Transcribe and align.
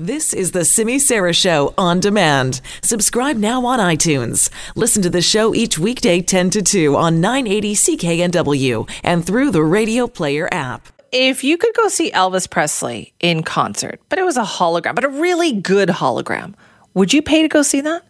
This 0.00 0.32
is 0.32 0.52
the 0.52 0.64
Simi 0.64 0.98
Sara 0.98 1.34
Show 1.34 1.74
on 1.76 2.00
demand. 2.00 2.62
Subscribe 2.82 3.36
now 3.36 3.66
on 3.66 3.78
iTunes. 3.78 4.48
Listen 4.74 5.02
to 5.02 5.10
the 5.10 5.20
show 5.20 5.54
each 5.54 5.78
weekday 5.78 6.22
10 6.22 6.48
to 6.48 6.62
2 6.62 6.96
on 6.96 7.20
980 7.20 7.74
CKNW 7.74 8.90
and 9.04 9.26
through 9.26 9.50
the 9.50 9.62
Radio 9.62 10.06
Player 10.06 10.48
app. 10.50 10.88
If 11.12 11.44
you 11.44 11.58
could 11.58 11.74
go 11.74 11.88
see 11.88 12.10
Elvis 12.12 12.48
Presley 12.48 13.12
in 13.20 13.42
concert, 13.42 14.00
but 14.08 14.18
it 14.18 14.24
was 14.24 14.38
a 14.38 14.42
hologram, 14.42 14.94
but 14.94 15.04
a 15.04 15.08
really 15.10 15.52
good 15.52 15.90
hologram, 15.90 16.54
would 16.94 17.12
you 17.12 17.20
pay 17.20 17.42
to 17.42 17.48
go 17.48 17.60
see 17.60 17.82
that? 17.82 18.02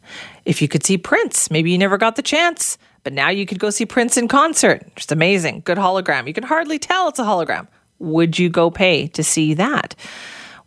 If 0.44 0.62
you 0.62 0.68
could 0.68 0.86
see 0.86 0.96
Prince, 0.96 1.50
maybe 1.50 1.72
you 1.72 1.78
never 1.78 1.98
got 1.98 2.14
the 2.14 2.22
chance, 2.22 2.78
but 3.02 3.12
now 3.12 3.30
you 3.30 3.46
could 3.46 3.58
go 3.58 3.70
see 3.70 3.84
Prince 3.84 4.16
in 4.16 4.28
concert. 4.28 4.86
Just 4.94 5.10
amazing. 5.10 5.62
Good 5.64 5.78
hologram. 5.78 6.28
You 6.28 6.34
can 6.34 6.44
hardly 6.44 6.78
tell 6.78 7.08
it's 7.08 7.18
a 7.18 7.24
hologram. 7.24 7.66
Would 7.98 8.38
you 8.38 8.48
go 8.48 8.70
pay 8.70 9.08
to 9.08 9.24
see 9.24 9.54
that? 9.54 9.96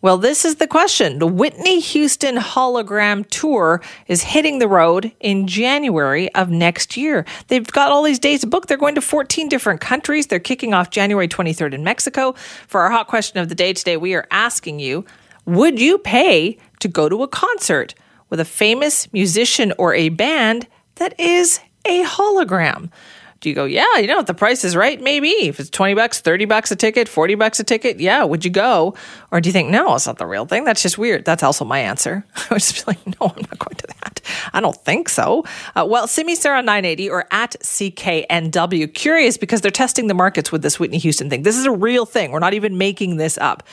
Well, 0.04 0.17
this 0.17 0.43
is 0.43 0.55
the 0.55 0.67
question. 0.67 1.20
The 1.20 1.27
Whitney 1.27 1.79
Houston 1.79 2.35
hologram 2.35 3.25
tour 3.30 3.81
is 4.09 4.21
hitting 4.21 4.59
the 4.59 4.67
road 4.67 5.13
in 5.21 5.48
January 5.48 6.30
of 6.35 6.49
next 6.49 6.98
year. 6.98 7.25
They've 7.48 7.66
got 7.66 7.89
all 7.89 8.03
these 8.03 8.20
dates 8.20 8.44
booked. 8.44 8.67
They're 8.67 8.75
going 8.75 8.95
to 8.95 9.02
14 9.02 9.47
different 9.47 9.80
countries. 9.80 10.27
They're 10.27 10.39
kicking 10.39 10.73
off 10.73 10.89
January 10.89 11.30
23rd 11.30 11.73
in 11.73 11.85
Mexico. 11.85 12.34
For 12.67 12.81
our 12.81 12.91
hot 12.91 13.08
question 13.08 13.39
of 13.39 13.47
the 13.47 13.55
day 13.55 13.71
today, 13.71 13.95
we 13.95 14.13
are 14.13 14.27
asking 14.30 14.81
you 14.81 15.05
Would 15.45 15.80
you 15.80 15.97
pay 15.97 16.58
to 16.81 16.89
go 16.89 17.08
to 17.08 17.23
a 17.23 17.27
concert 17.30 17.95
with 18.30 18.41
a 18.41 18.45
famous 18.45 19.11
musician 19.13 19.72
or 19.77 19.94
a 19.94 20.09
band 20.09 20.67
that 20.95 21.17
is 21.17 21.61
a 21.85 22.03
hologram? 22.03 22.89
Do 23.43 23.49
you 23.49 23.55
go, 23.55 23.65
yeah, 23.65 23.97
you 23.97 24.07
know, 24.07 24.20
if 24.20 24.25
the 24.25 24.33
price 24.33 24.63
is 24.63 24.73
right, 24.73 24.99
maybe. 25.02 25.27
If 25.27 25.59
it's 25.59 25.70
20 25.70 25.95
bucks, 25.95 26.21
30 26.21 26.45
bucks 26.45 26.71
a 26.71 26.77
ticket, 26.77 27.09
40 27.09 27.35
bucks 27.35 27.59
a 27.59 27.66
ticket, 27.66 27.99
yeah, 27.99 28.23
would 28.23 28.45
you 28.45 28.52
go? 28.52 28.95
Or 29.31 29.41
do 29.41 29.49
you 29.49 29.53
think, 29.53 29.69
no, 29.69 29.95
it's 29.95 30.07
not 30.07 30.17
the 30.17 30.25
real 30.25 30.45
thing? 30.45 30.63
That's 30.63 30.81
just 30.81 30.97
weird. 30.97 31.25
That's 31.25 31.43
also 31.43 31.66
my 31.66 31.79
answer. 31.79 32.25
I 32.35 32.45
would 32.52 32.61
just 32.61 32.85
be 32.85 32.93
like, 32.93 33.05
no, 33.05 33.27
I'm 33.35 33.41
not 33.41 33.59
going 33.59 33.75
to 33.75 33.88
that. 33.88 34.21
I 34.53 34.61
don't 34.61 34.77
think 34.77 35.09
so. 35.09 35.44
Uh, 35.75 35.85
well, 35.88 36.08
Simi 36.08 36.35
Sara 36.35 36.61
980 36.61 37.09
or 37.09 37.25
at 37.31 37.58
CKNW. 37.59 38.94
Curious 38.94 39.35
because 39.35 39.59
they're 39.59 39.72
testing 39.72 40.07
the 40.07 40.13
markets 40.13 40.50
with 40.50 40.61
this 40.61 40.80
Whitney 40.80 40.97
Houston 41.00 41.30
thing. 41.30 41.44
This 41.44 41.57
is 41.57 41.66
a 41.66 41.72
real 41.72 42.05
thing. 42.05 42.31
We're 42.31 42.39
not 42.39 42.53
even 42.53 42.78
making 42.78 43.17
this 43.17 43.38
up. 43.38 43.63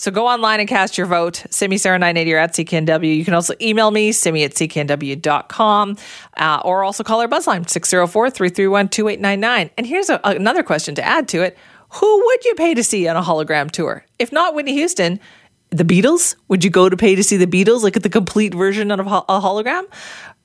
So 0.00 0.10
go 0.10 0.26
online 0.26 0.60
and 0.60 0.68
cast 0.68 0.96
your 0.96 1.06
vote. 1.06 1.44
Simi 1.50 1.76
Sara 1.76 1.98
980 1.98 2.32
or 2.32 2.38
at 2.38 2.54
CKNW. 2.54 3.14
You 3.14 3.22
can 3.22 3.34
also 3.34 3.52
email 3.60 3.90
me, 3.90 4.12
simi 4.12 4.44
at 4.44 4.52
cknw.com, 4.52 5.96
uh, 6.38 6.62
or 6.64 6.84
also 6.84 7.04
call 7.04 7.20
our 7.20 7.28
buzzline, 7.28 7.68
604 7.68 8.30
331 8.30 8.88
2899. 8.88 9.70
And 9.76 9.86
here's 9.86 10.08
a, 10.08 10.18
another 10.24 10.62
question 10.62 10.94
to 10.94 11.04
add 11.04 11.28
to 11.28 11.42
it 11.42 11.58
Who 11.90 12.24
would 12.24 12.44
you 12.46 12.54
pay 12.54 12.72
to 12.72 12.82
see 12.82 13.08
on 13.08 13.16
a 13.16 13.20
hologram 13.20 13.70
tour? 13.70 14.06
If 14.18 14.32
not 14.32 14.54
Whitney 14.54 14.72
Houston, 14.72 15.20
the 15.68 15.84
Beatles? 15.84 16.34
Would 16.48 16.64
you 16.64 16.70
go 16.70 16.88
to 16.88 16.96
pay 16.96 17.14
to 17.14 17.22
see 17.22 17.36
the 17.36 17.46
Beatles, 17.46 17.82
like 17.82 17.94
at 17.94 18.02
the 18.02 18.08
complete 18.08 18.54
version 18.54 18.90
of 18.90 19.00
a 19.00 19.04
hologram? 19.04 19.84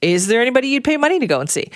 Is 0.02 0.28
there 0.28 0.42
anybody 0.42 0.68
you'd 0.68 0.84
pay 0.84 0.98
money 0.98 1.18
to 1.20 1.28
go 1.28 1.40
and 1.40 1.50
see? 1.50 1.72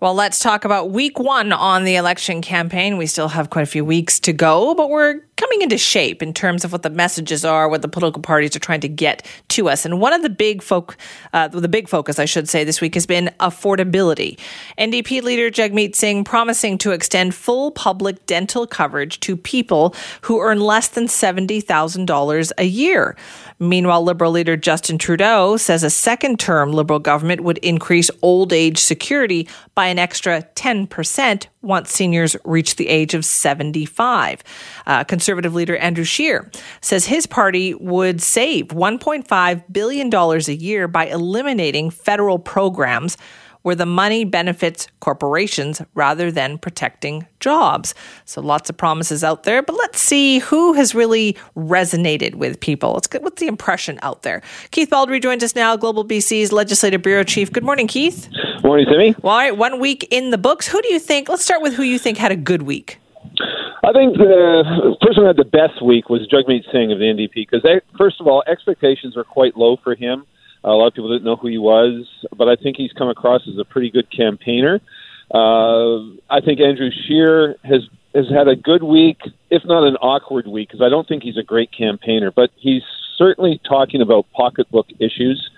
Well, 0.00 0.14
let's 0.14 0.38
talk 0.38 0.66
about 0.66 0.90
week 0.90 1.18
one 1.18 1.50
on 1.50 1.84
the 1.84 1.96
election 1.96 2.42
campaign. 2.42 2.98
We 2.98 3.06
still 3.06 3.28
have 3.28 3.48
quite 3.48 3.62
a 3.62 3.66
few 3.66 3.86
weeks 3.86 4.20
to 4.20 4.34
go, 4.34 4.74
but 4.74 4.90
we're 4.90 5.22
coming 5.38 5.62
into 5.62 5.78
shape 5.78 6.22
in 6.22 6.34
terms 6.34 6.64
of 6.64 6.72
what 6.72 6.82
the 6.82 6.90
messages 6.90 7.44
are, 7.44 7.68
what 7.68 7.80
the 7.80 7.88
political 7.88 8.20
parties 8.20 8.54
are 8.54 8.58
trying 8.58 8.80
to 8.80 8.88
get 8.88 9.24
to 9.48 9.68
us. 9.68 9.86
And 9.86 10.00
one 10.00 10.12
of 10.12 10.22
the 10.22 10.28
big 10.28 10.62
folk, 10.62 10.98
uh, 11.32 11.48
the 11.48 11.68
big 11.68 11.88
focus, 11.88 12.18
I 12.18 12.26
should 12.26 12.48
say, 12.48 12.64
this 12.64 12.80
week 12.80 12.94
has 12.94 13.06
been 13.06 13.30
affordability. 13.40 14.38
NDP 14.76 15.22
leader 15.22 15.50
Jagmeet 15.50 15.94
Singh 15.94 16.24
promising 16.24 16.76
to 16.78 16.90
extend 16.90 17.34
full 17.34 17.70
public 17.70 18.26
dental 18.26 18.66
coverage 18.66 19.20
to 19.20 19.36
people 19.36 19.94
who 20.22 20.40
earn 20.40 20.60
less 20.60 20.88
than 20.88 21.08
seventy 21.08 21.60
thousand 21.60 22.06
dollars 22.06 22.52
a 22.58 22.64
year. 22.64 23.16
Meanwhile, 23.60 24.04
Liberal 24.04 24.32
leader 24.32 24.56
Justin 24.56 24.98
Trudeau 24.98 25.56
says 25.56 25.82
a 25.82 25.90
second 25.90 26.38
term 26.38 26.72
Liberal 26.72 27.00
government 27.00 27.42
would 27.42 27.58
increase 27.58 28.10
old 28.22 28.52
age 28.52 28.78
security 28.78 29.48
by 29.74 29.86
an 29.86 29.98
extra 29.98 30.42
10% 30.54 31.46
once 31.62 31.90
seniors 31.90 32.36
reach 32.44 32.76
the 32.76 32.88
age 32.88 33.14
of 33.14 33.24
75. 33.24 34.42
Uh, 34.86 35.04
Conservative 35.28 35.54
leader 35.54 35.76
Andrew 35.76 36.04
Scheer 36.04 36.50
says 36.80 37.04
his 37.04 37.26
party 37.26 37.74
would 37.74 38.22
save 38.22 38.68
$1.5 38.68 39.64
billion 39.70 40.14
a 40.14 40.52
year 40.54 40.88
by 40.88 41.04
eliminating 41.04 41.90
federal 41.90 42.38
programs 42.38 43.18
where 43.60 43.74
the 43.74 43.84
money 43.84 44.24
benefits 44.24 44.88
corporations 45.00 45.82
rather 45.92 46.32
than 46.32 46.56
protecting 46.56 47.26
jobs. 47.40 47.94
So 48.24 48.40
lots 48.40 48.70
of 48.70 48.78
promises 48.78 49.22
out 49.22 49.42
there, 49.42 49.62
but 49.62 49.76
let's 49.76 50.00
see 50.00 50.38
who 50.38 50.72
has 50.72 50.94
really 50.94 51.36
resonated 51.54 52.36
with 52.36 52.58
people. 52.58 52.94
Let's 52.94 53.06
get 53.06 53.22
what's 53.22 53.38
the 53.38 53.48
impression 53.48 53.98
out 54.00 54.22
there. 54.22 54.40
Keith 54.70 54.88
Baldrey 54.88 55.20
joins 55.20 55.44
us 55.44 55.54
now, 55.54 55.76
Global 55.76 56.06
BC's 56.06 56.52
Legislative 56.52 57.02
Bureau 57.02 57.22
Chief. 57.22 57.52
Good 57.52 57.64
morning, 57.64 57.86
Keith. 57.86 58.30
Morning, 58.64 58.86
Timmy. 58.86 59.14
Well, 59.20 59.34
all 59.34 59.40
right, 59.40 59.54
one 59.54 59.78
week 59.78 60.08
in 60.10 60.30
the 60.30 60.38
books. 60.38 60.66
Who 60.66 60.80
do 60.80 60.90
you 60.90 60.98
think? 60.98 61.28
Let's 61.28 61.44
start 61.44 61.60
with 61.60 61.74
who 61.74 61.82
you 61.82 61.98
think 61.98 62.16
had 62.16 62.32
a 62.32 62.36
good 62.36 62.62
week. 62.62 62.98
I 63.88 63.92
think 63.94 64.18
the 64.18 64.96
person 65.00 65.22
who 65.22 65.26
had 65.26 65.38
the 65.38 65.48
best 65.48 65.82
week 65.82 66.10
was 66.10 66.28
Jagmeet 66.28 66.70
Singh 66.70 66.92
of 66.92 66.98
the 66.98 67.06
NDP 67.06 67.48
because, 67.50 67.64
first 67.96 68.20
of 68.20 68.26
all, 68.26 68.44
expectations 68.46 69.16
were 69.16 69.24
quite 69.24 69.56
low 69.56 69.78
for 69.82 69.94
him. 69.94 70.26
A 70.62 70.72
lot 70.72 70.88
of 70.88 70.94
people 70.94 71.08
didn't 71.10 71.24
know 71.24 71.36
who 71.36 71.48
he 71.48 71.56
was, 71.56 72.06
but 72.36 72.48
I 72.48 72.56
think 72.56 72.76
he's 72.76 72.92
come 72.92 73.08
across 73.08 73.48
as 73.48 73.56
a 73.58 73.64
pretty 73.64 73.90
good 73.90 74.10
campaigner. 74.14 74.82
Uh, 75.32 76.00
I 76.28 76.42
think 76.44 76.60
Andrew 76.60 76.90
Scheer 77.06 77.56
has 77.64 77.88
has 78.14 78.28
had 78.28 78.46
a 78.46 78.56
good 78.56 78.82
week, 78.82 79.20
if 79.48 79.62
not 79.64 79.86
an 79.86 79.96
awkward 79.96 80.46
week, 80.46 80.68
because 80.68 80.82
I 80.84 80.90
don't 80.90 81.08
think 81.08 81.22
he's 81.22 81.38
a 81.38 81.42
great 81.42 81.70
campaigner, 81.72 82.30
but 82.30 82.50
he's 82.56 82.82
certainly 83.16 83.58
talking 83.66 84.02
about 84.02 84.26
pocketbook 84.36 84.88
issues. 84.98 85.50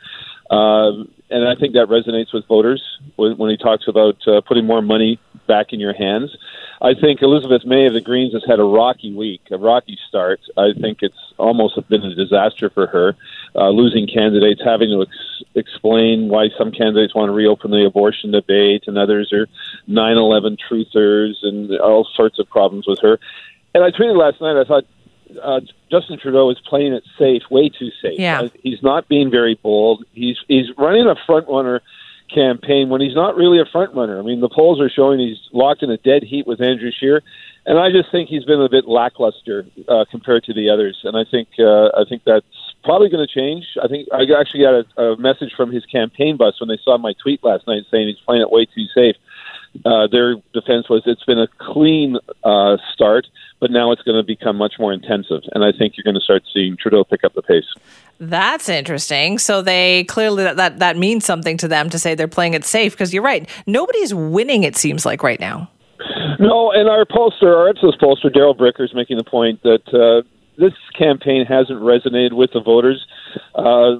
Uh, 0.50 1.02
and 1.30 1.48
I 1.48 1.54
think 1.54 1.74
that 1.74 1.86
resonates 1.88 2.32
with 2.32 2.46
voters 2.46 2.82
when, 3.16 3.36
when 3.36 3.50
he 3.50 3.56
talks 3.56 3.86
about 3.88 4.16
uh, 4.26 4.40
putting 4.40 4.66
more 4.66 4.82
money 4.82 5.18
back 5.46 5.72
in 5.72 5.80
your 5.80 5.94
hands. 5.94 6.36
I 6.82 6.94
think 6.94 7.22
Elizabeth 7.22 7.64
May 7.64 7.86
of 7.86 7.92
the 7.92 8.00
Greens 8.00 8.32
has 8.32 8.44
had 8.46 8.58
a 8.58 8.64
rocky 8.64 9.12
week, 9.12 9.42
a 9.50 9.58
rocky 9.58 9.98
start. 10.08 10.40
I 10.56 10.72
think 10.80 10.98
it's 11.02 11.32
almost 11.38 11.78
been 11.88 12.02
a 12.02 12.14
disaster 12.14 12.70
for 12.70 12.86
her, 12.86 13.16
uh, 13.54 13.68
losing 13.70 14.06
candidates, 14.06 14.62
having 14.64 14.88
to 14.90 15.02
ex- 15.02 15.42
explain 15.54 16.28
why 16.28 16.48
some 16.56 16.72
candidates 16.72 17.14
want 17.14 17.28
to 17.28 17.32
reopen 17.32 17.70
the 17.70 17.84
abortion 17.84 18.30
debate 18.30 18.84
and 18.86 18.96
others 18.96 19.32
are 19.32 19.46
9 19.86 20.16
11 20.16 20.56
truthers 20.56 21.34
and 21.42 21.78
all 21.80 22.08
sorts 22.14 22.38
of 22.38 22.48
problems 22.48 22.86
with 22.86 23.00
her. 23.00 23.18
And 23.74 23.84
I 23.84 23.90
tweeted 23.90 24.16
last 24.16 24.40
night, 24.40 24.58
I 24.58 24.64
thought 24.64 24.84
uh, 25.42 25.60
Justin 25.90 26.18
Trudeau 26.18 26.50
is 26.50 26.58
playing 26.66 26.92
it 26.92 27.04
safe, 27.18 27.42
way 27.50 27.68
too 27.68 27.90
safe. 28.02 28.18
Yeah. 28.18 28.42
Uh, 28.42 28.48
he's 28.62 28.82
not 28.82 29.08
being 29.08 29.30
very 29.30 29.54
bold. 29.54 30.04
He's 30.12 30.38
he's 30.48 30.66
running 30.76 31.06
a 31.06 31.14
front 31.26 31.48
runner 31.48 31.80
campaign 32.32 32.88
when 32.88 33.00
he's 33.00 33.14
not 33.14 33.36
really 33.36 33.60
a 33.60 33.64
front 33.64 33.94
runner. 33.94 34.18
I 34.18 34.22
mean, 34.22 34.40
the 34.40 34.48
polls 34.48 34.80
are 34.80 34.88
showing 34.88 35.18
he's 35.18 35.40
locked 35.52 35.82
in 35.82 35.90
a 35.90 35.96
dead 35.96 36.22
heat 36.22 36.46
with 36.46 36.60
Andrew 36.60 36.90
Scheer, 36.92 37.22
and 37.66 37.78
I 37.78 37.90
just 37.90 38.10
think 38.10 38.28
he's 38.28 38.44
been 38.44 38.60
a 38.60 38.68
bit 38.68 38.86
lackluster 38.86 39.66
uh, 39.88 40.04
compared 40.10 40.44
to 40.44 40.54
the 40.54 40.70
others. 40.70 41.00
And 41.04 41.16
I 41.16 41.24
think 41.28 41.48
uh, 41.58 41.88
I 41.88 42.04
think 42.08 42.22
that's 42.24 42.46
probably 42.84 43.08
going 43.08 43.26
to 43.26 43.32
change. 43.32 43.66
I 43.82 43.88
think 43.88 44.08
I 44.12 44.22
actually 44.38 44.62
got 44.62 44.86
a, 44.96 45.02
a 45.02 45.16
message 45.16 45.52
from 45.56 45.70
his 45.70 45.84
campaign 45.86 46.36
bus 46.36 46.60
when 46.60 46.68
they 46.68 46.78
saw 46.82 46.96
my 46.98 47.12
tweet 47.22 47.42
last 47.44 47.66
night 47.66 47.84
saying 47.90 48.08
he's 48.08 48.20
playing 48.24 48.42
it 48.42 48.50
way 48.50 48.64
too 48.66 48.86
safe. 48.94 49.16
Uh, 49.84 50.06
their 50.10 50.34
defense 50.52 50.88
was 50.88 51.02
it's 51.06 51.24
been 51.24 51.38
a 51.38 51.48
clean 51.58 52.16
uh, 52.44 52.76
start, 52.92 53.26
but 53.60 53.70
now 53.70 53.92
it's 53.92 54.02
going 54.02 54.16
to 54.16 54.22
become 54.22 54.56
much 54.56 54.74
more 54.78 54.92
intensive. 54.92 55.42
And 55.54 55.64
I 55.64 55.72
think 55.72 55.96
you're 55.96 56.04
going 56.04 56.14
to 56.14 56.20
start 56.20 56.42
seeing 56.52 56.76
Trudeau 56.76 57.04
pick 57.04 57.24
up 57.24 57.34
the 57.34 57.42
pace. 57.42 57.64
That's 58.18 58.68
interesting. 58.68 59.38
So 59.38 59.62
they 59.62 60.04
clearly 60.04 60.44
that, 60.44 60.56
that, 60.56 60.78
that 60.80 60.96
means 60.96 61.24
something 61.24 61.56
to 61.58 61.68
them 61.68 61.88
to 61.90 61.98
say 61.98 62.14
they're 62.14 62.28
playing 62.28 62.54
it 62.54 62.64
safe 62.64 62.92
because 62.92 63.14
you're 63.14 63.22
right. 63.22 63.48
Nobody's 63.66 64.12
winning, 64.12 64.64
it 64.64 64.76
seems 64.76 65.06
like, 65.06 65.22
right 65.22 65.40
now. 65.40 65.70
No, 66.38 66.72
and 66.72 66.88
our 66.88 67.04
pollster, 67.04 67.54
our 67.54 67.68
Ipsos 67.68 67.96
pollster, 67.96 68.32
Darrell 68.32 68.54
Bricker, 68.54 68.84
is 68.84 68.94
making 68.94 69.18
the 69.18 69.24
point 69.24 69.62
that 69.62 69.82
uh, 69.92 70.26
this 70.58 70.72
campaign 70.98 71.44
hasn't 71.46 71.80
resonated 71.80 72.32
with 72.32 72.50
the 72.52 72.60
voters. 72.60 73.06
Uh, 73.54 73.96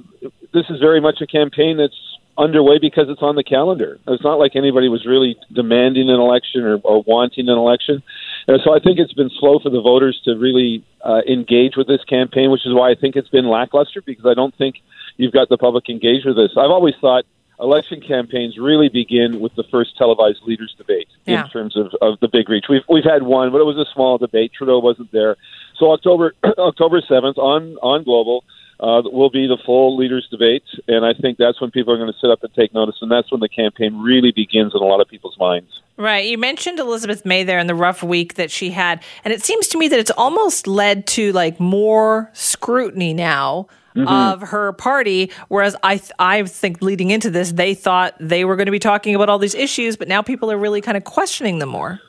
this 0.53 0.65
is 0.69 0.79
very 0.79 0.99
much 0.99 1.21
a 1.21 1.27
campaign 1.27 1.77
that's 1.77 1.95
underway 2.37 2.79
because 2.79 3.07
it's 3.09 3.21
on 3.21 3.35
the 3.35 3.43
calendar. 3.43 3.99
It's 4.07 4.23
not 4.23 4.39
like 4.39 4.55
anybody 4.55 4.89
was 4.89 5.05
really 5.05 5.37
demanding 5.51 6.09
an 6.09 6.19
election 6.19 6.63
or, 6.63 6.77
or 6.83 7.03
wanting 7.03 7.49
an 7.49 7.57
election. 7.57 8.03
And 8.47 8.59
so 8.63 8.75
I 8.75 8.79
think 8.79 8.99
it's 8.99 9.13
been 9.13 9.29
slow 9.39 9.59
for 9.59 9.69
the 9.69 9.81
voters 9.81 10.19
to 10.25 10.35
really 10.35 10.83
uh, 11.03 11.21
engage 11.27 11.75
with 11.75 11.87
this 11.87 12.03
campaign, 12.05 12.51
which 12.51 12.65
is 12.65 12.73
why 12.73 12.91
I 12.91 12.95
think 12.95 13.15
it's 13.15 13.29
been 13.29 13.47
lackluster 13.47 14.01
because 14.01 14.25
I 14.25 14.33
don't 14.33 14.55
think 14.55 14.81
you've 15.17 15.33
got 15.33 15.49
the 15.49 15.57
public 15.57 15.89
engaged 15.89 16.25
with 16.25 16.35
this. 16.35 16.51
I've 16.57 16.71
always 16.71 16.95
thought 16.99 17.25
election 17.59 18.01
campaigns 18.01 18.57
really 18.57 18.89
begin 18.89 19.39
with 19.39 19.53
the 19.55 19.63
first 19.69 19.95
televised 19.97 20.41
leaders 20.43 20.73
debate 20.77 21.07
yeah. 21.25 21.43
in 21.43 21.49
terms 21.49 21.77
of, 21.77 21.93
of 22.01 22.19
the 22.19 22.27
big 22.27 22.49
reach. 22.49 22.65
We've 22.67 22.81
we've 22.89 23.03
had 23.03 23.23
one, 23.23 23.51
but 23.51 23.61
it 23.61 23.65
was 23.65 23.77
a 23.77 23.85
small 23.93 24.17
debate. 24.17 24.51
Trudeau 24.53 24.79
wasn't 24.79 25.11
there. 25.11 25.37
So 25.77 25.91
October 25.91 26.33
October 26.43 27.01
seventh 27.07 27.37
on 27.37 27.77
on 27.81 28.03
Global, 28.03 28.43
uh, 28.81 29.03
will 29.05 29.29
be 29.29 29.47
the 29.47 29.57
full 29.63 29.95
leaders' 29.95 30.27
debate, 30.31 30.63
and 30.87 31.05
I 31.05 31.13
think 31.13 31.37
that's 31.37 31.61
when 31.61 31.69
people 31.69 31.93
are 31.93 31.97
going 31.97 32.11
to 32.11 32.19
sit 32.19 32.31
up 32.31 32.43
and 32.43 32.51
take 32.53 32.73
notice, 32.73 32.95
and 33.01 33.11
that's 33.11 33.31
when 33.31 33.39
the 33.39 33.49
campaign 33.49 34.01
really 34.01 34.31
begins 34.31 34.73
in 34.73 34.81
a 34.81 34.85
lot 34.85 34.99
of 35.01 35.07
people's 35.07 35.37
minds. 35.37 35.81
Right. 35.97 36.27
You 36.27 36.39
mentioned 36.39 36.79
Elizabeth 36.79 37.23
May 37.23 37.43
there 37.43 37.59
in 37.59 37.67
the 37.67 37.75
rough 37.75 38.01
week 38.01 38.35
that 38.35 38.49
she 38.49 38.71
had, 38.71 39.03
and 39.23 39.31
it 39.31 39.43
seems 39.43 39.67
to 39.69 39.77
me 39.77 39.87
that 39.87 39.99
it's 39.99 40.11
almost 40.11 40.65
led 40.65 41.05
to 41.07 41.31
like 41.31 41.59
more 41.59 42.29
scrutiny 42.33 43.13
now. 43.13 43.67
Mm-hmm. 43.93 44.07
Of 44.07 44.41
her 44.51 44.71
party, 44.71 45.31
whereas 45.49 45.75
I 45.83 45.97
th- 45.97 46.13
I 46.17 46.43
think 46.43 46.81
leading 46.81 47.11
into 47.11 47.29
this, 47.29 47.51
they 47.51 47.73
thought 47.73 48.15
they 48.21 48.45
were 48.45 48.55
going 48.55 48.67
to 48.67 48.71
be 48.71 48.79
talking 48.79 49.15
about 49.15 49.27
all 49.27 49.37
these 49.37 49.53
issues, 49.53 49.97
but 49.97 50.07
now 50.07 50.21
people 50.21 50.49
are 50.49 50.57
really 50.57 50.79
kind 50.79 50.95
of 50.95 51.03
questioning 51.03 51.59
them 51.59 51.67
more. 51.67 51.99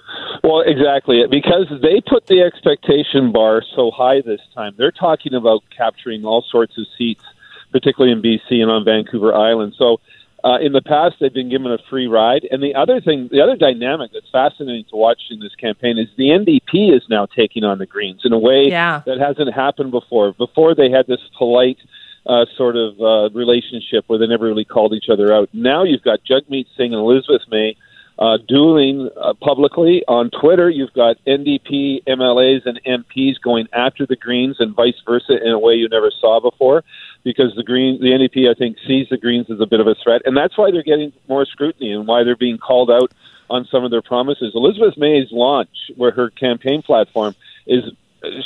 Well, 0.42 0.60
exactly. 0.60 1.22
Because 1.30 1.66
they 1.82 2.00
put 2.00 2.26
the 2.26 2.42
expectation 2.42 3.32
bar 3.32 3.62
so 3.76 3.90
high 3.90 4.20
this 4.22 4.40
time. 4.54 4.74
They're 4.76 4.90
talking 4.90 5.34
about 5.34 5.62
capturing 5.76 6.24
all 6.24 6.44
sorts 6.50 6.76
of 6.78 6.86
seats, 6.98 7.24
particularly 7.70 8.12
in 8.12 8.22
BC 8.22 8.60
and 8.60 8.70
on 8.70 8.84
Vancouver 8.84 9.32
Island. 9.34 9.74
So 9.78 10.00
uh, 10.44 10.58
in 10.60 10.72
the 10.72 10.82
past, 10.82 11.16
they've 11.20 11.32
been 11.32 11.48
given 11.48 11.70
a 11.70 11.78
free 11.88 12.08
ride. 12.08 12.46
And 12.50 12.60
the 12.60 12.74
other 12.74 13.00
thing, 13.00 13.28
the 13.30 13.40
other 13.40 13.54
dynamic 13.54 14.10
that's 14.12 14.28
fascinating 14.32 14.84
to 14.90 14.96
watch 14.96 15.20
in 15.30 15.38
this 15.38 15.54
campaign 15.54 15.96
is 15.96 16.08
the 16.16 16.30
NDP 16.30 16.94
is 16.94 17.02
now 17.08 17.26
taking 17.26 17.62
on 17.62 17.78
the 17.78 17.86
Greens 17.86 18.22
in 18.24 18.32
a 18.32 18.38
way 18.38 18.64
yeah. 18.66 19.02
that 19.06 19.20
hasn't 19.20 19.54
happened 19.54 19.92
before. 19.92 20.32
Before, 20.32 20.74
they 20.74 20.90
had 20.90 21.06
this 21.06 21.20
polite 21.38 21.78
uh, 22.26 22.46
sort 22.56 22.74
of 22.76 23.00
uh, 23.00 23.30
relationship 23.30 24.04
where 24.08 24.18
they 24.18 24.26
never 24.26 24.46
really 24.46 24.64
called 24.64 24.92
each 24.92 25.08
other 25.08 25.32
out. 25.32 25.48
Now 25.52 25.84
you've 25.84 26.02
got 26.02 26.20
Jagmeet 26.28 26.66
Singh 26.76 26.92
and 26.92 27.00
Elizabeth 27.00 27.42
May 27.48 27.76
uh, 28.18 28.38
dueling 28.48 29.08
uh, 29.20 29.34
publicly 29.34 30.02
on 30.06 30.30
Twitter. 30.30 30.68
You've 30.68 30.92
got 30.92 31.16
NDP 31.26 32.04
MLAs 32.06 32.66
and 32.66 32.80
MPs 32.84 33.40
going 33.42 33.68
after 33.72 34.06
the 34.06 34.16
Greens 34.16 34.56
and 34.58 34.74
vice 34.74 35.00
versa 35.06 35.42
in 35.42 35.50
a 35.50 35.58
way 35.58 35.74
you 35.74 35.88
never 35.88 36.10
saw 36.20 36.40
before, 36.40 36.84
because 37.24 37.54
the 37.56 37.62
Green, 37.62 38.00
the 38.00 38.08
NDP, 38.08 38.50
I 38.50 38.54
think, 38.54 38.76
sees 38.86 39.08
the 39.10 39.16
Greens 39.16 39.50
as 39.50 39.60
a 39.60 39.66
bit 39.66 39.80
of 39.80 39.86
a 39.86 39.94
threat, 40.02 40.22
and 40.24 40.36
that's 40.36 40.56
why 40.56 40.70
they're 40.70 40.82
getting 40.82 41.12
more 41.28 41.46
scrutiny 41.46 41.92
and 41.92 42.06
why 42.06 42.24
they're 42.24 42.36
being 42.36 42.58
called 42.58 42.90
out 42.90 43.12
on 43.50 43.66
some 43.70 43.84
of 43.84 43.90
their 43.90 44.02
promises. 44.02 44.52
Elizabeth 44.54 44.94
May's 44.96 45.30
launch, 45.30 45.90
where 45.96 46.12
her 46.12 46.30
campaign 46.30 46.82
platform 46.82 47.34
is 47.66 47.84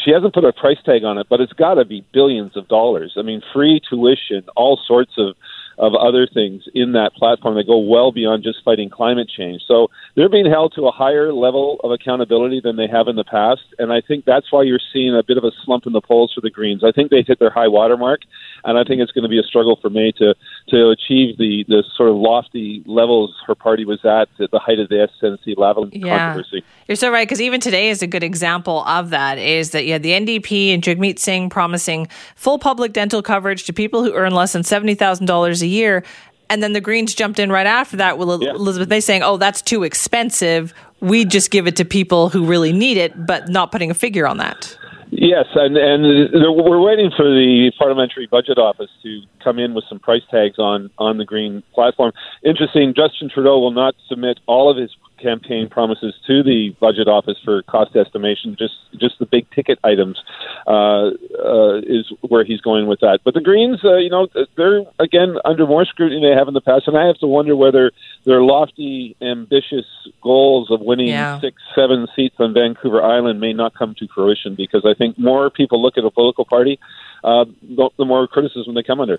she 0.04 0.10
hasn't 0.10 0.34
put 0.34 0.44
a 0.44 0.52
price 0.52 0.78
tag 0.84 1.04
on 1.04 1.18
it, 1.18 1.26
but 1.28 1.40
it's 1.40 1.52
got 1.52 1.74
to 1.74 1.84
be 1.84 2.04
billions 2.12 2.56
of 2.56 2.66
dollars. 2.68 3.14
I 3.16 3.22
mean, 3.22 3.42
free 3.52 3.80
tuition, 3.88 4.44
all 4.56 4.80
sorts 4.86 5.12
of 5.18 5.36
of 5.78 5.94
other 5.94 6.26
things 6.32 6.62
in 6.75 6.93
that 6.93 7.12
platform 7.14 7.56
that 7.56 7.67
go 7.67 7.78
well 7.78 8.12
beyond 8.12 8.43
just 8.43 8.64
fighting 8.64 8.88
climate 8.88 9.28
change. 9.28 9.62
So 9.69 9.88
they're 10.14 10.28
being 10.28 10.50
held 10.50 10.73
to 10.76 10.87
a 10.87 10.90
higher 10.90 11.32
level 11.32 11.81
of 11.84 11.90
accountability 11.90 12.61
than 12.62 12.76
they 12.76 12.88
have 12.88 13.08
in 13.08 13.17
the 13.17 13.25
past, 13.25 13.62
and 13.78 13.93
I 13.93 14.00
think 14.00 14.25
that's 14.25 14.50
why 14.50 14.62
you're 14.62 14.81
seeing 14.93 15.14
a 15.14 15.23
bit 15.23 15.37
of 15.37 15.44
a 15.44 15.52
slump 15.64 15.87
in 15.87 15.93
the 15.93 16.00
polls 16.00 16.32
for 16.34 16.40
the 16.40 16.50
Greens. 16.50 16.82
I 16.84 16.93
think 16.93 17.11
they 17.11 17.23
hit 17.26 17.38
their 17.38 17.50
high 17.50 17.69
water 17.69 17.96
mark, 17.96 18.20
and 18.64 18.79
I 18.79 18.85
think 18.85 19.00
it's 19.00 19.12
going 19.12 19.23
to 19.23 19.29
be 19.29 19.38
a 19.38 19.43
struggle 19.43 19.79
for 19.81 19.91
May 19.91 20.12
to 20.12 20.35
to 20.69 20.91
achieve 20.91 21.38
the 21.38 21.64
the 21.69 21.85
sort 21.97 22.08
of 22.08 22.17
lofty 22.17 22.82
levels 22.87 23.35
her 23.47 23.55
party 23.55 23.85
was 23.85 24.05
at 24.05 24.29
at 24.41 24.50
the 24.50 24.58
height 24.58 24.79
of 24.79 24.88
the 24.88 25.08
SNC 25.23 25.56
Lavalin 25.56 25.91
yeah. 25.93 26.19
controversy. 26.19 26.64
You're 26.88 26.97
so 26.97 27.11
right 27.11 27.26
because 27.26 27.41
even 27.41 27.61
today 27.61 27.91
is 27.91 28.03
a 28.03 28.06
good 28.06 28.23
example 28.23 28.85
of 28.85 29.11
that. 29.11 29.38
Is 29.38 29.70
that 29.70 29.85
you 29.87 29.93
had 29.93 30.03
the 30.03 30.12
NDP 30.12 30.73
and 30.75 30.82
Jagmeet 30.82 31.19
Singh 31.19 31.50
promising 31.50 32.08
full 32.35 32.58
public 32.58 32.93
dental 32.93 33.23
coverage 33.23 33.64
to 33.64 33.73
people 33.73 34.03
who 34.03 34.12
earn 34.14 34.35
less 34.35 34.53
than 34.53 34.62
seventy 34.62 34.94
thousand 34.94 35.26
dollars 35.26 35.62
a 35.62 35.67
year. 35.67 36.05
And 36.49 36.62
then 36.62 36.75
the 36.75 36.81
Greens 36.81 37.12
jumped 37.12 37.41
in 37.41 37.50
right 37.50 37.67
after 37.67 37.97
that 37.97 38.19
with 38.19 38.29
yeah. 38.41 38.50
Elizabeth 38.50 38.88
May 38.88 39.00
saying, 39.00 39.23
oh, 39.25 39.37
that's 39.37 39.61
too 39.61 39.82
expensive. 39.82 40.73
We 41.00 41.25
just 41.25 41.50
give 41.50 41.67
it 41.67 41.75
to 41.76 41.85
people 41.85 42.29
who 42.29 42.47
really 42.47 42.73
need 42.73 42.99
it, 42.99 43.26
but 43.26 43.49
not 43.49 43.73
putting 43.73 43.91
a 43.91 43.94
figure 43.94 44.29
on 44.29 44.38
that. 44.38 44.79
Yes, 45.11 45.47
and 45.55 45.76
and 45.76 46.03
we're 46.32 46.81
waiting 46.81 47.11
for 47.17 47.25
the 47.25 47.70
parliamentary 47.79 48.26
budget 48.26 48.58
office 48.58 48.91
to 49.03 49.20
come 49.43 49.58
in 49.58 49.73
with 49.73 49.85
some 49.88 50.00
price 50.00 50.23
tags 50.31 50.58
on 50.58 50.91
on 50.99 51.19
the 51.19 51.25
green 51.25 51.62
platform. 51.75 52.12
Interesting, 52.44 52.93
Justin 52.94 53.31
Trudeau 53.32 53.58
will 53.61 53.70
not 53.70 53.94
submit 54.08 54.41
all 54.47 54.70
of 54.70 54.76
his 54.76 54.91
campaign 55.18 55.68
promises 55.68 56.14
to 56.26 56.42
the 56.42 56.74
budget 56.80 57.08
office 57.08 57.38
for 57.44 57.62
cost 57.62 57.96
estimation. 57.96 58.56
Just 58.58 58.74
just 58.98 59.18
the 59.18 59.26
big 59.26 59.50
ticket 59.50 59.78
items 59.84 60.22
uh, 60.66 61.10
uh, 61.44 61.78
is 61.78 62.10
where 62.20 62.44
he's 62.44 62.60
going 62.60 62.86
with 62.86 63.00
that. 63.00 63.20
But 63.24 63.34
the 63.34 63.40
Greens, 63.40 63.80
uh, 63.84 63.96
you 63.96 64.10
know, 64.10 64.28
they're 64.56 64.82
again 64.98 65.36
under 65.44 65.66
more 65.66 65.84
scrutiny 65.84 66.20
than 66.20 66.30
they 66.30 66.36
have 66.36 66.48
in 66.48 66.54
the 66.54 66.60
past, 66.60 66.88
and 66.88 66.96
I 66.96 67.06
have 67.06 67.18
to 67.18 67.26
wonder 67.26 67.56
whether 67.56 67.92
their 68.24 68.42
lofty, 68.42 69.16
ambitious 69.20 69.86
goals 70.22 70.70
of 70.70 70.80
winning 70.80 71.08
yeah. 71.08 71.40
six, 71.40 71.62
seven 71.74 72.06
seats 72.14 72.36
on 72.38 72.54
Vancouver 72.54 73.02
Island 73.02 73.40
may 73.40 73.52
not 73.52 73.74
come 73.74 73.94
to 73.98 74.08
fruition 74.14 74.54
because 74.54 74.84
I 74.84 74.94
think 74.94 75.18
more 75.18 75.50
people 75.50 75.82
look 75.82 75.96
at 75.96 76.04
a 76.04 76.10
political 76.10 76.44
party 76.44 76.78
uh, 77.26 77.44
the, 77.61 77.90
the, 77.99 78.05
more 78.05 78.26
criticism 78.28 78.75
they 78.75 78.82
come 78.82 79.00
under. 79.00 79.19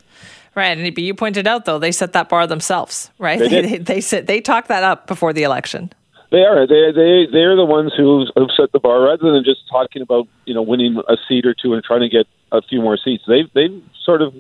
Right, 0.56 0.78
and 0.78 0.98
you 0.98 1.14
pointed 1.14 1.46
out 1.46 1.66
though 1.66 1.78
they 1.78 1.92
set 1.92 2.14
that 2.14 2.30
bar 2.30 2.48
themselves, 2.48 3.12
right? 3.20 3.38
They 3.38 3.48
they, 3.62 3.78
they, 3.78 4.00
they, 4.00 4.22
they 4.22 4.42
talk 4.42 4.68
that 4.68 4.82
up 4.82 5.06
before 5.08 5.34
the 5.34 5.44
election. 5.44 5.92
They 6.32 6.44
are. 6.44 6.66
They 6.66 6.92
they 6.92 7.28
they're 7.32 7.56
the 7.56 7.66
ones 7.66 7.94
who 7.96 8.26
have 8.36 8.50
set 8.58 8.72
the 8.72 8.80
bar 8.80 9.02
rather 9.02 9.32
than 9.32 9.44
just 9.44 9.68
talking 9.70 10.02
about 10.02 10.28
you 10.46 10.54
know 10.54 10.62
winning 10.62 11.02
a 11.08 11.18
seat 11.28 11.46
or 11.46 11.54
two 11.54 11.74
and 11.74 11.84
trying 11.84 12.02
to 12.02 12.10
get 12.10 12.26
a 12.52 12.62
few 12.62 12.82
more 12.82 12.98
seats. 12.98 13.24
They've 13.28 13.52
they've 13.54 13.84
sort 14.04 14.22
of 14.22 14.34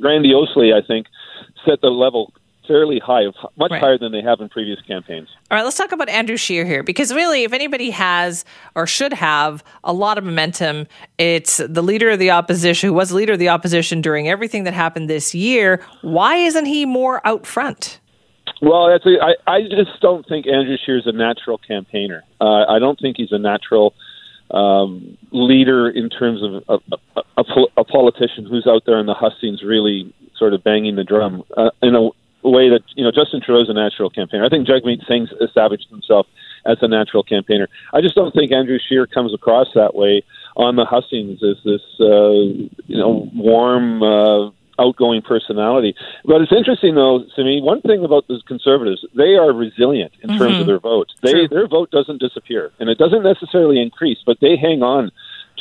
grandiosely, 0.00 0.72
I 0.72 0.82
think, 0.86 1.06
set 1.64 1.80
the 1.80 1.88
level 1.88 2.32
fairly 2.66 2.98
high, 2.98 3.24
much 3.56 3.70
right. 3.70 3.80
higher 3.80 3.98
than 3.98 4.12
they 4.12 4.22
have 4.22 4.40
in 4.40 4.48
previous 4.48 4.80
campaigns. 4.82 5.28
All 5.50 5.56
right, 5.56 5.64
let's 5.64 5.76
talk 5.76 5.92
about 5.92 6.08
Andrew 6.08 6.36
Scheer 6.36 6.64
here 6.64 6.82
because 6.82 7.12
really, 7.12 7.44
if 7.44 7.52
anybody 7.52 7.90
has 7.90 8.44
or 8.74 8.86
should 8.86 9.12
have 9.12 9.64
a 9.84 9.92
lot 9.92 10.18
of 10.18 10.24
momentum, 10.24 10.86
it's 11.18 11.58
the 11.58 11.82
leader 11.82 12.10
of 12.10 12.18
the 12.18 12.30
opposition 12.30 12.88
who 12.88 12.94
was 12.94 13.10
the 13.10 13.16
leader 13.16 13.34
of 13.34 13.38
the 13.38 13.48
opposition 13.48 14.00
during 14.00 14.28
everything 14.28 14.64
that 14.64 14.74
happened 14.74 15.10
this 15.10 15.34
year. 15.34 15.82
Why 16.02 16.36
isn't 16.36 16.66
he 16.66 16.86
more 16.86 17.26
out 17.26 17.46
front? 17.46 18.00
Well, 18.60 18.88
that's 18.88 19.04
a, 19.06 19.18
I, 19.20 19.56
I 19.56 19.62
just 19.62 20.00
don't 20.00 20.26
think 20.26 20.46
Andrew 20.46 20.76
Scheer 20.84 20.98
is 20.98 21.06
a 21.06 21.12
natural 21.12 21.58
campaigner. 21.58 22.22
Uh, 22.40 22.64
I 22.68 22.78
don't 22.78 22.98
think 23.00 23.16
he's 23.16 23.32
a 23.32 23.38
natural 23.38 23.94
um, 24.52 25.16
leader 25.30 25.88
in 25.88 26.10
terms 26.10 26.42
of 26.42 26.62
a, 26.68 26.96
a, 27.16 27.22
a, 27.38 27.44
a 27.78 27.84
politician 27.84 28.46
who's 28.46 28.66
out 28.66 28.82
there 28.86 28.98
in 28.98 29.06
the 29.06 29.14
hustings 29.14 29.62
really 29.62 30.14
sort 30.36 30.54
of 30.54 30.62
banging 30.62 30.96
the 30.96 31.04
drum 31.04 31.42
uh, 31.56 31.70
in 31.82 31.94
a 31.94 32.10
way 32.50 32.68
that 32.70 32.82
you 32.94 33.04
know 33.04 33.10
Justin 33.10 33.40
Trudeau's 33.40 33.68
a 33.68 33.74
natural 33.74 34.10
campaigner. 34.10 34.44
I 34.44 34.48
think 34.48 34.66
Jagmeet 34.66 35.06
Singh's 35.06 35.30
established 35.40 35.88
himself 35.90 36.26
as 36.66 36.78
a 36.82 36.88
natural 36.88 37.22
campaigner. 37.22 37.68
I 37.92 38.00
just 38.00 38.14
don't 38.14 38.34
think 38.34 38.52
Andrew 38.52 38.78
Scheer 38.78 39.06
comes 39.06 39.34
across 39.34 39.68
that 39.74 39.94
way 39.94 40.22
on 40.56 40.76
the 40.76 40.84
hustings 40.84 41.42
as 41.42 41.56
this 41.64 41.82
uh, 42.00 42.66
you 42.86 42.98
know 42.98 43.30
warm. 43.34 44.02
Uh, 44.02 44.50
outgoing 44.78 45.20
personality. 45.20 45.94
But 46.24 46.40
it's 46.40 46.50
interesting, 46.50 46.94
though, 46.94 47.24
to 47.36 47.44
me 47.44 47.60
One 47.60 47.82
thing 47.82 48.04
about 48.04 48.26
the 48.26 48.40
conservatives, 48.48 49.04
they 49.14 49.36
are 49.36 49.52
resilient 49.52 50.12
in 50.22 50.30
mm-hmm. 50.30 50.38
terms 50.38 50.60
of 50.60 50.66
their 50.66 50.80
vote. 50.80 51.08
They 51.22 51.46
their 51.46 51.68
vote 51.68 51.90
doesn't 51.90 52.20
disappear, 52.20 52.72
and 52.80 52.88
it 52.88 52.98
doesn't 52.98 53.22
necessarily 53.22 53.80
increase, 53.80 54.18
but 54.24 54.38
they 54.40 54.56
hang 54.56 54.82
on 54.82 55.12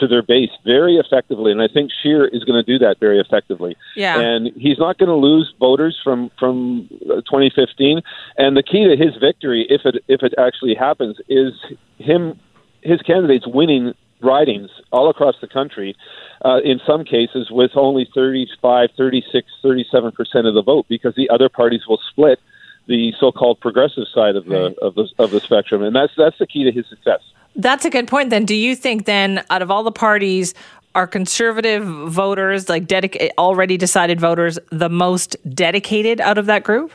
to 0.01 0.07
their 0.07 0.23
base 0.23 0.49
very 0.65 0.97
effectively, 0.97 1.51
and 1.51 1.61
I 1.61 1.67
think 1.67 1.91
Scheer 2.01 2.27
is 2.27 2.43
going 2.43 2.63
to 2.63 2.63
do 2.63 2.77
that 2.79 2.99
very 2.99 3.19
effectively. 3.19 3.77
Yeah. 3.95 4.19
And 4.19 4.51
he's 4.55 4.77
not 4.77 4.97
going 4.97 5.09
to 5.09 5.15
lose 5.15 5.53
voters 5.59 5.97
from 6.03 6.31
from 6.37 6.89
uh, 7.09 7.21
2015. 7.21 8.01
And 8.37 8.57
the 8.57 8.63
key 8.63 8.83
to 8.87 8.97
his 8.97 9.15
victory, 9.17 9.65
if 9.69 9.81
it 9.85 10.03
if 10.07 10.23
it 10.23 10.33
actually 10.37 10.75
happens, 10.75 11.17
is 11.29 11.53
him 11.97 12.39
his 12.81 13.01
candidates 13.03 13.45
winning 13.47 13.93
ridings 14.21 14.69
all 14.91 15.09
across 15.09 15.35
the 15.41 15.47
country, 15.47 15.95
uh, 16.43 16.59
in 16.63 16.79
some 16.85 17.03
cases 17.03 17.49
with 17.49 17.71
only 17.75 18.09
35, 18.13 18.89
36, 18.97 19.47
37 19.61 20.11
percent 20.11 20.47
of 20.47 20.53
the 20.53 20.63
vote, 20.63 20.85
because 20.89 21.15
the 21.15 21.29
other 21.29 21.49
parties 21.49 21.81
will 21.87 21.99
split 22.09 22.39
the 22.87 23.13
so-called 23.19 23.59
progressive 23.59 24.07
side 24.13 24.35
of 24.35 24.45
the 24.45 24.75
of 24.81 24.95
the 24.95 25.07
of 25.19 25.31
the 25.31 25.39
spectrum, 25.39 25.83
and 25.83 25.95
that's 25.95 26.13
that's 26.17 26.37
the 26.39 26.47
key 26.47 26.63
to 26.63 26.71
his 26.71 26.87
success. 26.89 27.21
That's 27.55 27.85
a 27.85 27.89
good 27.89 28.07
point. 28.07 28.29
Then, 28.29 28.45
do 28.45 28.55
you 28.55 28.75
think 28.75 29.05
then, 29.05 29.43
out 29.49 29.61
of 29.61 29.69
all 29.69 29.83
the 29.83 29.91
parties, 29.91 30.53
are 30.95 31.07
conservative 31.07 31.85
voters, 31.85 32.69
like 32.69 32.85
dedica- 32.85 33.29
already 33.37 33.77
decided 33.77 34.19
voters, 34.19 34.59
the 34.71 34.89
most 34.89 35.35
dedicated 35.53 36.19
out 36.21 36.37
of 36.37 36.45
that 36.47 36.63
group? 36.63 36.91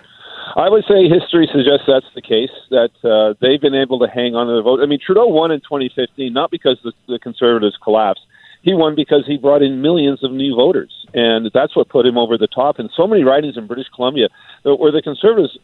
I 0.54 0.68
would 0.68 0.84
say 0.88 1.08
history 1.08 1.48
suggests 1.52 1.84
that's 1.86 2.06
the 2.14 2.22
case. 2.22 2.50
That 2.70 2.90
uh, 3.04 3.34
they've 3.40 3.60
been 3.60 3.75
able 3.75 3.98
to 3.98 4.08
hang 4.08 4.34
on 4.34 4.46
to 4.46 4.54
the 4.54 4.62
vote. 4.62 4.80
I 4.80 4.86
mean, 4.86 4.98
Trudeau 5.04 5.26
won 5.26 5.50
in 5.50 5.60
2015 5.60 6.32
not 6.32 6.50
because 6.50 6.78
the, 6.82 6.92
the 7.08 7.18
Conservatives 7.18 7.76
collapsed. 7.82 8.22
He 8.62 8.75
won 8.75 8.94
because 8.94 9.25
he 9.26 9.36
brought 9.36 9.62
in 9.62 9.80
millions 9.80 10.25
of 10.25 10.32
new 10.32 10.56
voters, 10.56 11.06
and 11.14 11.50
that's 11.54 11.76
what 11.76 11.88
put 11.88 12.04
him 12.04 12.18
over 12.18 12.36
the 12.36 12.48
top. 12.48 12.78
And 12.78 12.90
so 12.96 13.06
many 13.06 13.22
ridings 13.22 13.56
in 13.56 13.66
British 13.66 13.86
Columbia 13.94 14.28
where 14.64 14.90
the 14.90 15.02
Conservatives 15.02 15.56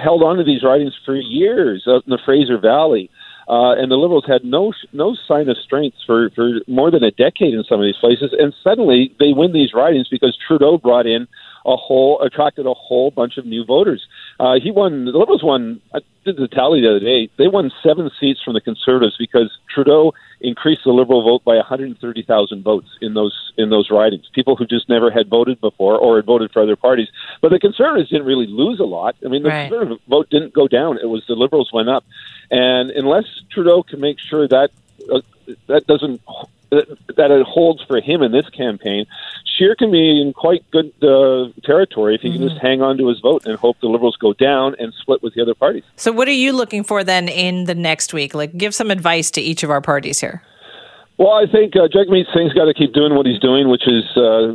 held 0.00 0.22
on 0.22 0.36
to 0.36 0.44
these 0.44 0.62
ridings 0.62 0.94
for 1.04 1.16
years 1.16 1.84
out 1.88 2.04
in 2.06 2.10
the 2.10 2.18
Fraser 2.24 2.58
Valley 2.58 3.10
uh, 3.48 3.72
and 3.78 3.90
the 3.90 3.96
Liberals 3.96 4.24
had 4.26 4.44
no 4.44 4.72
no 4.92 5.16
sign 5.28 5.48
of 5.48 5.56
strength 5.58 5.96
for, 6.06 6.30
for 6.34 6.60
more 6.66 6.90
than 6.90 7.04
a 7.04 7.10
decade 7.10 7.54
in 7.54 7.64
some 7.68 7.80
of 7.80 7.84
these 7.84 7.96
places, 8.00 8.34
and 8.38 8.54
suddenly 8.62 9.14
they 9.20 9.32
win 9.32 9.52
these 9.52 9.72
ridings 9.72 10.08
because 10.08 10.36
Trudeau 10.46 10.78
brought 10.78 11.06
in 11.06 11.28
a 11.66 11.76
whole 11.76 12.22
attracted 12.22 12.64
a 12.64 12.74
whole 12.74 13.10
bunch 13.10 13.36
of 13.36 13.44
new 13.44 13.64
voters. 13.64 14.06
Uh, 14.38 14.54
he 14.62 14.70
won. 14.70 15.04
The 15.04 15.10
Liberals 15.10 15.42
won. 15.42 15.80
I 15.92 15.98
did 16.24 16.36
the 16.36 16.46
tally 16.48 16.80
the 16.80 16.90
other 16.90 17.00
day. 17.00 17.28
They 17.36 17.48
won 17.48 17.72
seven 17.82 18.10
seats 18.20 18.40
from 18.42 18.54
the 18.54 18.60
Conservatives 18.60 19.16
because 19.18 19.50
Trudeau 19.68 20.14
increased 20.40 20.84
the 20.84 20.92
Liberal 20.92 21.22
vote 21.22 21.44
by 21.44 21.56
130,000 21.56 22.62
votes 22.62 22.88
in 23.00 23.14
those 23.14 23.52
in 23.58 23.70
those 23.70 23.90
ridings. 23.90 24.28
People 24.32 24.54
who 24.54 24.64
just 24.64 24.88
never 24.88 25.10
had 25.10 25.28
voted 25.28 25.60
before 25.60 25.98
or 25.98 26.16
had 26.16 26.24
voted 26.24 26.52
for 26.52 26.62
other 26.62 26.76
parties. 26.76 27.08
But 27.40 27.50
the 27.50 27.58
Conservatives 27.58 28.10
didn't 28.10 28.26
really 28.26 28.46
lose 28.46 28.78
a 28.78 28.84
lot. 28.84 29.16
I 29.24 29.28
mean, 29.28 29.42
the 29.42 29.48
right. 29.48 29.68
Conservative 29.68 29.98
vote 30.08 30.30
didn't 30.30 30.52
go 30.52 30.68
down. 30.68 30.98
It 30.98 31.06
was 31.06 31.24
the 31.26 31.34
Liberals 31.34 31.72
went 31.72 31.88
up. 31.88 32.04
And 32.50 32.90
unless 32.90 33.24
Trudeau 33.50 33.82
can 33.82 34.00
make 34.00 34.20
sure 34.20 34.46
that 34.46 34.70
uh, 35.12 35.20
that 35.66 35.86
doesn't 35.86 36.20
that 36.70 37.30
it 37.30 37.46
holds 37.46 37.82
for 37.84 38.00
him 38.00 38.22
in 38.22 38.32
this 38.32 38.48
campaign, 38.50 39.06
Scheer 39.44 39.74
can 39.74 39.90
be 39.90 40.20
in 40.20 40.32
quite 40.32 40.68
good 40.70 40.92
uh, 41.02 41.48
territory 41.64 42.14
if 42.14 42.20
he 42.20 42.28
mm-hmm. 42.28 42.38
can 42.38 42.48
just 42.48 42.60
hang 42.60 42.82
on 42.82 42.98
to 42.98 43.08
his 43.08 43.20
vote 43.20 43.46
and 43.46 43.56
hope 43.58 43.78
the 43.80 43.88
Liberals 43.88 44.16
go 44.16 44.32
down 44.32 44.74
and 44.78 44.92
split 45.00 45.22
with 45.22 45.34
the 45.34 45.42
other 45.42 45.54
parties. 45.54 45.84
So, 45.96 46.12
what 46.12 46.28
are 46.28 46.32
you 46.32 46.52
looking 46.52 46.84
for 46.84 47.04
then 47.04 47.28
in 47.28 47.64
the 47.64 47.74
next 47.74 48.12
week? 48.12 48.34
Like, 48.34 48.56
give 48.56 48.74
some 48.74 48.90
advice 48.90 49.30
to 49.32 49.40
each 49.40 49.62
of 49.62 49.70
our 49.70 49.80
parties 49.80 50.20
here. 50.20 50.42
Well, 51.18 51.32
I 51.32 51.46
think 51.50 51.74
uh, 51.76 51.88
Jagmeet 51.88 52.26
Singh's 52.34 52.52
got 52.52 52.66
to 52.66 52.74
keep 52.74 52.92
doing 52.92 53.14
what 53.14 53.24
he's 53.24 53.38
doing, 53.38 53.70
which 53.70 53.88
is 53.88 54.04
uh, 54.18 54.52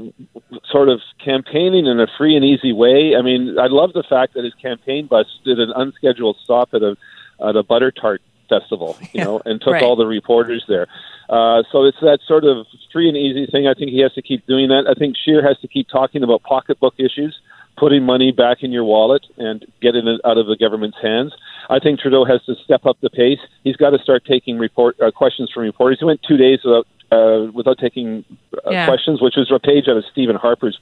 sort 0.69 0.89
of 0.89 1.01
campaigning 1.23 1.87
in 1.87 1.99
a 1.99 2.05
free 2.17 2.35
and 2.35 2.45
easy 2.45 2.71
way. 2.71 3.15
I 3.17 3.23
mean, 3.23 3.57
I 3.57 3.65
love 3.65 3.93
the 3.93 4.03
fact 4.03 4.35
that 4.35 4.43
his 4.43 4.53
campaign 4.61 5.07
bus 5.07 5.25
did 5.43 5.59
an 5.59 5.71
unscheduled 5.75 6.37
stop 6.43 6.73
at 6.73 6.83
a 6.83 6.95
at 7.43 7.55
a 7.55 7.63
butter 7.63 7.91
tart 7.91 8.21
festival, 8.51 8.97
you 9.13 9.23
know, 9.23 9.41
and 9.45 9.61
took 9.61 9.73
right. 9.73 9.83
all 9.83 9.95
the 9.95 10.05
reporters 10.05 10.63
there. 10.67 10.87
Uh, 11.29 11.63
so 11.71 11.85
it's 11.85 11.99
that 12.01 12.19
sort 12.27 12.43
of 12.43 12.67
free 12.91 13.07
and 13.07 13.15
easy 13.15 13.45
thing. 13.49 13.67
I 13.67 13.73
think 13.73 13.91
he 13.91 13.99
has 13.99 14.13
to 14.13 14.21
keep 14.21 14.45
doing 14.45 14.67
that. 14.67 14.83
I 14.89 14.93
think 14.99 15.15
Scheer 15.15 15.41
has 15.47 15.57
to 15.59 15.67
keep 15.67 15.87
talking 15.87 16.23
about 16.23 16.43
pocketbook 16.43 16.95
issues, 16.97 17.39
putting 17.77 18.03
money 18.03 18.31
back 18.31 18.63
in 18.63 18.71
your 18.71 18.83
wallet 18.83 19.25
and 19.37 19.65
getting 19.81 20.07
it 20.07 20.19
out 20.25 20.37
of 20.37 20.47
the 20.47 20.57
government's 20.57 20.97
hands. 21.01 21.31
I 21.69 21.79
think 21.79 22.01
Trudeau 22.01 22.25
has 22.25 22.43
to 22.45 22.55
step 22.65 22.85
up 22.85 22.97
the 23.01 23.09
pace. 23.09 23.39
He's 23.63 23.77
got 23.77 23.91
to 23.91 23.99
start 23.99 24.25
taking 24.25 24.59
report 24.59 24.99
uh, 24.99 25.11
questions 25.11 25.49
from 25.53 25.63
reporters. 25.63 25.99
He 25.99 26.05
went 26.05 26.21
two 26.27 26.37
days 26.37 26.59
without 26.65 26.87
uh, 27.11 27.51
without 27.53 27.77
taking 27.77 28.23
uh, 28.53 28.71
yeah. 28.71 28.85
questions, 28.85 29.21
which 29.21 29.35
was 29.35 29.51
a 29.51 29.59
page 29.59 29.85
out 29.89 29.97
of 29.97 30.05
Stephen 30.11 30.35
Harper's 30.35 30.79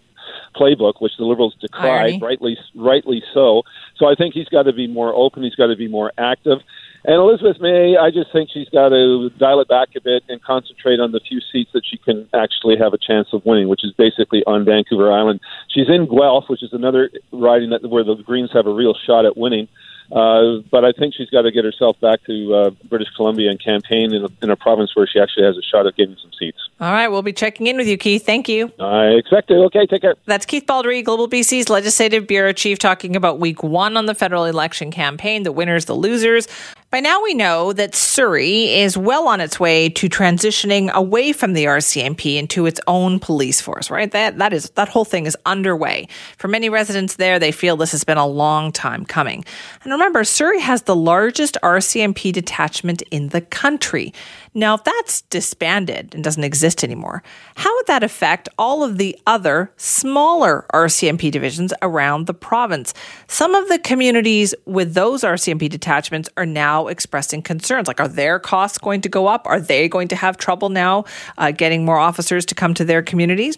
playbook, 0.56 1.02
which 1.02 1.14
the 1.18 1.26
Liberals 1.26 1.56
decried, 1.60 1.90
Irony. 1.90 2.20
rightly 2.22 2.58
rightly 2.76 3.24
so. 3.34 3.64
So 4.00 4.08
I 4.08 4.16
think 4.16 4.34
he's 4.34 4.48
got 4.48 4.64
to 4.64 4.74
be 4.74 4.88
more 4.88 5.14
open. 5.14 5.44
He's 5.44 5.56
got 5.56 5.68
to 5.68 5.76
be 5.76 5.90
more 5.90 6.12
active. 6.18 6.60
And 7.06 7.16
Elizabeth 7.16 7.62
May, 7.62 7.96
I 7.96 8.12
just 8.12 8.32
think 8.32 8.50
she's 8.52 8.68
got 8.70 8.90
to 8.90 9.30
dial 9.38 9.62
it 9.62 9.68
back 9.68 9.90
a 9.96 10.02
bit 10.02 10.24
and 10.28 10.42
concentrate 10.42 11.00
on 11.00 11.12
the 11.12 11.20
few 11.20 11.40
seats 11.52 11.72
that 11.74 11.84
she 11.86 11.98
can 11.98 12.28
actually 12.34 12.78
have 12.78 12.94
a 12.94 12.98
chance 12.98 13.30
of 13.32 13.46
winning, 13.46 13.70
which 13.70 13.86
is 13.86 13.94
basically 13.94 14.44
on 14.46 14.66
Vancouver 14.66 15.12
Island. 15.12 15.40
She's 15.70 15.88
in 15.88 16.08
Guelph, 16.08 16.46
which 16.48 16.64
is 16.64 16.74
another 16.74 17.10
riding 17.32 17.70
that 17.70 17.88
where 17.90 18.04
the 18.04 18.16
Greens 18.16 18.52
have 18.54 18.68
a 18.68 18.74
real 18.74 18.96
shot 19.06 19.26
at 19.26 19.38
winning. 19.38 19.68
Uh, 20.12 20.62
but 20.72 20.84
I 20.84 20.92
think 20.92 21.14
she's 21.14 21.30
got 21.30 21.44
to 21.44 21.52
get 21.52 21.66
herself 21.66 22.00
back 22.00 22.24
to 22.26 22.54
uh, 22.56 22.70
British 22.90 23.10
Columbia 23.16 23.52
and 23.52 23.64
campaign 23.64 24.14
in 24.14 24.26
a, 24.26 24.30
in 24.42 24.50
a 24.50 24.56
province 24.56 24.96
where 24.96 25.06
she 25.06 25.20
actually 25.20 25.46
has 25.46 25.56
a 25.58 25.62
shot 25.62 25.86
at 25.86 25.96
getting 25.96 26.16
some 26.22 26.32
seats. 26.38 26.58
All 26.80 26.92
right, 26.92 27.08
we'll 27.10 27.22
be 27.22 27.34
checking 27.34 27.68
in 27.68 27.78
with 27.78 27.88
you, 27.88 27.98
Keith. 27.98 28.26
Thank 28.26 28.50
you. 28.50 28.72
I 28.80 29.08
expect 29.08 29.52
it. 29.52 29.56
Okay, 29.56 29.86
take 29.86 30.02
care. 30.02 30.16
That's 30.26 30.46
Keith 30.46 30.66
Baldrey, 30.66 31.04
Global 31.04 31.28
BC's 31.28 31.70
Legislative 31.70 32.26
Bureau 32.26 32.54
Chief, 32.54 32.80
talking 32.80 33.16
about 33.16 33.40
week 33.40 33.62
one 33.62 33.98
on 33.98 34.06
the 34.08 34.16
federal 34.16 34.46
election 34.46 34.90
campaign, 34.90 35.44
the 35.44 35.52
winners, 35.52 35.86
the 35.86 35.96
losers. 35.96 36.48
By 36.92 37.02
now, 37.02 37.22
we 37.22 37.36
know 37.36 37.72
that 37.74 37.94
Surrey 37.94 38.74
is 38.74 38.98
well 38.98 39.28
on 39.28 39.42
its 39.42 39.60
way 39.60 39.90
to 39.90 40.10
transitioning 40.10 40.92
away 40.92 41.34
from 41.34 41.54
the 41.54 41.66
RCMP 41.66 42.38
into 42.38 42.66
its 42.66 42.82
own 42.88 43.20
police 43.20 43.62
force. 43.62 43.92
Right? 43.92 44.10
That 44.10 44.40
that 44.40 44.54
is 44.54 44.72
that 44.72 44.90
whole 44.90 45.06
thing 45.06 45.28
is 45.28 45.38
underway. 45.46 46.08
For 46.40 46.48
many 46.48 46.68
residents 46.68 47.18
there, 47.18 47.38
they 47.38 47.52
feel 47.52 47.78
this 47.78 47.92
has 47.92 48.04
been 48.04 48.18
a 48.18 48.26
long 48.26 48.72
time 48.72 49.06
coming. 49.06 49.46
And 49.84 49.92
remember, 49.92 50.24
Surrey 50.24 50.60
has 50.62 50.82
the 50.84 50.96
largest 50.96 51.60
RCMP 51.62 52.34
detachment 52.34 53.04
in 53.12 53.30
the 53.30 53.42
country. 53.42 54.12
Now, 54.60 54.76
if 54.76 54.84
that's 54.84 55.22
disbanded 55.22 56.14
and 56.14 56.22
doesn't 56.22 56.44
exist 56.44 56.84
anymore, 56.84 57.24
how 57.56 57.74
would 57.78 57.88
that 57.88 58.04
affect 58.04 58.50
all 58.58 58.84
of 58.84 58.98
the 58.98 59.18
other 59.26 59.72
smaller 59.78 60.66
RCMP 60.74 61.32
divisions 61.32 61.74
around 61.82 62.28
the 62.28 62.34
province? 62.34 62.94
Some 63.28 63.56
of 63.56 63.70
the 63.70 63.80
communities 63.80 64.54
with 64.66 64.96
those 64.96 65.24
RCMP 65.24 65.70
detachments 65.70 66.28
are 66.36 66.46
now 66.46 66.88
expressing 66.88 67.42
concerns. 67.42 67.88
Like, 67.88 68.02
are 68.02 68.10
their 68.10 68.38
costs 68.38 68.78
going 68.78 69.00
to 69.02 69.10
go 69.10 69.28
up? 69.28 69.44
Are 69.46 69.62
they 69.62 69.88
going 69.88 70.10
to 70.10 70.18
have 70.18 70.36
trouble 70.36 70.68
now 70.68 71.06
uh, 71.38 71.52
getting 71.52 71.86
more 71.86 71.98
officers 71.98 72.46
to 72.48 72.56
come 72.56 72.74
to 72.74 72.84
their 72.84 73.02
communities? 73.02 73.58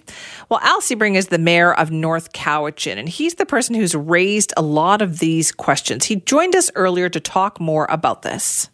Well, 0.50 0.60
Al 0.62 0.82
Siebring 0.82 1.16
is 1.16 1.30
the 1.30 1.40
mayor 1.40 1.74
of 1.74 1.90
North 1.90 2.32
Cowichan, 2.32 2.98
and 2.98 3.10
he's 3.10 3.36
the 3.36 3.48
person 3.48 3.74
who's 3.74 3.96
raised 3.96 4.54
a 4.56 4.62
lot 4.62 5.02
of 5.02 5.18
these 5.18 5.52
questions. 5.52 6.06
He 6.06 6.18
joined 6.18 6.56
us 6.56 6.70
earlier 6.76 7.10
to 7.10 7.20
talk 7.20 7.60
more 7.60 7.88
about 7.90 8.22
this. 8.22 8.70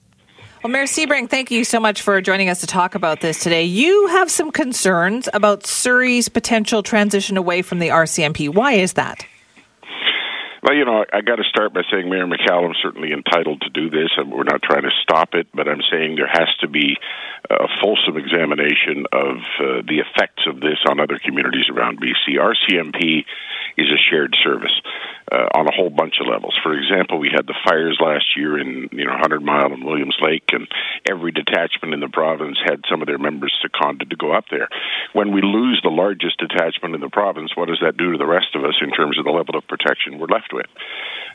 Well, 0.64 0.72
Mayor 0.74 0.86
Siebring, 0.86 1.30
thank 1.30 1.52
you 1.52 1.64
so 1.64 1.80
much 1.80 2.02
for 2.02 2.20
joining 2.20 2.50
us 2.50 2.62
to 2.62 2.68
talk 2.68 2.96
about 2.96 3.22
this 3.22 3.44
today. 3.44 3.64
You 3.64 4.08
have 4.08 4.32
some 4.32 4.50
concerns 4.50 5.30
about 5.32 5.68
Surrey's 5.68 6.30
potential 6.30 6.82
transition 6.82 7.38
away 7.38 7.62
from 7.62 7.78
the 7.78 7.90
RCMP. 7.90 8.52
Why 8.52 8.74
is 8.74 8.94
that? 8.94 9.24
Well, 10.64 10.74
you 10.74 10.84
know, 10.84 11.06
I 11.14 11.22
got 11.22 11.36
to 11.36 11.44
start 11.44 11.74
by 11.76 11.84
saying 11.92 12.10
Mayor 12.10 12.26
McCallum's 12.26 12.80
certainly 12.82 13.14
entitled 13.14 13.62
to 13.62 13.70
do 13.70 13.92
this, 13.92 14.10
and 14.18 14.32
we're 14.32 14.44
not 14.44 14.64
trying 14.64 14.82
to 14.82 14.92
stop 15.04 15.36
it, 15.36 15.48
but 15.54 15.68
I'm 15.68 15.84
saying 15.92 16.16
there 16.16 16.28
has 16.28 16.50
to 16.62 16.68
be 16.68 16.98
a 17.52 17.68
fulsome 17.80 18.18
examination 18.18 19.06
of 19.14 19.38
uh, 19.38 19.82
the 19.88 20.02
effects 20.02 20.48
of 20.48 20.60
this 20.60 20.80
on 20.90 21.00
other 21.00 21.20
communities 21.20 21.70
around 21.70 22.02
BC. 22.02 22.36
RCMP 22.36 23.26
is 23.78 23.88
a 23.92 23.98
shared 24.10 24.36
service 24.44 24.82
uh, 25.32 25.48
on 25.56 25.68
a 25.68 25.76
whole 25.76 25.90
bunch 25.90 26.16
of 26.22 26.28
levels. 26.28 26.58
For 26.64 26.78
example, 26.78 27.20
we 27.20 27.30
had 27.34 27.48
the 27.48 27.58
fires 27.66 28.00
last 28.00 28.38
year 28.38 28.58
in 28.60 28.90
you 28.92 29.06
know 29.06 29.12
100 29.12 29.44
Mile 29.44 29.74
and 29.74 29.84
Williams 29.84 30.16
Lake, 30.22 30.50
and 30.52 30.68
every 31.10 31.32
detachment 31.32 31.94
in 31.94 32.00
the 32.00 32.10
province 32.10 32.58
had 32.64 32.84
some 32.90 33.02
of 33.02 33.08
their 33.08 33.18
members 33.18 33.54
seconded 33.62 34.10
to 34.10 34.16
go 34.16 34.32
up 34.32 34.46
there. 34.50 34.70
When 35.14 35.34
we 35.34 35.42
lose 35.42 35.82
the 35.84 35.90
largest 35.90 36.40
detachment 36.40 36.96
in 36.96 37.02
the 37.02 37.10
province, 37.10 37.52
what 37.56 37.68
does 37.68 37.80
that 37.82 37.98
do 37.98 38.12
to 38.12 38.18
the 38.18 38.26
rest 38.26 38.56
of 38.56 38.64
us 38.64 38.80
in 38.82 38.92
terms 38.92 39.20
of 39.20 39.26
the 39.26 39.32
level 39.32 39.58
of 39.58 39.68
protection 39.68 40.20
we're 40.20 40.28
left 40.28 40.54
with? 40.54 40.68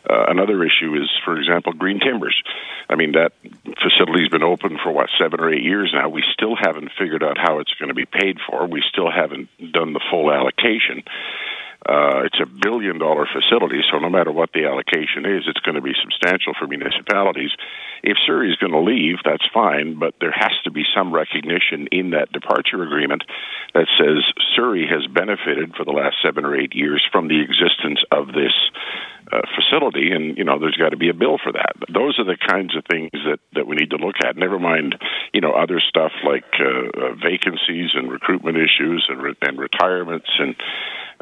Uh, 0.08 0.25
another 0.28 0.64
issue 0.64 0.94
is, 0.96 1.08
for 1.25 1.38
example, 1.38 1.72
Green 1.72 2.00
Timbers. 2.00 2.40
I 2.88 2.96
mean, 2.96 3.12
that 3.12 3.32
facility's 3.80 4.28
been 4.28 4.42
open 4.42 4.78
for 4.82 4.90
what 4.90 5.08
seven 5.20 5.40
or 5.40 5.52
eight 5.52 5.62
years 5.62 5.92
now. 5.94 6.08
We 6.08 6.25
still 6.32 6.56
haven't 6.56 6.90
figured 6.99 7.22
out 7.22 7.38
how 7.38 7.61
it's 7.61 7.72
going 7.75 7.88
to 7.88 7.94
be 7.94 8.06
paid 8.06 8.38
for. 8.49 8.66
We 8.66 8.82
still 8.88 9.11
haven't 9.11 9.49
done 9.72 9.92
the 9.92 10.02
full 10.11 10.32
allocation. 10.32 11.04
Uh, 11.84 12.22
it's 12.22 12.38
a 12.40 12.46
billion 12.46 12.98
dollar 12.98 13.26
facility, 13.26 13.80
so 13.90 13.98
no 13.98 14.08
matter 14.08 14.30
what 14.30 14.50
the 14.52 14.66
allocation 14.66 15.26
is, 15.26 15.44
it's 15.48 15.60
going 15.60 15.74
to 15.74 15.82
be 15.82 15.94
substantial 16.00 16.52
for 16.58 16.66
municipalities. 16.68 17.50
If 18.04 18.18
Surrey 18.24 18.50
is 18.50 18.56
going 18.56 18.72
to 18.72 18.80
leave, 18.80 19.18
that's 19.24 19.46
fine, 19.52 19.98
but 19.98 20.14
there 20.20 20.34
has 20.34 20.52
to 20.64 20.70
be 20.70 20.84
some 20.94 21.12
recognition 21.12 21.88
in 21.90 22.10
that 22.10 22.30
departure 22.30 22.82
agreement 22.82 23.24
that 23.74 23.88
says 23.98 24.22
Surrey 24.54 24.86
has 24.86 25.06
benefited 25.06 25.74
for 25.74 25.84
the 25.84 25.90
last 25.90 26.16
seven 26.22 26.44
or 26.44 26.54
eight 26.54 26.74
years 26.74 27.02
from 27.10 27.26
the 27.26 27.40
existence 27.40 28.02
of 28.12 28.28
this 28.28 28.54
uh, 29.32 29.40
facility, 29.56 30.12
and 30.12 30.36
you 30.36 30.44
know 30.44 30.58
there's 30.58 30.76
got 30.76 30.90
to 30.90 30.96
be 30.96 31.08
a 31.08 31.14
bill 31.14 31.38
for 31.42 31.52
that. 31.52 31.74
Those 31.92 32.18
are 32.18 32.24
the 32.24 32.36
kinds 32.36 32.76
of 32.76 32.84
things 32.84 33.10
that 33.12 33.40
that 33.54 33.66
we 33.66 33.76
need 33.76 33.90
to 33.90 33.96
look 33.96 34.16
at. 34.24 34.36
Never 34.36 34.58
mind, 34.58 34.96
you 35.32 35.40
know, 35.40 35.52
other 35.52 35.80
stuff 35.80 36.12
like 36.24 36.44
uh, 36.60 36.90
uh, 36.94 37.14
vacancies 37.14 37.90
and 37.94 38.10
recruitment 38.10 38.58
issues 38.58 39.06
and 39.08 39.22
re- 39.22 39.36
and 39.42 39.58
retirements 39.58 40.28
and 40.38 40.54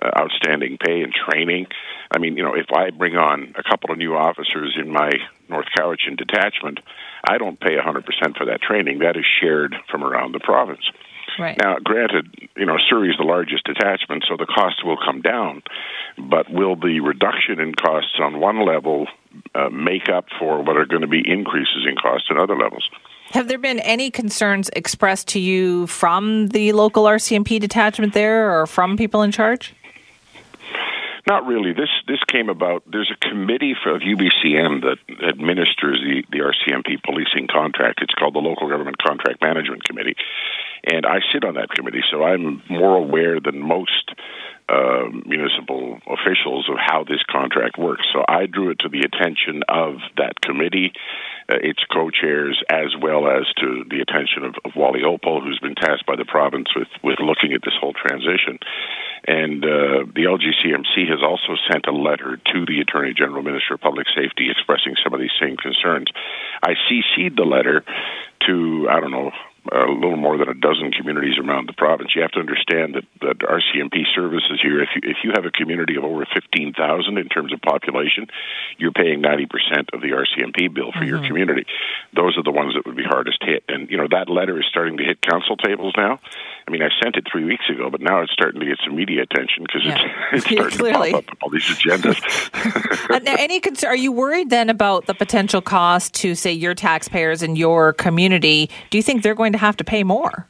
uh, 0.02 0.11
outstanding 0.19 0.78
pay 0.85 1.02
and 1.02 1.12
training. 1.12 1.66
I 2.11 2.19
mean, 2.19 2.37
you 2.37 2.42
know, 2.42 2.54
if 2.54 2.66
I 2.75 2.90
bring 2.90 3.16
on 3.16 3.54
a 3.57 3.62
couple 3.62 3.90
of 3.90 3.99
new 3.99 4.14
officers 4.14 4.76
in 4.80 4.92
my 4.92 5.11
North 5.49 5.66
Cowichan 5.78 6.16
detachment, 6.16 6.80
I 7.28 7.38
don't 7.38 7.61
pay 7.61 7.76
100% 7.76 8.04
for 8.37 8.47
that 8.47 8.62
training. 8.62 9.00
That 9.00 9.16
is 9.16 9.25
shared 9.40 9.76
from 9.90 10.02
around 10.02 10.33
the 10.33 10.40
province. 10.40 10.90
Right. 11.38 11.57
Now, 11.62 11.76
granted, 11.83 12.50
you 12.57 12.66
know, 12.66 12.76
Surrey 12.88 13.11
is 13.11 13.16
the 13.16 13.25
largest 13.25 13.64
detachment, 13.64 14.25
so 14.28 14.37
the 14.37 14.47
cost 14.47 14.85
will 14.85 14.97
come 14.97 15.23
down, 15.23 15.62
but 16.19 16.50
will 16.50 16.76
the 16.76 17.00
reduction 17.00 17.61
in 17.61 17.75
costs 17.75 18.19
on 18.21 18.40
one 18.40 18.66
level 18.66 19.07
uh, 19.54 19.69
make 19.71 20.09
up 20.09 20.26
for 20.38 20.62
what 20.62 20.76
are 20.76 20.87
going 20.87 21.02
to 21.02 21.09
be 21.09 21.23
increases 21.25 21.87
in 21.88 21.97
costs 21.97 22.28
at 22.30 22.37
other 22.37 22.57
levels? 22.57 22.88
Have 23.30 23.47
there 23.47 23.59
been 23.59 23.78
any 23.80 24.11
concerns 24.11 24.71
expressed 24.75 25.28
to 25.28 25.40
you 25.40 25.87
from 25.87 26.49
the 26.49 26.73
local 26.73 27.04
RCMP 27.04 27.61
detachment 27.61 28.12
there 28.12 28.61
or 28.61 28.66
from 28.66 28.97
people 28.97 29.23
in 29.23 29.30
charge? 29.30 29.73
Not 31.30 31.46
really. 31.46 31.72
This 31.72 31.94
this 32.08 32.18
came 32.26 32.49
about. 32.49 32.82
There's 32.90 33.12
a 33.14 33.28
committee 33.28 33.76
for 33.80 33.96
UBCM 34.00 34.82
that 34.82 34.99
administers 35.22 36.02
the 36.02 36.25
the 36.32 36.42
RCMP 36.42 37.00
policing 37.04 37.46
contract. 37.46 38.02
It's 38.02 38.14
called 38.14 38.34
the 38.34 38.40
Local 38.40 38.68
Government 38.68 38.99
Contract 38.99 39.40
Management 39.40 39.84
Committee, 39.84 40.16
and 40.82 41.06
I 41.06 41.20
sit 41.32 41.44
on 41.44 41.54
that 41.54 41.70
committee, 41.70 42.02
so 42.10 42.25
I'm 42.25 42.64
more 42.68 42.96
aware 42.96 43.38
than 43.38 43.60
most 43.60 44.10
uh, 44.68 45.06
municipal 45.25 45.99
officials 46.06 46.68
of 46.68 46.78
how 46.78 47.04
this 47.04 47.22
contract 47.30 47.78
works. 47.78 48.06
So 48.12 48.25
I 48.26 48.46
drew 48.46 48.70
it 48.70 48.80
to 48.80 48.88
the 48.88 49.06
attention 49.06 49.62
of 49.68 50.02
that 50.16 50.40
committee, 50.40 50.92
uh, 51.49 51.58
its 51.62 51.82
co-chairs, 51.92 52.62
as 52.70 52.94
well 53.00 53.26
as 53.28 53.46
to 53.58 53.84
the 53.88 54.00
attention 54.00 54.44
of, 54.44 54.54
of 54.64 54.72
Wally 54.75 55.02
Oppal, 55.02 55.42
who's 55.42 55.58
been 55.58 55.75
tasked 55.75 56.06
by 56.06 56.16
the 56.16 56.25
province 56.25 56.75
with 56.75 56.88
with 57.04 57.18
looking 57.20 57.52
at 57.52 57.62
this 57.62 57.75
whole 57.80 57.94
transition. 57.94 58.58
And 59.24 59.64
uh, 59.64 60.06
the 60.14 60.24
LGCMC 60.24 61.08
has 61.08 61.22
also 61.22 61.56
sent 61.70 61.86
a 61.86 61.92
letter 61.92 62.38
to 62.52 62.66
the 62.66 62.80
Attorney 62.80 63.12
General, 63.14 63.42
Minister 63.42 63.74
of 63.74 63.80
Public 63.80 64.06
Safety, 64.14 64.50
expressing 64.50 64.94
some 65.02 65.12
of 65.12 65.20
these 65.20 65.30
same 65.40 65.56
concerns. 65.56 66.08
I 66.62 66.74
CC'd 66.88 67.36
the 67.36 67.44
letter 67.44 67.84
to, 68.46 68.88
I 68.90 69.00
don't 69.00 69.10
know, 69.10 69.30
a 69.72 69.90
little 69.90 70.16
more 70.16 70.38
than 70.38 70.48
a 70.48 70.54
dozen 70.54 70.90
communities 70.92 71.38
around 71.38 71.68
the 71.68 71.72
province. 71.72 72.10
You 72.14 72.22
have 72.22 72.32
to 72.32 72.40
understand 72.40 72.94
that, 72.94 73.04
that 73.20 73.38
RCMP 73.38 74.06
services 74.14 74.58
here, 74.62 74.82
if 74.82 74.88
you, 74.94 75.02
if 75.04 75.18
you 75.22 75.32
have 75.34 75.44
a 75.44 75.50
community 75.50 75.96
of 75.96 76.04
over 76.04 76.26
15,000 76.32 77.18
in 77.18 77.28
terms 77.28 77.52
of 77.52 77.60
population, 77.60 78.26
you're 78.78 78.92
paying 78.92 79.22
90% 79.22 79.46
of 79.92 80.00
the 80.00 80.16
RCMP 80.16 80.72
bill 80.72 80.92
for 80.92 81.00
mm-hmm. 81.00 81.08
your 81.08 81.26
community. 81.26 81.66
Those 82.14 82.36
are 82.38 82.42
the 82.42 82.50
ones 82.50 82.74
that 82.74 82.86
would 82.86 82.96
be 82.96 83.04
hardest 83.04 83.38
hit. 83.42 83.64
And, 83.68 83.90
you 83.90 83.96
know, 83.96 84.08
that 84.10 84.28
letter 84.28 84.58
is 84.58 84.66
starting 84.66 84.96
to 84.96 85.04
hit 85.04 85.20
council 85.20 85.56
tables 85.56 85.94
now. 85.96 86.20
I 86.66 86.70
mean, 86.70 86.82
I 86.82 86.88
sent 87.02 87.16
it 87.16 87.26
three 87.30 87.44
weeks 87.44 87.68
ago, 87.68 87.90
but 87.90 88.00
now 88.00 88.20
it's 88.20 88.32
starting 88.32 88.60
to 88.60 88.66
get 88.66 88.78
some 88.84 88.94
media 88.94 89.22
attention 89.22 89.64
because 89.64 89.82
yeah. 89.84 89.98
it's, 90.32 90.44
it's 90.46 90.54
starting 90.54 90.78
Clearly. 90.78 91.10
to 91.10 91.16
pop 91.16 91.32
up 91.32 91.38
all 91.42 91.50
these 91.50 91.64
agendas. 91.64 92.20
now, 93.24 93.34
any 93.38 93.60
concern, 93.60 93.90
are 93.90 93.96
you 93.96 94.12
worried 94.12 94.50
then 94.50 94.70
about 94.70 95.06
the 95.06 95.14
potential 95.14 95.60
cost 95.60 96.14
to, 96.14 96.34
say, 96.34 96.52
your 96.52 96.74
taxpayers 96.74 97.42
in 97.42 97.56
your 97.56 97.92
community? 97.94 98.70
Do 98.90 98.98
you 98.98 99.02
think 99.02 99.22
they're 99.22 99.34
going 99.34 99.50
to 99.52 99.59
have 99.59 99.76
to 99.78 99.85
pay 99.85 100.02
more? 100.02 100.47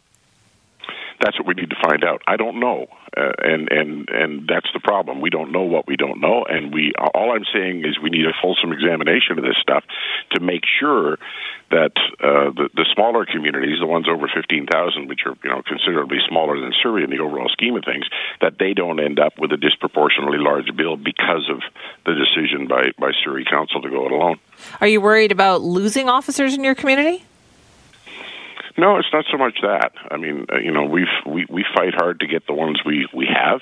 That's 1.20 1.38
what 1.38 1.46
we 1.46 1.52
need 1.52 1.68
to 1.68 1.76
find 1.76 2.02
out. 2.02 2.22
I 2.26 2.36
don't 2.36 2.60
know, 2.60 2.86
uh, 3.14 3.32
and 3.44 3.68
and 3.70 4.08
and 4.08 4.48
that's 4.48 4.72
the 4.72 4.80
problem. 4.80 5.20
We 5.20 5.28
don't 5.28 5.52
know 5.52 5.64
what 5.64 5.86
we 5.86 5.94
don't 5.96 6.18
know, 6.18 6.46
and 6.48 6.72
we 6.72 6.94
all 6.96 7.36
I'm 7.36 7.44
saying 7.52 7.84
is 7.84 8.00
we 8.00 8.08
need 8.08 8.24
a 8.24 8.32
fulsome 8.40 8.72
examination 8.72 9.36
of 9.38 9.44
this 9.44 9.56
stuff 9.60 9.84
to 10.30 10.40
make 10.40 10.62
sure 10.64 11.18
that 11.70 11.92
uh, 12.24 12.56
the 12.56 12.70
the 12.72 12.86
smaller 12.94 13.26
communities, 13.26 13.80
the 13.80 13.86
ones 13.86 14.06
over 14.08 14.30
fifteen 14.34 14.66
thousand, 14.66 15.08
which 15.08 15.20
are 15.26 15.36
you 15.44 15.50
know 15.50 15.60
considerably 15.60 16.18
smaller 16.26 16.58
than 16.58 16.72
Surrey 16.82 17.04
in 17.04 17.10
the 17.10 17.18
overall 17.18 17.50
scheme 17.50 17.76
of 17.76 17.84
things, 17.84 18.06
that 18.40 18.56
they 18.58 18.72
don't 18.72 18.98
end 18.98 19.20
up 19.20 19.38
with 19.38 19.52
a 19.52 19.58
disproportionately 19.58 20.38
large 20.38 20.74
bill 20.74 20.96
because 20.96 21.50
of 21.52 21.60
the 22.06 22.14
decision 22.16 22.66
by 22.66 22.92
by 22.98 23.12
Surrey 23.22 23.44
Council 23.44 23.82
to 23.82 23.90
go 23.90 24.06
it 24.06 24.12
alone. 24.12 24.38
Are 24.80 24.88
you 24.88 25.02
worried 25.02 25.32
about 25.32 25.60
losing 25.60 26.08
officers 26.08 26.54
in 26.54 26.64
your 26.64 26.74
community? 26.74 27.24
No, 28.80 28.96
it's 28.96 29.12
not 29.12 29.26
so 29.30 29.36
much 29.36 29.58
that. 29.60 29.92
I 30.10 30.16
mean, 30.16 30.46
uh, 30.50 30.56
you 30.56 30.72
know, 30.72 30.84
we've 30.84 31.14
we 31.26 31.44
we 31.50 31.66
fight 31.76 31.92
hard 31.92 32.20
to 32.20 32.26
get 32.26 32.46
the 32.46 32.54
ones 32.54 32.80
we 32.82 33.06
we 33.12 33.26
have, 33.26 33.60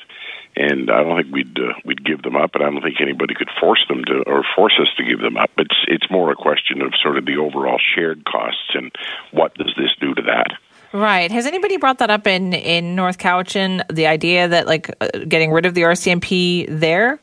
and 0.55 0.89
I 0.89 1.03
don't 1.03 1.21
think 1.21 1.35
we'd 1.35 1.59
uh, 1.59 1.73
we'd 1.85 2.05
give 2.05 2.23
them 2.23 2.37
up, 2.37 2.55
and 2.55 2.63
I 2.63 2.71
don't 2.71 2.81
think 2.83 3.01
anybody 3.01 3.35
could 3.35 3.51
force 3.61 3.85
them 3.89 4.05
to 4.05 4.23
or 4.29 4.45
force 4.55 4.79
us 4.81 4.87
to 4.97 5.03
give 5.03 5.19
them 5.19 5.37
up. 5.37 5.51
It's 5.59 5.75
it's 5.89 6.09
more 6.09 6.31
a 6.31 6.37
question 6.37 6.83
of 6.83 6.93
sort 7.03 7.19
of 7.19 7.27
the 7.27 7.37
overall 7.37 7.81
shared 7.97 8.25
costs 8.27 8.71
and 8.75 8.93
what 9.33 9.55
does 9.55 9.75
this 9.77 9.91
do 10.01 10.15
to 10.15 10.23
that. 10.23 10.53
Right. 10.93 11.33
Has 11.33 11.47
anybody 11.47 11.79
brought 11.79 11.99
that 11.99 12.11
up 12.11 12.29
in 12.29 12.53
in 12.53 12.95
North 12.95 13.19
Cowichan? 13.19 13.83
The 13.93 14.07
idea 14.07 14.47
that 14.47 14.69
like 14.69 14.89
uh, 15.01 15.09
getting 15.27 15.51
rid 15.51 15.67
of 15.67 15.75
the 15.75 15.83
RCMP 15.83 16.67
there. 16.79 17.19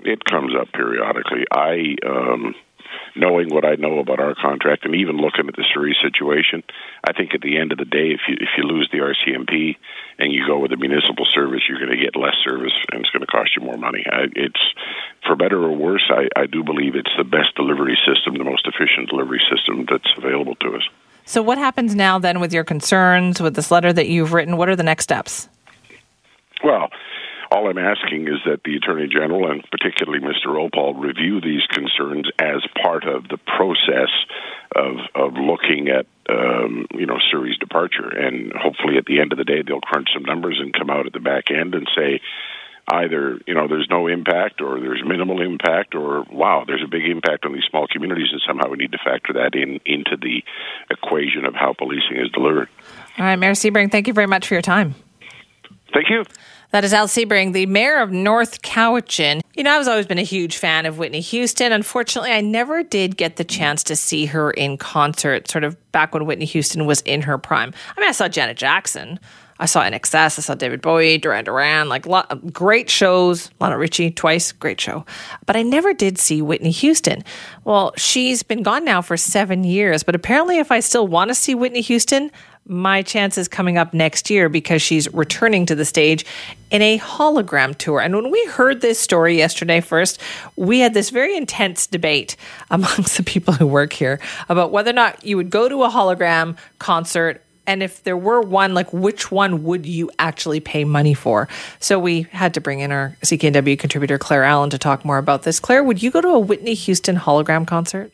It 0.00 0.24
comes 0.24 0.54
up 0.58 0.72
periodically. 0.72 1.44
I 1.52 1.96
um, 2.06 2.54
knowing 3.14 3.48
what 3.48 3.64
I 3.64 3.76
know 3.76 3.98
about 3.98 4.20
our 4.20 4.34
contract 4.34 4.84
and 4.84 4.94
even 4.94 5.16
looking 5.16 5.48
at 5.48 5.56
the 5.56 5.64
Surrey 5.72 5.96
situation, 6.02 6.62
I 7.04 7.12
think 7.12 7.34
at 7.34 7.40
the 7.40 7.58
end 7.58 7.72
of 7.72 7.78
the 7.78 7.84
day, 7.84 8.12
if 8.12 8.20
you 8.28 8.36
if 8.40 8.48
you 8.56 8.64
lose 8.64 8.88
the 8.92 8.98
RCMP 8.98 9.76
and 10.18 10.32
you 10.32 10.46
go 10.46 10.58
with 10.58 10.72
a 10.72 10.76
municipal 10.76 11.26
service, 11.32 11.62
you're 11.68 11.78
going 11.78 11.96
to 11.96 12.02
get 12.02 12.16
less 12.16 12.36
service 12.44 12.72
and 12.92 13.00
it's 13.00 13.10
going 13.10 13.20
to 13.20 13.26
cost 13.26 13.56
you 13.56 13.62
more 13.62 13.76
money. 13.76 14.04
I, 14.10 14.26
it's 14.34 14.60
for 15.26 15.36
better 15.36 15.62
or 15.62 15.72
worse. 15.72 16.10
I, 16.10 16.28
I 16.36 16.46
do 16.46 16.62
believe 16.62 16.94
it's 16.94 17.12
the 17.16 17.24
best 17.24 17.54
delivery 17.56 17.98
system, 18.06 18.36
the 18.38 18.44
most 18.44 18.66
efficient 18.66 19.10
delivery 19.10 19.42
system 19.50 19.86
that's 19.90 20.10
available 20.16 20.54
to 20.56 20.76
us. 20.76 20.82
So, 21.24 21.42
what 21.42 21.58
happens 21.58 21.94
now 21.94 22.18
then 22.18 22.38
with 22.40 22.52
your 22.52 22.64
concerns 22.64 23.40
with 23.40 23.56
this 23.56 23.70
letter 23.70 23.92
that 23.92 24.08
you've 24.08 24.32
written? 24.32 24.56
What 24.56 24.68
are 24.68 24.76
the 24.76 24.84
next 24.84 25.04
steps? 25.04 25.48
Well, 26.62 26.88
all 27.50 27.68
I'm 27.68 27.78
asking 27.78 28.28
is 28.28 28.40
that 28.46 28.62
the 28.64 28.76
Attorney 28.76 29.08
General 29.08 29.50
and 29.50 29.64
particularly 29.70 30.20
Mr. 30.20 30.48
Oppal 30.48 30.98
review 30.98 31.40
these 31.40 31.64
concerns 31.70 32.28
as 32.38 32.62
part 32.82 33.04
of 33.04 33.28
the 33.28 33.38
process 33.38 34.10
of 34.74 34.96
of 35.14 35.34
looking 35.34 35.88
at 35.88 36.06
um, 36.28 36.86
you 36.94 37.06
know 37.06 37.18
Surrey's 37.30 37.58
departure, 37.58 38.08
and 38.08 38.52
hopefully 38.52 38.96
at 38.98 39.06
the 39.06 39.20
end 39.20 39.32
of 39.32 39.38
the 39.38 39.44
day 39.44 39.62
they'll 39.62 39.80
crunch 39.80 40.08
some 40.12 40.24
numbers 40.24 40.58
and 40.60 40.72
come 40.72 40.90
out 40.90 41.06
at 41.06 41.12
the 41.12 41.20
back 41.20 41.50
end 41.50 41.74
and 41.74 41.88
say 41.96 42.20
either 42.88 43.38
you 43.46 43.54
know 43.54 43.66
there's 43.68 43.88
no 43.90 44.06
impact 44.06 44.60
or 44.60 44.80
there's 44.80 45.02
minimal 45.04 45.42
impact 45.42 45.94
or 45.94 46.24
wow 46.30 46.64
there's 46.66 46.82
a 46.84 46.88
big 46.88 47.04
impact 47.04 47.44
on 47.44 47.52
these 47.52 47.64
small 47.68 47.86
communities 47.88 48.28
and 48.30 48.40
somehow 48.46 48.68
we 48.68 48.76
need 48.76 48.92
to 48.92 48.98
factor 48.98 49.32
that 49.32 49.54
in 49.54 49.80
into 49.84 50.16
the 50.20 50.42
equation 50.90 51.44
of 51.44 51.54
how 51.54 51.72
policing 51.72 52.16
is 52.16 52.30
delivered. 52.32 52.68
All 53.18 53.24
right, 53.24 53.36
Mayor 53.36 53.52
Siebring, 53.52 53.90
thank 53.90 54.06
you 54.06 54.12
very 54.12 54.26
much 54.26 54.46
for 54.46 54.54
your 54.54 54.62
time. 54.62 54.94
Thank 55.92 56.10
you. 56.10 56.24
That 56.72 56.84
is 56.84 56.92
Al 56.92 57.06
Siebring, 57.06 57.52
the 57.52 57.66
mayor 57.66 57.98
of 57.98 58.10
North 58.10 58.62
Cowichan. 58.62 59.40
You 59.54 59.62
know, 59.62 59.78
I've 59.78 59.88
always 59.88 60.06
been 60.06 60.18
a 60.18 60.22
huge 60.22 60.56
fan 60.56 60.84
of 60.84 60.98
Whitney 60.98 61.20
Houston. 61.20 61.72
Unfortunately, 61.72 62.32
I 62.32 62.40
never 62.40 62.82
did 62.82 63.16
get 63.16 63.36
the 63.36 63.44
chance 63.44 63.82
to 63.84 63.96
see 63.96 64.26
her 64.26 64.50
in 64.50 64.76
concert, 64.76 65.48
sort 65.48 65.64
of 65.64 65.76
back 65.92 66.12
when 66.12 66.26
Whitney 66.26 66.44
Houston 66.46 66.84
was 66.86 67.00
in 67.02 67.22
her 67.22 67.38
prime. 67.38 67.72
I 67.96 68.00
mean, 68.00 68.08
I 68.08 68.12
saw 68.12 68.28
Janet 68.28 68.56
Jackson. 68.56 69.20
I 69.58 69.66
saw 69.66 69.82
INXS. 69.82 70.38
I 70.38 70.42
saw 70.42 70.54
David 70.54 70.82
Bowie, 70.82 71.16
Duran 71.16 71.44
Duran, 71.44 71.88
like 71.88 72.06
lot, 72.06 72.52
great 72.52 72.90
shows. 72.90 73.50
Lionel 73.58 73.78
Richie 73.78 74.10
twice, 74.10 74.52
great 74.52 74.80
show. 74.80 75.06
But 75.46 75.56
I 75.56 75.62
never 75.62 75.94
did 75.94 76.18
see 76.18 76.42
Whitney 76.42 76.70
Houston. 76.72 77.24
Well, 77.64 77.94
she's 77.96 78.42
been 78.42 78.62
gone 78.62 78.84
now 78.84 79.00
for 79.00 79.16
seven 79.16 79.64
years. 79.64 80.02
But 80.02 80.14
apparently, 80.14 80.58
if 80.58 80.70
I 80.70 80.80
still 80.80 81.08
want 81.08 81.28
to 81.28 81.34
see 81.34 81.54
Whitney 81.54 81.80
Houston, 81.80 82.30
my 82.68 83.02
chances 83.02 83.48
coming 83.48 83.78
up 83.78 83.94
next 83.94 84.28
year 84.30 84.48
because 84.48 84.82
she's 84.82 85.12
returning 85.14 85.66
to 85.66 85.74
the 85.74 85.84
stage 85.84 86.26
in 86.70 86.82
a 86.82 86.98
hologram 86.98 87.76
tour. 87.76 88.00
And 88.00 88.14
when 88.14 88.30
we 88.30 88.44
heard 88.46 88.80
this 88.80 88.98
story 88.98 89.36
yesterday 89.36 89.80
first, 89.80 90.20
we 90.56 90.80
had 90.80 90.94
this 90.94 91.10
very 91.10 91.36
intense 91.36 91.86
debate 91.86 92.36
amongst 92.70 93.16
the 93.16 93.22
people 93.22 93.54
who 93.54 93.66
work 93.66 93.92
here 93.92 94.20
about 94.48 94.72
whether 94.72 94.90
or 94.90 94.94
not 94.94 95.24
you 95.24 95.36
would 95.36 95.50
go 95.50 95.68
to 95.68 95.84
a 95.84 95.88
hologram 95.88 96.56
concert 96.78 97.42
and 97.66 97.82
if 97.82 98.02
there 98.04 98.16
were 98.16 98.40
one, 98.40 98.74
like 98.74 98.92
which 98.92 99.30
one 99.30 99.64
would 99.64 99.86
you 99.86 100.10
actually 100.18 100.60
pay 100.60 100.84
money 100.84 101.14
for? 101.14 101.48
So 101.80 101.98
we 101.98 102.22
had 102.30 102.54
to 102.54 102.60
bring 102.60 102.80
in 102.80 102.92
our 102.92 103.16
CKNW 103.22 103.78
contributor 103.78 104.18
Claire 104.18 104.44
Allen 104.44 104.70
to 104.70 104.78
talk 104.78 105.04
more 105.04 105.18
about 105.18 105.42
this. 105.42 105.58
Claire, 105.58 105.82
would 105.82 106.02
you 106.02 106.10
go 106.10 106.20
to 106.20 106.28
a 106.28 106.38
Whitney 106.38 106.74
Houston 106.74 107.16
hologram 107.16 107.66
concert? 107.66 108.12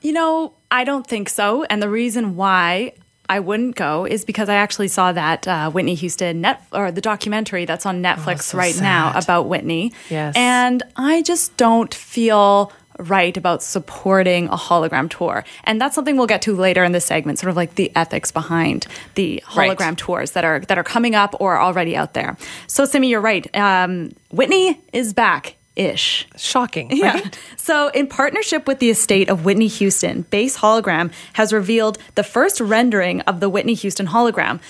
You 0.00 0.12
know, 0.12 0.54
I 0.70 0.84
don't 0.84 1.06
think 1.06 1.28
so. 1.28 1.64
And 1.64 1.82
the 1.82 1.88
reason 1.88 2.36
why 2.36 2.94
I 3.28 3.40
wouldn't 3.40 3.76
go 3.76 4.04
is 4.04 4.24
because 4.24 4.48
I 4.48 4.56
actually 4.56 4.88
saw 4.88 5.12
that 5.12 5.48
uh, 5.48 5.70
Whitney 5.70 5.94
Houston 5.94 6.42
net 6.42 6.62
or 6.72 6.90
the 6.92 7.00
documentary 7.00 7.64
that's 7.64 7.86
on 7.86 8.02
Netflix 8.02 8.34
oh, 8.34 8.36
so 8.36 8.58
right 8.58 8.74
sad. 8.74 8.82
now 8.82 9.18
about 9.18 9.48
Whitney. 9.48 9.92
Yes. 10.10 10.34
And 10.36 10.82
I 10.96 11.22
just 11.22 11.56
don't 11.56 11.92
feel 11.92 12.70
right 12.98 13.36
about 13.36 13.62
supporting 13.62 14.46
a 14.48 14.56
hologram 14.56 15.10
tour. 15.10 15.44
And 15.64 15.80
that's 15.80 15.94
something 15.94 16.16
we'll 16.16 16.26
get 16.26 16.42
to 16.42 16.54
later 16.54 16.84
in 16.84 16.92
the 16.92 17.00
segment, 17.00 17.38
sort 17.38 17.50
of 17.50 17.56
like 17.56 17.74
the 17.74 17.90
ethics 17.96 18.30
behind 18.30 18.86
the 19.14 19.42
hologram 19.46 19.80
right. 19.80 19.98
tours 19.98 20.32
that 20.32 20.44
are 20.44 20.60
that 20.60 20.78
are 20.78 20.84
coming 20.84 21.14
up 21.14 21.34
or 21.40 21.58
already 21.58 21.96
out 21.96 22.14
there. 22.14 22.36
So 22.66 22.84
Simi, 22.84 23.08
you're 23.08 23.20
right. 23.20 23.54
Um, 23.56 24.12
Whitney 24.30 24.80
is 24.92 25.12
back 25.12 25.56
ish. 25.76 26.26
Shocking. 26.36 26.88
Right? 26.88 27.24
Yeah. 27.24 27.30
So, 27.56 27.88
in 27.88 28.08
partnership 28.08 28.66
with 28.66 28.78
the 28.78 28.90
estate 28.90 29.30
of 29.30 29.46
Whitney 29.46 29.68
Houston, 29.68 30.22
Base 30.22 30.58
Hologram 30.58 31.10
has 31.32 31.50
revealed 31.50 31.96
the 32.14 32.22
first 32.22 32.60
rendering 32.60 33.22
of 33.22 33.40
the 33.40 33.48
Whitney 33.48 33.72
Houston 33.72 34.08
hologram. 34.08 34.60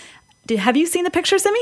Did, 0.47 0.61
have 0.61 0.77
you 0.77 0.87
seen 0.87 1.03
the 1.03 1.11
picture, 1.11 1.37
Simi? 1.39 1.59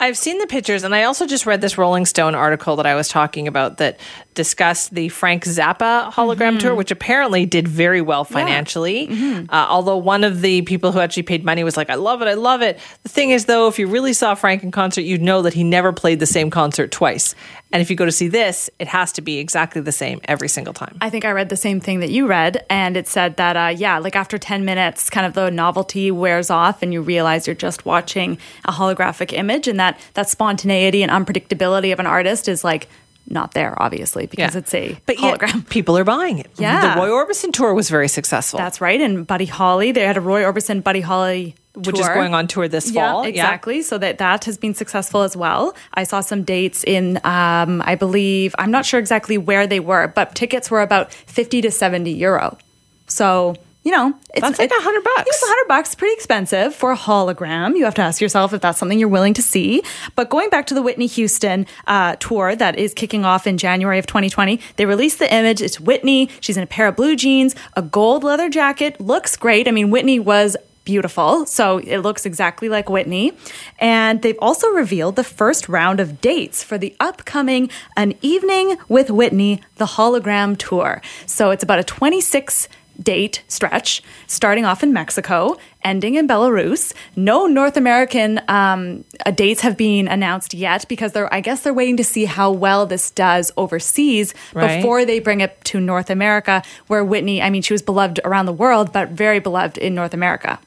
I've 0.00 0.18
seen 0.18 0.38
the 0.38 0.46
pictures, 0.46 0.82
and 0.82 0.94
I 0.94 1.04
also 1.04 1.26
just 1.26 1.46
read 1.46 1.60
this 1.60 1.78
Rolling 1.78 2.04
Stone 2.04 2.34
article 2.34 2.76
that 2.76 2.86
I 2.86 2.96
was 2.96 3.08
talking 3.08 3.46
about 3.46 3.78
that 3.78 4.00
discussed 4.34 4.92
the 4.92 5.08
Frank 5.08 5.44
Zappa 5.44 6.12
hologram 6.12 6.36
mm-hmm. 6.36 6.58
tour, 6.58 6.74
which 6.74 6.90
apparently 6.90 7.46
did 7.46 7.68
very 7.68 8.00
well 8.00 8.24
financially. 8.24 9.04
Yeah. 9.04 9.16
Mm-hmm. 9.16 9.54
Uh, 9.54 9.66
although 9.68 9.96
one 9.96 10.24
of 10.24 10.40
the 10.40 10.62
people 10.62 10.90
who 10.90 10.98
actually 10.98 11.22
paid 11.22 11.44
money 11.44 11.62
was 11.62 11.76
like, 11.76 11.90
I 11.90 11.94
love 11.94 12.22
it, 12.22 12.28
I 12.28 12.34
love 12.34 12.60
it. 12.60 12.80
The 13.04 13.08
thing 13.08 13.30
is, 13.30 13.44
though, 13.44 13.68
if 13.68 13.78
you 13.78 13.86
really 13.86 14.12
saw 14.12 14.34
Frank 14.34 14.64
in 14.64 14.72
concert, 14.72 15.02
you'd 15.02 15.22
know 15.22 15.42
that 15.42 15.54
he 15.54 15.62
never 15.62 15.92
played 15.92 16.18
the 16.18 16.26
same 16.26 16.50
concert 16.50 16.90
twice. 16.90 17.36
And 17.72 17.80
if 17.80 17.90
you 17.90 17.96
go 17.96 18.04
to 18.04 18.12
see 18.12 18.28
this, 18.28 18.70
it 18.78 18.86
has 18.88 19.10
to 19.12 19.20
be 19.20 19.38
exactly 19.38 19.80
the 19.80 19.92
same 19.92 20.20
every 20.24 20.48
single 20.48 20.74
time. 20.74 20.96
I 21.00 21.10
think 21.10 21.24
I 21.24 21.32
read 21.32 21.48
the 21.48 21.56
same 21.56 21.80
thing 21.80 22.00
that 22.00 22.10
you 22.10 22.26
read, 22.28 22.64
and 22.70 22.96
it 22.96 23.08
said 23.08 23.36
that, 23.36 23.56
uh, 23.56 23.74
yeah, 23.76 23.98
like 23.98 24.14
after 24.14 24.38
10 24.38 24.64
minutes, 24.64 25.10
kind 25.10 25.26
of 25.26 25.34
the 25.34 25.50
novelty 25.50 26.10
wears 26.10 26.50
off, 26.50 26.82
and 26.82 26.92
you 26.92 27.02
realize 27.02 27.46
you're 27.46 27.54
just 27.54 27.84
watching 27.84 28.38
a 28.64 28.70
holographic 28.72 29.32
image, 29.32 29.66
and 29.66 29.80
that 29.80 29.83
that 30.14 30.28
spontaneity 30.28 31.02
and 31.02 31.10
unpredictability 31.12 31.92
of 31.92 32.00
an 32.00 32.06
artist 32.06 32.48
is 32.48 32.64
like 32.64 32.88
not 33.28 33.52
there, 33.52 33.80
obviously, 33.82 34.26
because 34.26 34.54
yeah. 34.54 34.58
it's 34.58 34.74
a 34.74 34.98
but 35.06 35.16
hologram. 35.16 35.68
people 35.70 35.96
are 35.96 36.04
buying 36.04 36.38
it. 36.38 36.50
Yeah. 36.56 36.94
The 36.94 37.00
Roy 37.00 37.08
Orbison 37.08 37.52
tour 37.52 37.72
was 37.74 37.88
very 37.88 38.08
successful. 38.08 38.58
That's 38.58 38.80
right. 38.80 39.00
And 39.00 39.26
Buddy 39.26 39.46
Holly, 39.46 39.92
they 39.92 40.02
had 40.02 40.16
a 40.16 40.20
Roy 40.20 40.42
Orbison 40.42 40.82
Buddy 40.82 41.00
Holly 41.00 41.54
Tour. 41.74 41.82
which 41.84 41.98
is 42.00 42.08
going 42.08 42.34
on 42.34 42.46
tour 42.46 42.68
this 42.68 42.90
fall. 42.90 43.22
Yeah, 43.24 43.28
exactly. 43.28 43.76
Yeah. 43.76 43.82
So 43.82 43.98
that 43.98 44.18
that 44.18 44.44
has 44.44 44.58
been 44.58 44.74
successful 44.74 45.22
as 45.22 45.36
well. 45.36 45.74
I 45.94 46.04
saw 46.04 46.20
some 46.20 46.44
dates 46.44 46.84
in, 46.84 47.16
um, 47.24 47.82
I 47.84 47.94
believe, 47.94 48.54
I'm 48.58 48.70
not 48.70 48.84
sure 48.84 49.00
exactly 49.00 49.38
where 49.38 49.66
they 49.66 49.80
were, 49.80 50.08
but 50.08 50.34
tickets 50.34 50.70
were 50.70 50.82
about 50.82 51.12
50 51.12 51.62
to 51.62 51.70
70 51.70 52.10
euro. 52.12 52.58
So 53.06 53.56
you 53.84 53.92
know, 53.92 54.14
it's 54.32 54.40
That's 54.40 54.58
like 54.58 54.70
a 54.70 54.74
100 54.74 55.04
bucks. 55.04 55.24
It's 55.26 55.42
a 55.42 55.46
hundred 55.46 55.68
bucks, 55.68 55.94
pretty 55.94 56.14
expensive 56.14 56.74
for 56.74 56.92
a 56.92 56.96
hologram. 56.96 57.76
You 57.76 57.84
have 57.84 57.94
to 57.96 58.02
ask 58.02 58.18
yourself 58.20 58.54
if 58.54 58.62
that's 58.62 58.78
something 58.78 58.98
you're 58.98 59.10
willing 59.10 59.34
to 59.34 59.42
see. 59.42 59.82
But 60.16 60.30
going 60.30 60.48
back 60.48 60.66
to 60.68 60.74
the 60.74 60.80
Whitney 60.80 61.06
Houston 61.06 61.66
uh, 61.86 62.16
tour 62.16 62.56
that 62.56 62.78
is 62.78 62.94
kicking 62.94 63.26
off 63.26 63.46
in 63.46 63.58
January 63.58 63.98
of 63.98 64.06
2020, 64.06 64.58
they 64.76 64.86
released 64.86 65.18
the 65.18 65.32
image. 65.32 65.60
It's 65.60 65.78
Whitney. 65.78 66.30
She's 66.40 66.56
in 66.56 66.62
a 66.62 66.66
pair 66.66 66.88
of 66.88 66.96
blue 66.96 67.14
jeans, 67.14 67.54
a 67.74 67.82
gold 67.82 68.24
leather 68.24 68.48
jacket. 68.48 68.98
Looks 69.00 69.36
great. 69.36 69.68
I 69.68 69.70
mean, 69.70 69.90
Whitney 69.90 70.18
was 70.18 70.56
beautiful. 70.84 71.44
So 71.46 71.78
it 71.78 71.98
looks 71.98 72.24
exactly 72.24 72.70
like 72.70 72.88
Whitney. 72.88 73.32
And 73.78 74.22
they've 74.22 74.38
also 74.40 74.68
revealed 74.68 75.16
the 75.16 75.24
first 75.24 75.68
round 75.68 76.00
of 76.00 76.20
dates 76.20 76.62
for 76.62 76.78
the 76.78 76.94
upcoming 77.00 77.70
An 77.96 78.14
Evening 78.22 78.76
with 78.88 79.10
Whitney, 79.10 79.60
the 79.76 79.86
hologram 79.86 80.56
tour. 80.56 81.02
So 81.26 81.50
it's 81.50 81.62
about 81.62 81.78
a 81.78 81.84
26 81.84 82.68
date 83.02 83.42
stretch, 83.48 84.02
starting 84.26 84.64
off 84.64 84.82
in 84.82 84.92
Mexico, 84.92 85.56
ending 85.82 86.14
in 86.14 86.28
Belarus. 86.28 86.92
No 87.16 87.46
North 87.46 87.76
American 87.76 88.40
um, 88.48 89.04
uh, 89.26 89.30
dates 89.30 89.60
have 89.62 89.76
been 89.76 90.08
announced 90.08 90.54
yet 90.54 90.86
because 90.88 91.12
they're, 91.12 91.32
I 91.32 91.40
guess, 91.40 91.62
they're 91.62 91.74
waiting 91.74 91.96
to 91.98 92.04
see 92.04 92.24
how 92.24 92.50
well 92.52 92.86
this 92.86 93.10
does 93.10 93.50
overseas 93.56 94.34
Right. 94.52 94.76
before 94.76 95.04
they 95.04 95.18
bring 95.18 95.40
it 95.40 95.62
to 95.64 95.80
North 95.80 96.08
America, 96.10 96.62
where 96.86 97.04
Whitney, 97.04 97.42
I 97.42 97.50
mean, 97.50 97.62
she 97.62 97.72
was 97.74 97.82
beloved 97.82 98.20
around 98.24 98.46
the 98.46 98.52
world, 98.52 98.92
but 98.92 99.10
very 99.10 99.40
beloved 99.40 99.76
in 99.78 99.94
North 99.94 100.14
America. 100.14 100.58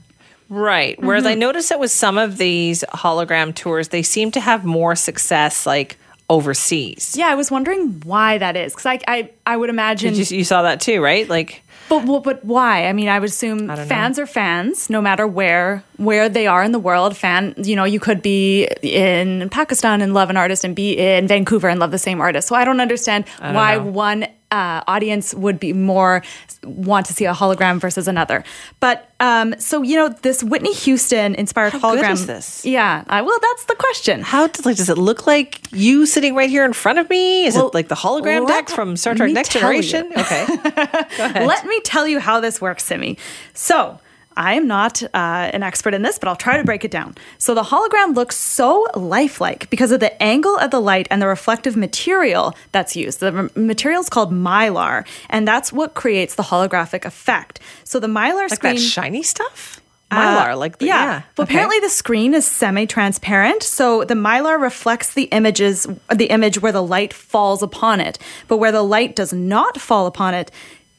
Right. 0.50 1.02
Whereas 1.02 1.24
Mm-hmm. 1.24 1.32
I 1.32 1.36
noticed 1.36 1.70
that 1.70 1.80
with 1.80 1.92
some 1.92 2.18
of 2.18 2.38
these 2.38 2.84
hologram 2.94 3.54
tours, 3.54 3.90
they 3.90 4.02
seem 4.04 4.32
to 4.32 4.40
have 4.40 4.64
more 4.66 4.96
success 4.96 5.66
like 5.66 5.98
overseas. 6.30 7.16
Yeah, 7.18 7.28
I 7.28 7.36
was 7.36 7.50
wondering 7.52 8.02
why 8.06 8.38
that 8.38 8.56
is 8.56 8.74
because 8.74 8.86
I, 8.86 9.00
I, 9.08 9.30
I 9.46 9.58
would 9.58 9.70
imagine. 9.70 10.14
You, 10.16 10.24
you 10.24 10.44
saw 10.44 10.62
that 10.64 10.80
too, 10.82 11.02
right? 11.02 11.28
Like, 11.28 11.64
But, 11.90 12.06
but 12.06 12.24
but 12.24 12.46
why? 12.46 12.88
I 12.88 12.94
mean, 12.94 13.08
I 13.08 13.20
would 13.20 13.30
assume 13.30 13.68
know. 13.68 13.76
fans 13.76 14.20
are 14.20 14.26
fans, 14.26 14.90
no 14.90 15.02
matter 15.02 15.26
where 15.26 15.84
where 15.98 16.30
they 16.30 16.48
are 16.48 16.64
in 16.64 16.72
the 16.72 16.80
world. 16.80 17.16
Fan, 17.16 17.54
you 17.58 17.76
know, 17.76 17.84
you 17.86 18.00
could 18.00 18.22
be 18.22 18.68
in 18.82 19.50
Pakistan 19.50 20.02
and 20.02 20.14
love 20.14 20.30
an 20.30 20.38
artist, 20.38 20.64
and 20.64 20.76
be 20.76 20.98
in 20.98 21.28
Vancouver 21.28 21.70
and 21.70 21.80
love 21.80 21.92
the 21.92 21.98
same 21.98 22.20
artist. 22.22 22.48
So 22.48 22.56
I 22.56 22.66
don't 22.66 22.82
understand 22.82 23.26
don't 23.40 23.54
why 23.54 23.78
know. 23.78 23.86
one 23.86 24.28
uh, 24.52 24.82
audience 24.88 25.34
would 25.34 25.60
be 25.60 25.74
more 25.74 26.24
want 26.64 27.06
to 27.06 27.14
see 27.14 27.26
a 27.26 27.34
hologram 27.34 27.80
versus 27.80 28.08
another. 28.08 28.44
But 28.80 29.10
um, 29.20 29.56
so 29.60 29.82
you 29.82 29.96
know, 29.98 30.10
this 30.10 30.44
Whitney 30.44 30.74
Houston 30.74 31.36
inspired 31.36 31.74
How 31.74 31.80
good 31.96 32.04
hologram. 32.04 32.12
is 32.14 32.28
this? 32.28 32.66
Yeah, 32.66 33.04
I, 33.08 33.22
well, 33.22 33.38
that's 33.42 33.66
the 33.66 33.76
question. 33.76 34.22
how 34.22 34.48
does, 34.48 34.66
like, 34.66 34.78
does 34.78 34.90
it 34.90 34.98
look 34.98 35.28
like 35.28 35.62
you 35.72 36.06
sitting 36.06 36.36
right 36.36 36.50
here 36.50 36.64
in 36.66 36.74
front 36.74 37.00
of 37.00 37.10
me? 37.10 37.46
Is 37.46 37.56
Well, 37.56 37.68
it 37.68 37.74
like 37.74 37.88
the 37.90 37.96
hologram 37.96 38.48
let 38.48 38.68
deck 38.68 38.70
from 38.70 38.96
Star 38.96 39.16
Trek 39.16 39.32
Next 39.32 39.52
tell 39.52 39.74
you. 39.74 39.82
Generation? 39.82 40.12
Okay. 40.18 41.46
Let 41.46 41.66
me 41.66 41.80
tell 41.82 42.08
you 42.08 42.20
how 42.20 42.40
this 42.40 42.62
works, 42.62 42.84
Simi. 42.86 43.18
So, 43.54 44.00
I 44.38 44.54
am 44.54 44.68
not 44.68 45.02
uh, 45.04 45.08
an 45.52 45.64
expert 45.64 45.94
in 45.94 46.04
this, 46.04 46.18
but 46.20 46.30
I'll 46.30 46.36
try 46.36 46.58
to 46.58 46.64
break 46.64 46.86
it 46.86 46.92
down. 46.92 47.16
So, 47.40 47.54
the 47.56 47.64
hologram 47.64 48.16
looks 48.16 48.38
so 48.38 48.86
lifelike 48.96 49.70
because 49.70 49.92
of 49.92 50.00
the 50.00 50.22
angle 50.22 50.56
of 50.58 50.72
the 50.72 50.80
light 50.80 51.08
and 51.10 51.22
the 51.22 51.28
reflective 51.28 51.76
material 51.76 52.56
that's 52.72 52.96
used. 52.96 53.20
The 53.20 53.50
material 53.56 54.00
is 54.00 54.10
called 54.10 54.32
mylar, 54.32 55.06
and 55.30 55.48
that's 55.48 55.74
what 55.74 55.96
creates 55.96 56.36
the 56.36 56.44
holographic 56.44 57.04
effect. 57.04 57.60
So, 57.84 58.00
the 58.00 58.08
mylar 58.08 58.50
like 58.50 58.54
screen. 58.60 58.76
that 58.76 58.82
shiny 58.82 59.24
stuff? 59.24 59.82
Uh, 60.10 60.16
Mylar, 60.16 60.58
like 60.58 60.78
the, 60.78 60.86
yeah. 60.86 61.24
But 61.36 61.44
Okay. 61.44 61.52
apparently 61.54 61.80
the 61.82 61.90
screen 61.90 62.34
is 62.34 62.48
semi-transparent, 62.48 63.62
so 63.62 64.06
the 64.06 64.14
mylar 64.14 64.58
reflects 64.62 65.14
the 65.14 65.24
images, 65.24 65.86
the 66.16 66.28
image 66.28 66.62
where 66.62 66.72
the 66.72 66.82
light 66.84 67.12
falls 67.14 67.62
upon 67.62 68.00
it. 68.00 68.18
But 68.48 68.56
where 68.58 68.72
the 68.72 68.84
light 68.84 69.18
does 69.18 69.34
not 69.34 69.82
fall 69.82 70.06
upon 70.08 70.34
it, 70.34 70.50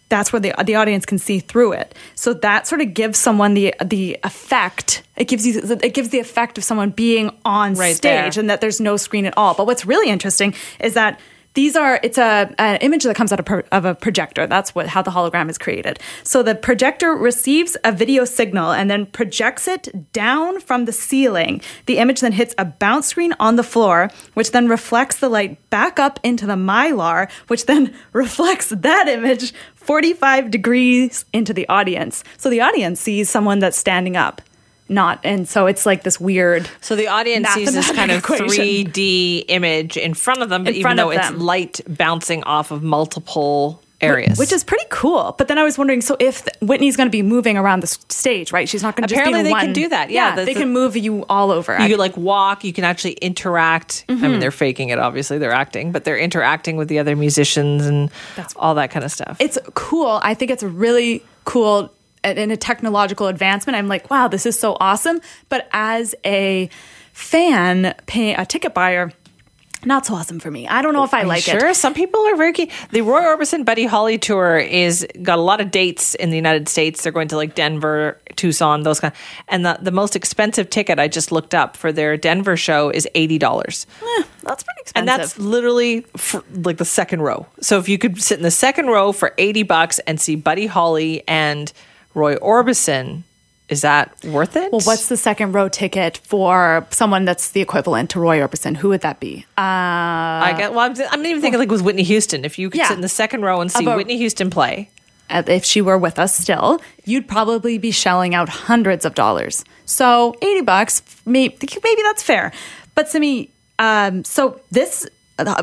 that's 0.08 0.32
where 0.32 0.40
the 0.40 0.54
the 0.64 0.74
audience 0.74 1.04
can 1.06 1.18
see 1.18 1.40
through 1.40 1.72
it. 1.72 1.94
So 2.14 2.32
that 2.34 2.66
sort 2.66 2.80
of 2.80 2.94
gives 2.94 3.18
someone 3.18 3.54
the 3.54 3.74
the 3.84 4.18
effect. 4.24 5.02
It 5.16 5.24
gives 5.28 5.46
you 5.46 5.60
it 5.82 5.94
gives 5.94 6.10
the 6.10 6.18
effect 6.18 6.58
of 6.58 6.64
someone 6.64 6.90
being 6.90 7.30
on 7.44 7.74
Right 7.74 7.94
stage 7.96 8.34
there. 8.34 8.40
and 8.40 8.50
that 8.50 8.60
there's 8.60 8.80
no 8.80 8.96
screen 8.96 9.26
at 9.26 9.36
all. 9.36 9.54
But 9.54 9.66
what's 9.66 9.84
really 9.84 10.08
interesting 10.10 10.54
is 10.80 10.94
that 10.94 11.20
these 11.58 11.74
are 11.74 11.98
it's 12.04 12.18
a 12.18 12.54
an 12.58 12.76
image 12.82 13.02
that 13.02 13.16
comes 13.16 13.32
out 13.32 13.40
of, 13.40 13.44
pro- 13.44 13.64
of 13.72 13.84
a 13.84 13.92
projector. 13.92 14.46
That's 14.46 14.76
what 14.76 14.86
how 14.86 15.02
the 15.02 15.10
hologram 15.10 15.50
is 15.50 15.58
created. 15.58 15.98
So 16.22 16.40
the 16.40 16.54
projector 16.54 17.16
receives 17.16 17.76
a 17.82 17.90
video 17.90 18.24
signal 18.24 18.70
and 18.70 18.88
then 18.88 19.06
projects 19.06 19.66
it 19.66 20.12
down 20.12 20.60
from 20.60 20.84
the 20.84 20.92
ceiling. 20.92 21.60
The 21.86 21.98
image 21.98 22.20
then 22.20 22.30
hits 22.30 22.54
a 22.58 22.64
bounce 22.64 23.08
screen 23.08 23.34
on 23.40 23.56
the 23.56 23.64
floor, 23.64 24.08
which 24.34 24.52
then 24.52 24.68
reflects 24.68 25.16
the 25.16 25.28
light 25.28 25.58
back 25.68 25.98
up 25.98 26.20
into 26.22 26.46
the 26.46 26.54
mylar, 26.54 27.28
which 27.48 27.66
then 27.66 27.92
reflects 28.12 28.68
that 28.68 29.08
image 29.08 29.52
45 29.74 30.52
degrees 30.52 31.24
into 31.32 31.52
the 31.52 31.68
audience. 31.68 32.22
So 32.36 32.50
the 32.50 32.60
audience 32.60 33.00
sees 33.00 33.28
someone 33.28 33.58
that's 33.58 33.76
standing 33.76 34.16
up. 34.16 34.40
Not 34.88 35.20
and 35.24 35.48
so 35.48 35.66
it's 35.66 35.84
like 35.84 36.02
this 36.02 36.18
weird 36.20 36.68
So 36.80 36.96
the 36.96 37.08
audience 37.08 37.48
sees 37.50 37.74
this 37.74 37.90
kind 37.92 38.10
of 38.10 38.18
equation. 38.24 38.48
3D 38.48 39.44
image 39.48 39.96
in 39.96 40.14
front 40.14 40.42
of 40.42 40.48
them, 40.48 40.64
but 40.64 40.74
In 40.74 40.80
even 40.80 40.96
though 40.96 41.10
it's 41.10 41.30
light 41.32 41.80
bouncing 41.88 42.42
off 42.44 42.70
of 42.70 42.82
multiple 42.82 43.82
areas. 44.00 44.38
Which 44.38 44.52
is 44.52 44.64
pretty 44.64 44.84
cool. 44.90 45.34
But 45.36 45.48
then 45.48 45.58
I 45.58 45.64
was 45.64 45.76
wondering, 45.76 46.00
so 46.00 46.16
if 46.20 46.46
Whitney's 46.60 46.96
going 46.96 47.08
to 47.08 47.10
be 47.12 47.22
moving 47.22 47.56
around 47.56 47.80
the 47.80 47.86
stage, 47.86 48.52
right? 48.52 48.68
She's 48.68 48.82
not 48.82 48.96
going 48.96 49.08
to 49.08 49.14
just 49.14 49.18
be 49.18 49.22
Apparently 49.22 49.42
they 49.42 49.50
one. 49.50 49.64
can 49.66 49.72
do 49.72 49.88
that. 49.88 50.10
Yeah, 50.10 50.36
that's 50.36 50.46
they 50.46 50.54
the- 50.54 50.60
can 50.60 50.72
move 50.72 50.96
you 50.96 51.24
all 51.28 51.50
over. 51.50 51.78
you 51.80 51.88
could 51.88 51.98
like 51.98 52.16
walk, 52.16 52.64
you 52.64 52.72
can 52.72 52.84
actually 52.84 53.14
interact. 53.14 54.04
I 54.08 54.12
mean, 54.12 54.22
mm-hmm. 54.22 54.40
they're 54.40 54.50
faking 54.50 54.90
it, 54.90 54.98
obviously, 54.98 55.38
they're 55.38 55.52
acting, 55.52 55.92
but 55.92 56.04
they're 56.04 56.18
interacting 56.18 56.76
with 56.76 56.88
the 56.88 56.98
other 56.98 57.16
musicians 57.16 57.86
and 57.86 58.10
all 58.56 58.74
that 58.76 58.90
kind 58.90 59.04
of 59.04 59.12
stuff. 59.12 59.36
it's 59.40 59.58
cool. 59.74 60.20
I 60.22 60.34
think 60.34 60.50
it's 60.50 60.62
really 60.62 61.24
cool 61.44 61.92
and 62.24 62.52
a 62.52 62.56
technological 62.56 63.26
advancement. 63.26 63.76
I'm 63.76 63.88
like, 63.88 64.10
wow, 64.10 64.28
this 64.28 64.46
is 64.46 64.58
so 64.58 64.76
awesome. 64.80 65.20
But 65.48 65.68
as 65.72 66.14
a 66.24 66.68
fan, 67.12 67.94
pay 68.06 68.34
a 68.34 68.44
ticket 68.46 68.74
buyer, 68.74 69.12
not 69.84 70.04
so 70.04 70.14
awesome 70.14 70.40
for 70.40 70.50
me. 70.50 70.66
I 70.66 70.82
don't 70.82 70.92
know 70.92 71.04
if 71.04 71.14
I 71.14 71.22
like 71.22 71.44
sure? 71.44 71.56
it. 71.56 71.60
Sure, 71.60 71.74
some 71.74 71.94
people 71.94 72.20
are 72.26 72.34
very 72.34 72.52
keen. 72.52 72.68
The 72.90 73.00
Roy 73.02 73.20
Orbison 73.22 73.64
Buddy 73.64 73.86
Holly 73.86 74.18
tour 74.18 74.58
is 74.58 75.06
got 75.22 75.38
a 75.38 75.42
lot 75.42 75.60
of 75.60 75.70
dates 75.70 76.16
in 76.16 76.30
the 76.30 76.36
United 76.36 76.68
States. 76.68 77.02
They're 77.02 77.12
going 77.12 77.28
to 77.28 77.36
like 77.36 77.54
Denver, 77.54 78.20
Tucson, 78.34 78.82
those 78.82 78.98
kind. 78.98 79.14
And 79.46 79.64
the, 79.64 79.78
the 79.80 79.92
most 79.92 80.16
expensive 80.16 80.68
ticket 80.68 80.98
I 80.98 81.06
just 81.06 81.30
looked 81.30 81.54
up 81.54 81.76
for 81.76 81.92
their 81.92 82.16
Denver 82.16 82.56
show 82.56 82.90
is 82.90 83.06
eighty 83.14 83.38
dollars. 83.38 83.86
Eh, 84.02 84.22
that's 84.42 84.64
pretty 84.64 84.80
expensive. 84.80 84.94
and 84.94 85.08
that's 85.08 85.38
literally 85.38 86.04
like 86.54 86.78
the 86.78 86.84
second 86.84 87.22
row. 87.22 87.46
So 87.60 87.78
if 87.78 87.88
you 87.88 87.98
could 87.98 88.20
sit 88.20 88.38
in 88.38 88.42
the 88.42 88.50
second 88.50 88.86
row 88.88 89.12
for 89.12 89.32
eighty 89.38 89.62
bucks 89.62 90.00
and 90.00 90.20
see 90.20 90.34
Buddy 90.34 90.66
Holly 90.66 91.22
and 91.28 91.72
Roy 92.18 92.36
Orbison, 92.36 93.22
is 93.68 93.82
that 93.82 94.12
worth 94.24 94.56
it? 94.56 94.72
well, 94.72 94.80
what's 94.82 95.08
the 95.08 95.16
second 95.16 95.52
row 95.52 95.68
ticket 95.68 96.18
for 96.24 96.86
someone 96.90 97.24
that's 97.24 97.50
the 97.52 97.60
equivalent 97.60 98.10
to 98.10 98.20
Roy 98.20 98.38
Orbison? 98.38 98.76
Who 98.76 98.88
would 98.90 99.02
that 99.02 99.20
be? 99.20 99.44
Uh, 99.56 99.60
I 99.62 100.54
get? 100.58 100.72
Well, 100.72 100.80
I'm, 100.90 100.94
I'm 101.10 101.24
even 101.26 101.40
thinking 101.40 101.58
like 101.60 101.70
with 101.70 101.82
Whitney 101.82 102.02
Houston. 102.02 102.44
If 102.44 102.58
you 102.58 102.70
could 102.70 102.78
Yeah. 102.78 102.88
sit 102.88 102.94
in 102.96 103.00
the 103.02 103.08
second 103.08 103.42
row 103.42 103.60
and 103.60 103.70
see 103.70 103.86
Whitney 103.86 104.16
Houston 104.18 104.50
play, 104.50 104.90
uh, 105.30 105.42
if 105.46 105.64
she 105.64 105.80
were 105.80 105.98
with 105.98 106.18
us 106.18 106.36
still, 106.36 106.80
you'd 107.04 107.28
probably 107.28 107.78
be 107.78 107.90
shelling 107.90 108.34
out 108.34 108.48
hundreds 108.48 109.04
of 109.04 109.14
dollars. 109.14 109.64
So 109.84 110.34
eighty 110.42 110.62
bucks, 110.62 111.02
maybe 111.26 111.56
maybe 111.84 112.02
that's 112.02 112.22
fair. 112.22 112.52
But 112.94 113.08
Simi, 113.08 113.50
um, 113.78 114.24
so 114.24 114.60
this. 114.70 115.06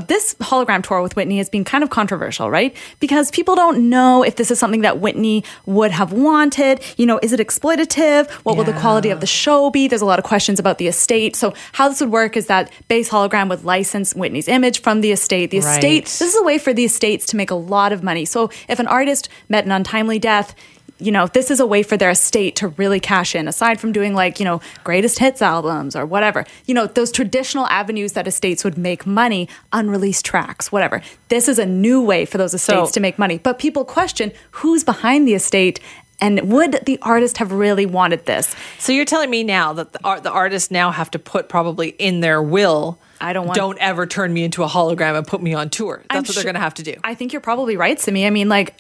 This 0.08 0.36
hologram 0.36 0.84
tour 0.84 1.02
with 1.02 1.16
Whitney 1.16 1.38
has 1.38 1.50
been 1.50 1.64
kind 1.64 1.84
of 1.84 1.90
controversial, 1.90 2.50
right? 2.50 2.76
Because 3.00 3.32
people 3.32 3.56
don't 3.56 3.90
know 3.90 4.24
if 4.24 4.36
this 4.36 4.52
is 4.52 4.60
something 4.60 4.82
that 4.82 5.00
Whitney 5.00 5.44
would 5.66 5.92
have 5.92 6.14
wanted. 6.14 6.82
You 6.98 7.06
know, 7.06 7.20
is 7.22 7.34
it 7.34 7.40
exploitative? 7.40 8.30
What 8.44 8.58
will 8.58 8.64
the 8.64 8.74
quality 8.74 9.10
of 9.10 9.20
the 9.20 9.28
show 9.28 9.70
be? 9.70 9.88
There's 9.88 10.02
a 10.02 10.06
lot 10.06 10.20
of 10.20 10.26
questions 10.26 10.60
about 10.60 10.78
the 10.78 10.88
estate. 10.88 11.36
So, 11.36 11.54
how 11.74 11.90
this 11.90 12.00
would 12.02 12.12
work 12.12 12.38
is 12.38 12.48
that 12.48 12.72
base 12.88 13.10
hologram 13.10 13.50
would 13.50 13.64
license 13.64 14.14
Whitney's 14.14 14.48
image 14.48 14.82
from 14.82 15.02
the 15.02 15.12
estate. 15.12 15.52
The 15.52 15.58
estate, 15.58 16.06
this 16.06 16.22
is 16.22 16.36
a 16.36 16.44
way 16.44 16.58
for 16.58 16.74
the 16.74 16.86
estates 16.86 17.26
to 17.28 17.36
make 17.36 17.52
a 17.52 17.56
lot 17.56 17.92
of 17.92 18.04
money. 18.04 18.26
So 18.26 18.50
if 18.68 18.80
an 18.80 18.88
artist 18.88 19.30
met 19.50 19.66
an 19.66 19.72
untimely 19.72 20.20
death, 20.20 20.56
you 20.98 21.12
know, 21.12 21.28
this 21.28 21.52
is 21.52 21.60
a 21.60 21.66
way 21.66 21.84
for 21.84 21.98
their 21.98 22.10
estate 22.10 22.56
to 22.58 22.70
really 22.70 23.00
cash 23.00 23.36
in, 23.36 23.48
aside 23.48 23.80
from 23.82 23.92
doing 23.92 24.14
like, 24.14 24.40
you 24.40 24.46
know, 24.46 24.62
greatest 24.84 25.20
hits 25.20 25.42
albums 25.42 25.96
or 25.96 26.06
whatever. 26.06 26.46
You 26.66 26.74
know, 26.74 26.88
those 26.88 27.12
traditional 27.12 27.68
avenues 27.68 28.14
that 28.14 28.28
estates 28.28 28.64
would 28.64 28.78
make 28.78 29.06
money, 29.06 29.50
unreleased 29.74 30.24
tracks, 30.26 30.72
whatever. 30.72 31.02
This 31.28 31.50
is 31.50 31.60
a 31.60 31.66
new 31.66 32.02
way 32.02 32.26
for 32.26 32.38
those 32.38 32.54
estates 32.54 32.90
So- 32.92 32.94
to 32.94 33.00
make 33.02 33.20
money. 33.20 33.38
But 33.40 33.60
people 33.60 33.84
question 33.84 34.32
who's 34.52 34.84
behind 34.86 35.28
the 35.28 35.34
estate 35.34 35.80
and 36.22 36.50
would 36.50 36.80
the 36.86 36.98
artist 37.02 37.40
have 37.40 37.52
really 37.52 37.86
wanted 37.86 38.26
this? 38.26 38.56
So 38.80 38.94
you're 38.94 39.04
telling 39.04 39.30
me 39.30 39.44
now 39.44 39.74
that 39.74 39.92
the, 39.92 40.00
art, 40.06 40.24
the 40.24 40.32
artists 40.32 40.72
now 40.72 40.92
have 40.92 41.12
to 41.12 41.20
put 41.20 41.50
probably 41.50 41.90
in 41.90 42.22
their 42.22 42.42
will. 42.42 42.98
I 43.20 43.34
don't 43.34 43.48
want- 43.48 43.58
Don't 43.58 43.78
ever 43.80 44.06
turn 44.08 44.32
me 44.34 44.46
into 44.46 44.64
a 44.64 44.68
hologram 44.68 45.18
and 45.18 45.28
put 45.28 45.42
me 45.42 45.54
on 45.54 45.70
tour. 45.70 46.04
That's 46.10 46.16
I'm 46.18 46.24
what 46.24 46.36
they're 46.36 46.44
going 46.46 46.54
to 46.56 46.62
have 46.62 46.76
to 46.76 46.84
do. 46.84 46.96
I 47.04 47.16
think 47.16 47.34
you're 47.34 47.42
probably 47.42 47.76
right, 47.76 48.00
Simi. 48.00 48.26
I 48.26 48.30
mean, 48.30 48.48
like, 48.48 48.76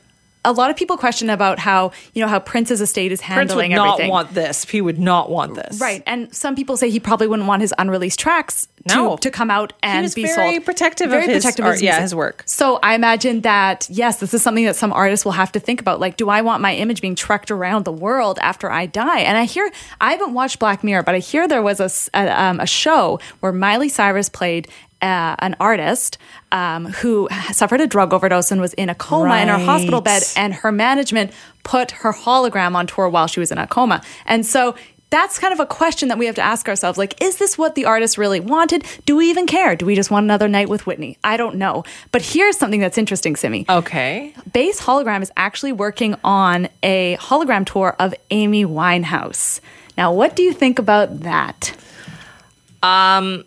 a 0.46 0.52
lot 0.54 0.70
of 0.70 0.76
people 0.78 0.96
question 0.98 1.30
about 1.30 1.60
how 1.60 1.92
you 2.14 2.22
know 2.22 2.28
how 2.30 2.40
Prince's 2.40 2.80
estate 2.82 3.12
is 3.12 3.20
handling 3.22 3.42
everything. 3.42 3.48
Prince 3.48 3.56
would 3.56 3.62
handling 3.72 3.88
not 3.88 3.94
everything. 3.96 4.12
want 4.12 4.34
this. 4.34 4.66
He 4.70 4.82
would 4.82 5.00
not 5.00 5.30
want 5.30 5.56
this. 5.56 5.80
Right, 5.82 6.02
and 6.06 6.34
some 6.34 6.56
people 6.56 6.78
say 6.78 6.90
he 6.90 7.00
probably 7.00 7.28
wouldn't 7.28 7.48
want 7.48 7.62
his 7.62 7.74
unreleased 7.78 8.20
tracks 8.20 8.68
to, 8.88 8.96
No. 8.96 9.18
to 9.18 9.32
come 9.32 9.50
out 9.50 9.74
and 9.82 10.14
be 10.14 10.24
very 10.26 10.54
sold. 10.54 10.66
protective 10.66 11.12
of 11.12 11.24
his 11.24 11.46
art- 11.60 11.82
yeah, 11.82 12.00
his 12.02 12.14
work. 12.14 12.44
So 12.46 12.80
I 12.84 12.94
imagine 12.96 13.42
that 13.42 13.88
yes, 13.90 14.18
this 14.20 14.34
is 14.34 14.42
something 14.44 14.66
that 14.66 14.76
some 14.76 14.94
artists 14.94 15.26
will 15.26 15.32
have 15.34 15.52
to 15.54 15.60
think 15.60 15.82
about. 15.82 16.00
Like, 16.00 16.18
do 16.18 16.30
I 16.30 16.42
want 16.42 16.62
my 16.62 16.76
image 16.76 17.02
being 17.02 17.16
trucked 17.16 17.50
around 17.52 17.86
the 17.86 17.92
world 17.92 18.38
after 18.42 18.72
I 18.72 18.86
die? 18.86 19.20
And 19.22 19.38
I 19.38 19.46
hear 19.46 19.70
I 20.00 20.12
haven't 20.12 20.34
watched 20.34 20.60
Black 20.60 20.84
Mirror, 20.84 21.04
but 21.04 21.16
I 21.16 21.20
hear 21.20 21.48
there 21.48 21.62
was 21.64 21.80
a 21.80 21.90
a, 22.14 22.42
um, 22.44 22.60
a 22.60 22.68
show 22.68 23.20
where 23.40 23.52
Miley 23.52 23.90
Cyrus 23.90 24.30
played. 24.30 24.68
Uh, 25.02 25.36
an 25.40 25.56
artist 25.60 26.18
um, 26.52 26.86
who 26.86 27.28
suffered 27.52 27.82
a 27.82 27.86
drug 27.86 28.14
overdose 28.14 28.50
and 28.50 28.60
was 28.60 28.74
in 28.74 28.90
a 28.90 28.96
coma 28.96 29.38
in 29.38 29.50
her 29.50 29.58
hospital 29.58 30.02
bed, 30.02 30.24
and 30.36 30.54
her 30.54 30.72
management 30.72 31.32
put 31.64 31.92
her 31.92 32.12
hologram 32.14 32.76
on 32.76 32.88
tour 32.88 33.10
while 33.10 33.28
she 33.28 33.40
was 33.40 33.52
in 33.52 33.58
a 33.58 33.68
coma. 33.68 34.02
And 34.26 34.46
so 34.46 34.74
that's 35.10 35.40
kind 35.40 35.54
of 35.54 35.60
a 35.60 35.66
question 35.66 36.10
that 36.10 36.18
we 36.18 36.26
have 36.26 36.36
to 36.36 36.42
ask 36.42 36.68
ourselves 36.68 36.98
like 36.98 37.22
is 37.22 37.38
this 37.38 37.58
what 37.58 37.76
the 37.76 37.86
artist 37.86 38.18
really 38.18 38.40
wanted? 38.40 38.84
Do 39.06 39.16
we 39.16 39.30
even 39.30 39.48
care? 39.48 39.76
Do 39.76 39.86
we 39.86 39.96
just 39.96 40.12
want 40.12 40.26
another 40.26 40.48
night 40.48 40.70
with 40.70 40.86
whitney? 40.86 41.18
I 41.24 41.38
don't 41.38 41.56
know. 41.56 41.84
But 42.12 42.22
here's 42.22 42.58
something 42.58 42.80
that's 42.80 42.98
interesting 42.98 43.36
simi. 43.36 43.66
Okay. 43.70 44.34
base 44.52 44.82
hologram 44.82 45.22
is 45.22 45.32
actually 45.38 45.72
working 45.72 46.16
on 46.24 46.68
a 46.84 47.18
hologram 47.18 47.66
tour 47.66 47.96
of 48.00 48.14
amy 48.32 48.66
winehouse. 48.66 49.62
Now 49.98 50.12
what 50.14 50.36
do 50.36 50.44
you 50.44 50.54
think 50.54 50.80
about 50.80 51.22
that 51.22 51.76
Oh, 52.84 53.44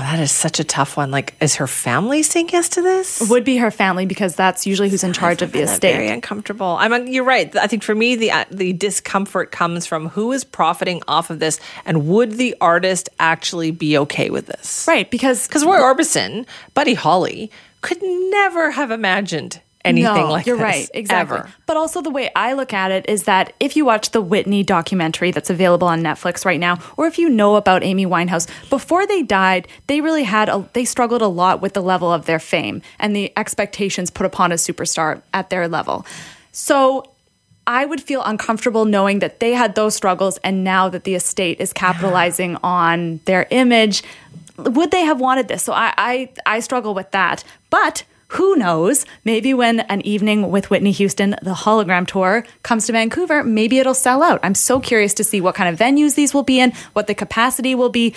that 0.00 0.20
is 0.20 0.30
such 0.30 0.60
a 0.60 0.64
tough 0.64 0.96
one. 0.96 1.10
Like, 1.10 1.34
is 1.40 1.56
her 1.56 1.66
family 1.66 2.22
saying 2.22 2.50
yes 2.52 2.68
to 2.70 2.82
this? 2.82 3.28
would 3.28 3.44
be 3.44 3.56
her 3.56 3.70
family 3.70 4.06
because 4.06 4.36
that's 4.36 4.66
usually 4.66 4.88
who's 4.88 5.02
in 5.02 5.12
charge 5.12 5.42
of 5.42 5.52
the 5.52 5.60
That's 5.60 5.78
Very 5.78 5.96
estate 6.04 6.14
uncomfortable. 6.14 6.76
I 6.78 6.88
mean, 6.88 7.12
you're 7.12 7.24
right. 7.24 7.54
I 7.56 7.66
think 7.66 7.82
for 7.82 7.94
me, 7.94 8.14
the 8.16 8.30
uh, 8.30 8.44
the 8.50 8.72
discomfort 8.72 9.50
comes 9.50 9.86
from 9.86 10.10
who 10.10 10.30
is 10.32 10.44
profiting 10.44 11.02
off 11.08 11.30
of 11.30 11.38
this, 11.40 11.58
and 11.84 12.06
would 12.08 12.32
the 12.32 12.54
artist 12.60 13.08
actually 13.18 13.70
be 13.72 13.98
okay 13.98 14.30
with 14.30 14.46
this? 14.46 14.84
right 14.86 15.10
because 15.10 15.46
Because 15.48 15.64
Roy 15.64 15.78
Orbison, 15.78 16.46
Buddy 16.74 16.94
Holly, 16.94 17.50
could 17.80 17.98
never 18.02 18.70
have 18.72 18.90
imagined 18.90 19.60
anything 19.86 20.14
no, 20.14 20.30
like 20.32 20.46
you're 20.46 20.56
this. 20.56 20.62
right, 20.62 20.90
exactly. 20.94 21.38
ever. 21.38 21.50
But 21.66 21.76
also 21.76 22.02
the 22.02 22.10
way 22.10 22.30
I 22.34 22.52
look 22.52 22.72
at 22.72 22.90
it 22.90 23.08
is 23.08 23.24
that 23.24 23.52
if 23.60 23.76
you 23.76 23.84
watch 23.84 24.10
the 24.10 24.20
Whitney 24.20 24.62
documentary 24.62 25.30
that's 25.30 25.50
available 25.50 25.88
on 25.88 26.02
Netflix 26.02 26.44
right 26.44 26.60
now, 26.60 26.78
or 26.96 27.06
if 27.06 27.18
you 27.18 27.28
know 27.28 27.56
about 27.56 27.82
Amy 27.82 28.06
Winehouse, 28.06 28.48
before 28.68 29.06
they 29.06 29.22
died, 29.22 29.68
they 29.86 30.00
really 30.00 30.24
had 30.24 30.48
a, 30.48 30.68
they 30.72 30.84
struggled 30.84 31.22
a 31.22 31.28
lot 31.28 31.60
with 31.60 31.74
the 31.74 31.82
level 31.82 32.12
of 32.12 32.26
their 32.26 32.38
fame 32.38 32.82
and 32.98 33.14
the 33.14 33.32
expectations 33.36 34.10
put 34.10 34.26
upon 34.26 34.52
a 34.52 34.56
superstar 34.56 35.22
at 35.32 35.50
their 35.50 35.68
level. 35.68 36.04
So 36.52 37.10
I 37.66 37.84
would 37.84 38.00
feel 38.00 38.22
uncomfortable 38.22 38.84
knowing 38.84 39.18
that 39.18 39.40
they 39.40 39.52
had 39.52 39.74
those 39.74 39.94
struggles 39.94 40.38
and 40.44 40.62
now 40.62 40.88
that 40.88 41.04
the 41.04 41.14
estate 41.14 41.60
is 41.60 41.72
capitalizing 41.72 42.56
on 42.62 43.20
their 43.24 43.46
image. 43.50 44.04
Would 44.56 44.90
they 44.90 45.02
have 45.02 45.20
wanted 45.20 45.48
this? 45.48 45.64
So 45.64 45.72
I, 45.72 45.92
I, 45.98 46.28
I 46.46 46.60
struggle 46.60 46.94
with 46.94 47.10
that. 47.10 47.42
But 47.68 48.04
who 48.28 48.56
knows? 48.56 49.06
Maybe 49.24 49.54
when 49.54 49.80
an 49.80 50.00
evening 50.02 50.50
with 50.50 50.70
Whitney 50.70 50.90
Houston, 50.92 51.36
the 51.42 51.54
hologram 51.54 52.06
tour, 52.06 52.44
comes 52.62 52.86
to 52.86 52.92
Vancouver, 52.92 53.44
maybe 53.44 53.78
it'll 53.78 53.94
sell 53.94 54.22
out. 54.22 54.40
I'm 54.42 54.54
so 54.54 54.80
curious 54.80 55.14
to 55.14 55.24
see 55.24 55.40
what 55.40 55.54
kind 55.54 55.72
of 55.72 55.78
venues 55.78 56.16
these 56.16 56.34
will 56.34 56.42
be 56.42 56.58
in, 56.58 56.72
what 56.92 57.06
the 57.06 57.14
capacity 57.14 57.74
will 57.74 57.88
be, 57.88 58.14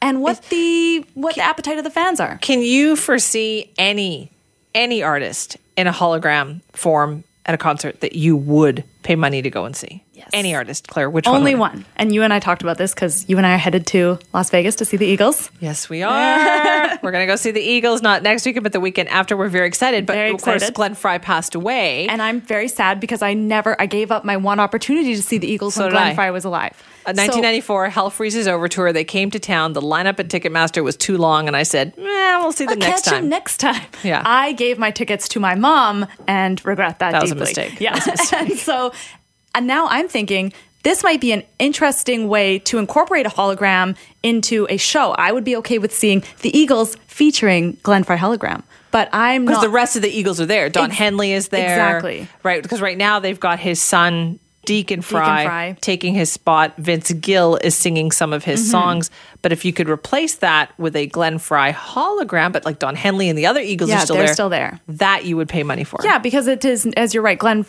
and 0.00 0.22
what 0.22 0.42
the 0.44 1.04
what 1.14 1.34
the 1.34 1.42
appetite 1.42 1.78
of 1.78 1.84
the 1.84 1.90
fans 1.90 2.20
are. 2.20 2.38
Can 2.38 2.62
you 2.62 2.94
foresee 2.94 3.70
any 3.78 4.30
any 4.74 5.02
artist 5.02 5.56
in 5.76 5.86
a 5.86 5.92
hologram 5.92 6.60
form 6.72 7.24
at 7.46 7.54
a 7.54 7.58
concert 7.58 8.00
that 8.00 8.14
you 8.14 8.36
would 8.36 8.84
pay 9.02 9.16
money 9.16 9.42
to 9.42 9.50
go 9.50 9.64
and 9.64 9.74
see? 9.74 10.04
Yes. 10.18 10.28
Any 10.32 10.54
artist, 10.54 10.88
Claire. 10.88 11.08
Which 11.08 11.26
Only 11.28 11.54
one? 11.54 11.70
it- 11.70 11.74
one. 11.76 11.84
And 11.96 12.12
you 12.14 12.22
and 12.24 12.32
I 12.32 12.40
talked 12.40 12.62
about 12.62 12.76
this 12.76 12.92
because 12.92 13.24
you 13.28 13.36
and 13.38 13.46
I 13.46 13.54
are 13.54 13.58
headed 13.58 13.86
to 13.88 14.18
Las 14.34 14.50
Vegas 14.50 14.74
to 14.76 14.84
see 14.84 14.96
the 14.96 15.06
Eagles. 15.06 15.50
Yes, 15.60 15.88
we 15.88 16.02
are. 16.02 16.98
We're 17.02 17.12
going 17.12 17.22
to 17.22 17.26
go 17.32 17.36
see 17.36 17.50
the 17.52 17.60
Eagles, 17.60 18.02
not 18.02 18.22
next 18.22 18.44
weekend, 18.44 18.64
but 18.64 18.72
the 18.72 18.80
weekend 18.80 19.08
after. 19.10 19.36
We're 19.36 19.48
very 19.48 19.66
excited. 19.68 20.06
But 20.06 20.14
Very 20.14 20.30
of 20.32 20.42
course. 20.42 20.68
Glenn 20.70 20.94
Frey 20.96 21.18
passed 21.20 21.54
away. 21.54 22.08
And 22.08 22.20
I'm 22.20 22.40
very 22.40 22.66
sad 22.68 22.98
because 23.00 23.22
I 23.22 23.34
never 23.34 23.80
I 23.80 23.86
gave 23.86 24.10
up 24.10 24.24
my 24.24 24.36
one 24.36 24.58
opportunity 24.60 25.14
to 25.14 25.22
see 25.22 25.38
the 25.38 25.46
Eagles 25.46 25.74
So 25.74 25.82
when 25.84 25.92
Glenn 25.92 26.06
I. 26.08 26.14
Frey 26.14 26.30
was 26.32 26.44
alive. 26.44 26.72
A 27.06 27.14
So- 27.14 27.22
1994 27.22 27.88
Hell 27.90 28.10
Freezes 28.10 28.48
Over 28.48 28.68
tour. 28.68 28.92
They 28.92 29.04
came 29.04 29.30
to 29.30 29.38
town. 29.38 29.72
The 29.72 29.80
lineup 29.80 30.18
at 30.18 30.28
Ticketmaster 30.28 30.82
was 30.84 30.96
too 30.96 31.16
long, 31.16 31.46
and 31.46 31.56
I 31.56 31.62
said, 31.62 31.94
eh, 31.96 32.38
"We'll 32.38 32.52
see 32.52 32.64
the 32.66 32.72
I'll 32.72 32.76
next 32.76 33.04
catch 33.04 33.14
time." 33.14 33.28
next 33.28 33.58
time. 33.58 33.80
Yeah. 34.02 34.22
I 34.26 34.52
gave 34.52 34.78
my 34.78 34.90
tickets 34.90 35.28
to 35.30 35.40
my 35.40 35.54
mom 35.54 36.06
and 36.26 36.62
regret 36.66 36.98
that. 36.98 37.12
That 37.12 37.22
was 37.22 37.30
a 37.30 37.34
mistake. 37.36 37.80
Yeah. 37.80 37.94
Was 37.94 38.06
a 38.06 38.10
mistake. 38.10 38.40
and 38.50 38.58
so, 38.58 38.92
and 39.54 39.66
now 39.66 39.86
I'm 39.88 40.08
thinking 40.08 40.52
this 40.84 41.02
might 41.02 41.20
be 41.20 41.32
an 41.32 41.42
interesting 41.58 42.28
way 42.28 42.60
to 42.60 42.78
incorporate 42.78 43.26
a 43.26 43.28
hologram 43.30 43.96
into 44.22 44.66
a 44.70 44.76
show. 44.76 45.10
I 45.12 45.32
would 45.32 45.44
be 45.44 45.56
okay 45.56 45.78
with 45.78 45.92
seeing 45.92 46.22
the 46.42 46.56
Eagles 46.56 46.96
featuring 47.06 47.76
Glenn 47.82 48.04
Frey 48.04 48.16
hologram, 48.16 48.62
but 48.90 49.08
I'm 49.12 49.44
because 49.44 49.60
the 49.62 49.68
rest 49.68 49.96
of 49.96 50.02
the 50.02 50.08
Eagles 50.10 50.40
are 50.40 50.46
there. 50.46 50.68
Don 50.68 50.90
Ex- 50.90 50.98
Henley 50.98 51.32
is 51.32 51.48
there. 51.48 51.68
exactly. 51.72 52.28
Right. 52.42 52.62
Because 52.62 52.80
right 52.80 52.96
now 52.96 53.18
they've 53.18 53.40
got 53.40 53.58
his 53.58 53.82
son, 53.82 54.38
Deacon 54.66 55.02
Frey, 55.02 55.44
Frey. 55.46 55.76
taking 55.80 56.14
his 56.14 56.30
spot. 56.30 56.74
Vince 56.76 57.10
Gill 57.12 57.56
is 57.56 57.74
singing 57.74 58.12
some 58.12 58.32
of 58.32 58.42
Mm-hmm. 58.42 58.50
his 58.52 58.70
songs. 58.70 59.10
But 59.40 59.52
if 59.52 59.64
you 59.64 59.72
could 59.72 59.88
replace 59.88 60.34
that 60.36 60.72
with 60.78 60.96
a 60.96 61.06
Glenn 61.06 61.38
Frey 61.38 61.72
hologram, 61.72 62.52
but 62.52 62.64
like 62.64 62.80
Don 62.80 62.96
Henley 62.96 63.28
and 63.28 63.38
the 63.38 63.46
other 63.46 63.60
Eagles 63.60 63.88
Yeah, 63.88 63.98
are 63.98 64.00
still 64.04 64.16
they're 64.16 64.26
there, 64.26 64.34
still 64.34 64.48
there. 64.48 64.80
that 64.88 65.24
you 65.26 65.36
would 65.36 65.48
pay 65.48 65.62
money 65.62 65.84
for. 65.84 66.00
Yeah, 66.02 66.18
because 66.18 66.48
it 66.48 66.64
is, 66.64 66.86
as 66.96 67.14
you're 67.14 67.22
right, 67.22 67.38
Glenn, 67.38 67.64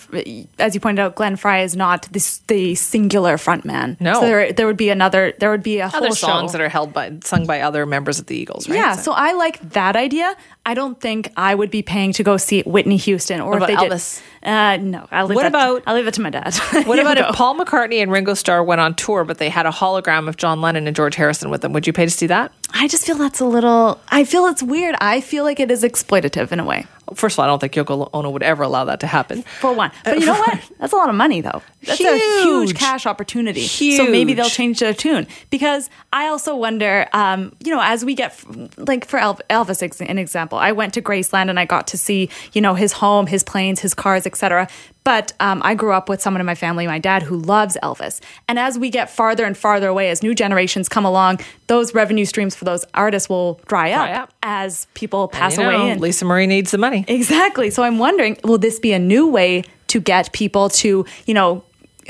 as 0.57 0.73
you 0.73 0.81
pointed 0.81 1.01
out, 1.01 1.15
Glenn 1.15 1.35
Frey 1.35 1.63
is 1.63 1.75
not 1.75 2.07
this, 2.11 2.39
the 2.47 2.73
singular 2.73 3.37
frontman. 3.37 4.01
No. 4.01 4.15
so 4.15 4.21
there, 4.21 4.51
there 4.51 4.65
would 4.65 4.77
be 4.77 4.89
another, 4.89 5.33
there 5.39 5.51
would 5.51 5.61
be 5.63 5.77
a 5.79 5.85
Other 5.85 6.07
whole 6.07 6.15
songs 6.15 6.51
show. 6.51 6.57
that 6.57 6.61
are 6.63 6.69
held 6.69 6.91
by 6.91 7.13
sung 7.23 7.45
by 7.45 7.61
other 7.61 7.85
members 7.85 8.17
of 8.19 8.25
the 8.25 8.35
Eagles, 8.35 8.67
right? 8.67 8.75
Yeah, 8.75 8.95
so 8.95 9.11
I 9.11 9.33
like 9.33 9.59
that 9.71 9.95
idea. 9.95 10.35
I 10.65 10.73
don't 10.73 10.99
think 10.99 11.31
I 11.37 11.53
would 11.53 11.71
be 11.71 11.81
paying 11.83 12.13
to 12.13 12.23
go 12.23 12.37
see 12.37 12.61
Whitney 12.63 12.97
Houston 12.97 13.39
or 13.41 13.57
if 13.61 13.67
they 13.67 13.75
Elvis? 13.75 14.21
did. 14.41 14.49
Uh, 14.49 14.77
no, 14.77 15.07
I'll 15.11 15.25
leave 15.27 15.35
What 15.35 15.45
about- 15.45 15.83
I'll 15.85 15.95
leave 15.95 16.07
it 16.07 16.13
to 16.15 16.21
my 16.21 16.29
dad. 16.31 16.55
What 16.85 16.97
about 16.99 17.17
go. 17.17 17.27
if 17.29 17.35
Paul 17.35 17.57
McCartney 17.57 18.01
and 18.01 18.11
Ringo 18.11 18.33
Starr 18.33 18.63
went 18.63 18.81
on 18.81 18.95
tour, 18.95 19.23
but 19.23 19.37
they 19.37 19.49
had 19.49 19.65
a 19.65 19.69
hologram 19.71 20.27
of 20.27 20.37
John 20.37 20.61
Lennon 20.61 20.87
and 20.87 20.95
George 20.95 21.15
Harrison 21.15 21.49
with 21.49 21.58
them? 21.61 21.73
Would 21.73 21.87
you 21.87 21.93
pay 21.93 22.05
to 22.05 22.11
see 22.11 22.27
that? 22.27 22.51
I 22.73 22.87
just 22.87 23.05
feel 23.05 23.15
that's 23.17 23.39
a 23.39 23.45
little. 23.45 23.99
I 24.09 24.23
feel 24.23 24.45
it's 24.45 24.61
weird. 24.63 24.95
I 25.01 25.21
feel 25.21 25.43
like 25.43 25.59
it 25.59 25.71
is 25.71 25.83
exploitative 25.83 26.51
in 26.51 26.59
a 26.59 26.65
way. 26.65 26.85
First 27.15 27.35
of 27.35 27.39
all, 27.39 27.45
I 27.45 27.47
don't 27.47 27.59
think 27.59 27.73
Yoko 27.73 28.07
Ono 28.13 28.29
would 28.29 28.43
ever 28.43 28.61
allow 28.61 28.85
that 28.85 28.99
to 28.99 29.07
happen. 29.07 29.41
For 29.59 29.73
one, 29.73 29.91
but 30.05 30.19
you 30.19 30.27
know 30.27 30.33
what? 30.33 30.61
That's 30.79 30.93
a 30.93 30.95
lot 30.95 31.09
of 31.09 31.15
money, 31.15 31.41
though. 31.41 31.63
That's 31.81 31.99
a 31.99 32.17
huge 32.17 32.69
Huge. 32.69 32.75
cash 32.75 33.07
opportunity. 33.07 33.65
So 33.65 34.07
maybe 34.07 34.35
they'll 34.35 34.45
change 34.49 34.79
their 34.79 34.93
tune. 34.93 35.25
Because 35.49 35.89
I 36.13 36.27
also 36.27 36.55
wonder, 36.55 37.07
um, 37.13 37.55
you 37.63 37.73
know, 37.73 37.81
as 37.81 38.05
we 38.05 38.13
get 38.13 38.39
like 38.77 39.05
for 39.05 39.17
Elvis, 39.19 40.01
an 40.07 40.19
example, 40.19 40.59
I 40.59 40.71
went 40.71 40.93
to 40.93 41.01
Graceland 41.01 41.49
and 41.49 41.59
I 41.59 41.65
got 41.65 41.87
to 41.87 41.97
see, 41.97 42.29
you 42.53 42.61
know, 42.61 42.75
his 42.75 42.91
home, 42.93 43.25
his 43.25 43.43
planes, 43.43 43.79
his 43.79 43.95
cars, 43.95 44.27
etc. 44.27 44.67
But 45.09 45.33
um, 45.39 45.59
I 45.65 45.73
grew 45.73 45.91
up 45.91 46.07
with 46.07 46.21
someone 46.21 46.39
in 46.39 46.45
my 46.45 46.53
family, 46.53 46.85
my 46.85 46.99
dad, 46.99 47.23
who 47.23 47.37
loves 47.37 47.75
Elvis. 47.81 48.21
And 48.47 48.59
as 48.59 48.77
we 48.77 48.91
get 48.91 49.09
farther 49.09 49.43
and 49.43 49.57
farther 49.57 49.87
away, 49.87 50.11
as 50.11 50.21
new 50.21 50.35
generations 50.35 50.87
come 50.87 51.03
along, 51.03 51.39
those 51.65 51.95
revenue 51.95 52.25
streams 52.25 52.53
for 52.53 52.65
those 52.65 52.85
artists 52.93 53.27
will 53.27 53.59
dry 53.65 53.91
up, 53.91 54.07
Dry 54.07 54.13
up. 54.13 54.33
as 54.43 54.85
people 54.93 55.27
pass 55.27 55.57
You 55.57 55.63
know, 55.63 55.69
away. 55.71 55.89
And 55.93 55.99
Lisa 55.99 56.25
Marie 56.25 56.45
needs 56.45 56.69
the 56.69 56.77
money. 56.77 57.05
Exactly. 57.07 57.71
So 57.71 57.81
I'm 57.81 57.97
wondering, 57.97 58.37
will 58.43 58.59
this 58.59 58.77
be 58.77 58.93
a 58.93 58.99
new 58.99 59.27
way 59.27 59.63
to 59.87 59.99
get 59.99 60.31
people 60.31 60.69
to, 60.69 61.03
you 61.25 61.33
know, 61.33 61.63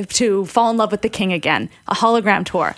to 0.09 0.43
fall 0.47 0.69
in 0.69 0.75
love 0.75 0.91
with 0.91 1.01
the 1.01 1.07
king 1.09 1.31
again? 1.31 1.69
A 1.87 1.95
hologram 1.95 2.43
tour. 2.45 2.75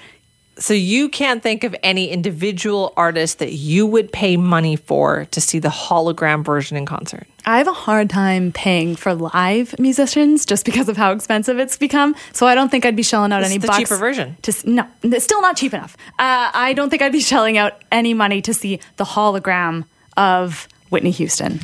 So 0.59 0.75
you 0.75 1.09
can't 1.09 1.41
think 1.41 1.63
of 1.63 1.75
any 1.81 2.09
individual 2.09 2.93
artist 2.95 3.39
that 3.39 3.53
you 3.53 3.87
would 3.87 4.11
pay 4.11 4.37
money 4.37 4.75
for 4.75 5.25
to 5.31 5.41
see 5.41 5.57
the 5.57 5.69
hologram 5.69 6.45
version 6.45 6.77
in 6.77 6.85
concert. 6.85 7.25
I 7.45 7.57
have 7.57 7.67
a 7.67 7.73
hard 7.73 8.09
time 8.09 8.51
paying 8.51 8.95
for 8.95 9.15
live 9.15 9.77
musicians 9.79 10.45
just 10.45 10.63
because 10.65 10.87
of 10.89 10.97
how 10.97 11.11
expensive 11.11 11.59
it's 11.59 11.77
become. 11.77 12.15
So 12.33 12.45
I 12.45 12.55
don't 12.55 12.69
think 12.69 12.85
I'd 12.85 12.95
be 12.95 13.03
shelling 13.03 13.31
out 13.31 13.39
This 13.39 13.47
any 13.47 13.55
is 13.55 13.61
the 13.61 13.67
bucks 13.67 13.79
cheaper 13.79 13.97
version. 13.97 14.37
To, 14.43 14.69
no, 14.69 14.87
it's 15.03 15.23
still 15.23 15.41
not 15.41 15.57
cheap 15.57 15.73
enough. 15.73 15.97
Uh, 16.19 16.51
I 16.53 16.73
don't 16.73 16.89
think 16.89 17.01
I'd 17.01 17.11
be 17.11 17.19
shelling 17.19 17.57
out 17.57 17.81
any 17.91 18.13
money 18.13 18.41
to 18.43 18.53
see 18.53 18.79
the 18.97 19.05
hologram 19.05 19.85
of 20.17 20.67
Whitney 20.89 21.11
Houston. 21.11 21.59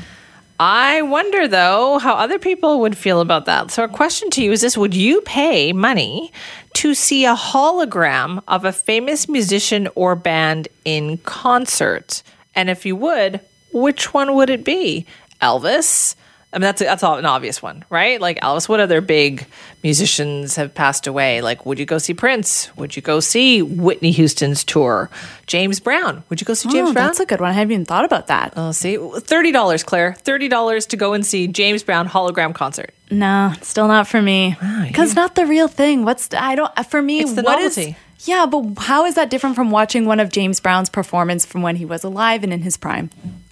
I 0.59 1.03
wonder 1.03 1.47
though 1.47 1.99
how 1.99 2.15
other 2.15 2.39
people 2.39 2.79
would 2.79 2.97
feel 2.97 3.21
about 3.21 3.45
that. 3.45 3.69
So 3.69 3.83
our 3.83 3.87
question 3.87 4.31
to 4.31 4.43
you 4.43 4.51
is 4.51 4.61
this 4.61 4.75
would 4.75 4.95
you 4.95 5.21
pay 5.21 5.71
money 5.71 6.31
to 6.73 6.95
see 6.95 7.25
a 7.25 7.35
hologram 7.35 8.41
of 8.47 8.65
a 8.65 8.71
famous 8.71 9.29
musician 9.29 9.87
or 9.93 10.15
band 10.15 10.67
in 10.83 11.19
concert? 11.19 12.23
And 12.55 12.71
if 12.71 12.87
you 12.87 12.95
would, 12.95 13.39
which 13.71 14.15
one 14.15 14.33
would 14.33 14.49
it 14.49 14.63
be? 14.63 15.05
Elvis, 15.41 16.15
I 16.53 16.59
mean, 16.59 16.61
that's 16.61 16.81
that's 16.81 17.03
an 17.03 17.25
obvious 17.25 17.61
one, 17.61 17.83
right? 17.89 18.21
Like 18.21 18.39
Elvis. 18.39 18.69
What 18.69 18.79
other 18.79 19.01
big 19.01 19.45
musicians 19.83 20.55
have 20.55 20.73
passed 20.73 21.05
away? 21.05 21.41
Like, 21.41 21.65
would 21.65 21.77
you 21.77 21.85
go 21.85 21.97
see 21.97 22.13
Prince? 22.13 22.75
Would 22.77 22.95
you 22.95 23.01
go 23.01 23.19
see 23.19 23.61
Whitney 23.61 24.11
Houston's 24.11 24.63
tour? 24.63 25.09
James 25.45 25.81
Brown. 25.81 26.23
Would 26.29 26.39
you 26.39 26.45
go 26.45 26.53
see 26.53 26.69
James 26.69 26.91
oh, 26.91 26.93
Brown? 26.93 27.07
That's 27.07 27.19
a 27.19 27.25
good 27.25 27.41
one. 27.41 27.49
I 27.49 27.53
hadn't 27.53 27.73
even 27.73 27.85
thought 27.85 28.05
about 28.05 28.27
that. 28.27 28.53
Oh, 28.55 28.71
see, 28.71 28.97
thirty 28.97 29.51
dollars, 29.51 29.83
Claire. 29.83 30.13
Thirty 30.13 30.47
dollars 30.47 30.85
to 30.87 30.97
go 30.97 31.11
and 31.11 31.25
see 31.25 31.47
James 31.47 31.83
Brown 31.83 32.07
hologram 32.07 32.55
concert. 32.55 32.93
No, 33.11 33.53
still 33.61 33.89
not 33.89 34.07
for 34.07 34.21
me. 34.21 34.55
Because 34.87 35.15
not 35.15 35.35
the 35.35 35.45
real 35.45 35.67
thing. 35.67 36.05
What's 36.05 36.33
I 36.33 36.55
don't 36.55 36.73
for 36.89 37.01
me? 37.01 37.19
It's 37.19 37.33
the 37.33 37.41
what 37.41 37.59
is- 37.59 37.77
novelty. 37.77 37.97
yeah, 38.21 38.45
but 38.45 38.83
how 38.83 39.03
is 39.03 39.15
that 39.15 39.29
different 39.29 39.57
from 39.57 39.69
watching 39.69 40.05
one 40.05 40.21
of 40.21 40.31
James 40.31 40.61
Brown's 40.61 40.89
performance 40.89 41.45
from 41.45 41.61
when 41.61 41.75
he 41.75 41.83
was 41.83 42.05
alive 42.05 42.43
and 42.45 42.53
in 42.53 42.61
his 42.61 42.77
prime? 42.77 43.09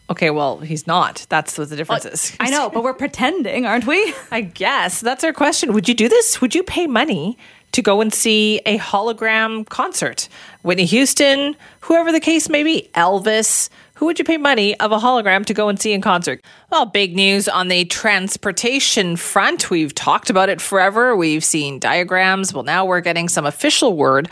Okay, 0.09 0.29
well, 0.29 0.59
he's 0.59 0.85
not. 0.85 1.25
That's 1.29 1.57
what 1.57 1.69
the 1.69 1.75
difference 1.75 2.05
is. 2.05 2.35
I 2.39 2.49
know, 2.51 2.69
but 2.69 2.83
we're 2.83 2.93
pretending, 2.93 3.65
aren't 3.65 3.87
we? 3.87 4.13
I 4.31 4.41
guess 4.41 5.01
that's 5.01 5.23
our 5.23 5.33
question. 5.33 5.73
Would 5.73 5.87
you 5.87 5.95
do 5.95 6.07
this? 6.07 6.41
Would 6.41 6.53
you 6.53 6.61
pay 6.61 6.85
money 6.85 7.37
to 7.71 7.81
go 7.81 8.01
and 8.01 8.13
see 8.13 8.61
a 8.65 8.77
hologram 8.77 9.67
concert? 9.67 10.29
Whitney 10.61 10.85
Houston, 10.85 11.55
whoever 11.81 12.11
the 12.11 12.19
case 12.19 12.49
may 12.49 12.63
be, 12.63 12.89
Elvis. 12.93 13.69
Who 13.95 14.05
would 14.05 14.19
you 14.19 14.25
pay 14.25 14.37
money 14.37 14.77
of 14.79 14.91
a 14.91 14.97
hologram 14.97 15.45
to 15.45 15.53
go 15.53 15.69
and 15.69 15.79
see 15.79 15.93
in 15.93 16.01
concert? 16.01 16.43
Well, 16.69 16.85
big 16.85 17.15
news 17.15 17.47
on 17.47 17.69
the 17.69 17.85
transportation 17.85 19.15
front. 19.15 19.69
We've 19.69 19.95
talked 19.95 20.29
about 20.29 20.49
it 20.49 20.59
forever. 20.59 21.15
We've 21.15 21.43
seen 21.43 21.79
diagrams. 21.79 22.53
Well, 22.53 22.63
now 22.63 22.85
we're 22.85 22.99
getting 22.99 23.29
some 23.29 23.45
official 23.45 23.95
word 23.95 24.29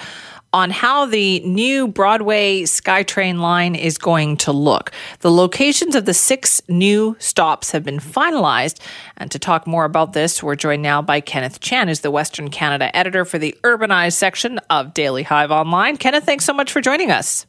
on 0.54 0.70
how 0.70 1.06
the 1.08 1.40
new 1.42 1.88
Broadway 1.88 2.62
SkyTrain 2.62 3.40
line 3.40 3.76
is 3.76 3.98
going 3.98 4.38
to 4.38 4.52
look. 4.52 4.92
The 5.20 5.32
locations 5.32 5.96
of 5.96 6.06
the 6.06 6.14
six 6.14 6.62
new 6.70 7.16
stops 7.20 7.72
have 7.72 7.84
been 7.84 8.00
finalized. 8.00 8.80
And 9.18 9.32
to 9.32 9.40
talk 9.40 9.66
more 9.66 9.84
about 9.86 10.14
this, 10.14 10.44
we're 10.44 10.56
joined 10.56 10.84
now 10.84 11.02
by 11.02 11.20
Kenneth 11.20 11.60
Chan, 11.60 11.88
who's 11.88 12.02
the 12.02 12.12
Western 12.12 12.50
Canada 12.50 12.96
editor 12.96 13.26
for 13.26 13.40
the 13.40 13.58
urbanized 13.64 14.14
section 14.14 14.60
of 14.70 14.94
Daily 14.94 15.24
Hive 15.24 15.52
Online. 15.52 15.98
Kenneth, 15.98 16.24
thanks 16.24 16.46
so 16.46 16.54
much 16.54 16.72
for 16.72 16.82
joining 16.82 17.10
us. 17.12 17.48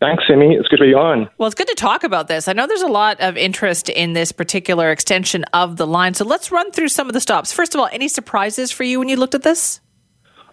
Thanks, 0.00 0.24
Amy. 0.28 0.56
It's 0.56 0.66
good 0.66 0.78
to 0.78 0.84
be 0.84 0.94
on. 0.94 1.28
Well, 1.38 1.46
it's 1.46 1.54
good 1.54 1.68
to 1.68 1.76
talk 1.76 2.02
about 2.02 2.26
this. 2.26 2.48
I 2.48 2.54
know 2.54 2.66
there's 2.66 2.82
a 2.82 2.88
lot 2.88 3.20
of 3.20 3.36
interest 3.36 3.88
in 3.88 4.14
this 4.14 4.32
particular 4.32 4.90
extension 4.90 5.44
of 5.52 5.76
the 5.76 5.86
line. 5.86 6.14
So 6.14 6.24
let's 6.24 6.50
run 6.50 6.72
through 6.72 6.88
some 6.88 7.06
of 7.06 7.12
the 7.12 7.20
stops. 7.20 7.52
First 7.52 7.76
of 7.76 7.80
all, 7.80 7.88
any 7.92 8.08
surprises 8.08 8.72
for 8.72 8.82
you 8.82 8.98
when 8.98 9.08
you 9.08 9.14
looked 9.14 9.36
at 9.36 9.44
this? 9.44 9.80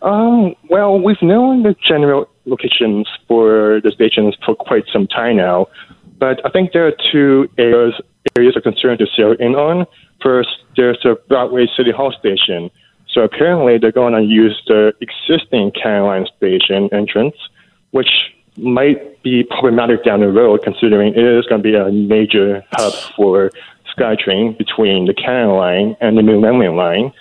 Um, 0.01 0.55
well, 0.69 0.99
we've 0.99 1.21
known 1.21 1.63
the 1.63 1.75
general 1.85 2.29
locations 2.45 3.07
for 3.27 3.81
the 3.83 3.91
stations 3.91 4.35
for 4.45 4.55
quite 4.55 4.85
some 4.91 5.07
time 5.07 5.37
now, 5.37 5.67
but 6.17 6.45
I 6.45 6.49
think 6.49 6.71
there 6.71 6.87
are 6.87 6.93
two 7.11 7.49
areas 7.57 7.93
areas 8.37 8.55
of 8.55 8.63
concern 8.63 8.97
to 8.97 9.05
zero 9.15 9.35
in 9.39 9.55
on. 9.55 9.85
First, 10.21 10.49
there's 10.75 10.99
the 11.03 11.19
Broadway 11.27 11.67
City 11.75 11.91
Hall 11.91 12.11
station. 12.11 12.69
So 13.09 13.21
apparently, 13.21 13.77
they're 13.77 13.91
going 13.91 14.13
to 14.13 14.21
use 14.21 14.61
the 14.67 14.93
existing 15.01 15.71
Caroline 15.71 16.27
station 16.37 16.89
entrance, 16.93 17.35
which 17.91 18.09
might 18.57 19.21
be 19.23 19.43
problematic 19.43 20.03
down 20.03 20.19
the 20.19 20.29
road, 20.29 20.61
considering 20.63 21.13
it 21.13 21.23
is 21.23 21.45
going 21.45 21.63
to 21.63 21.67
be 21.67 21.75
a 21.75 21.91
major 21.91 22.63
hub 22.73 22.93
for 23.15 23.51
SkyTrain 23.97 24.57
between 24.57 25.05
the 25.05 25.13
Canada 25.13 25.53
line 25.53 25.97
and 26.01 26.17
the 26.17 26.21
New 26.21 26.39
Millennium 26.39 26.75
Line. 26.75 27.11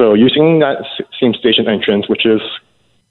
So 0.00 0.14
using 0.14 0.60
that 0.60 0.78
same 1.20 1.34
station 1.34 1.68
entrance, 1.68 2.08
which 2.08 2.24
is 2.24 2.40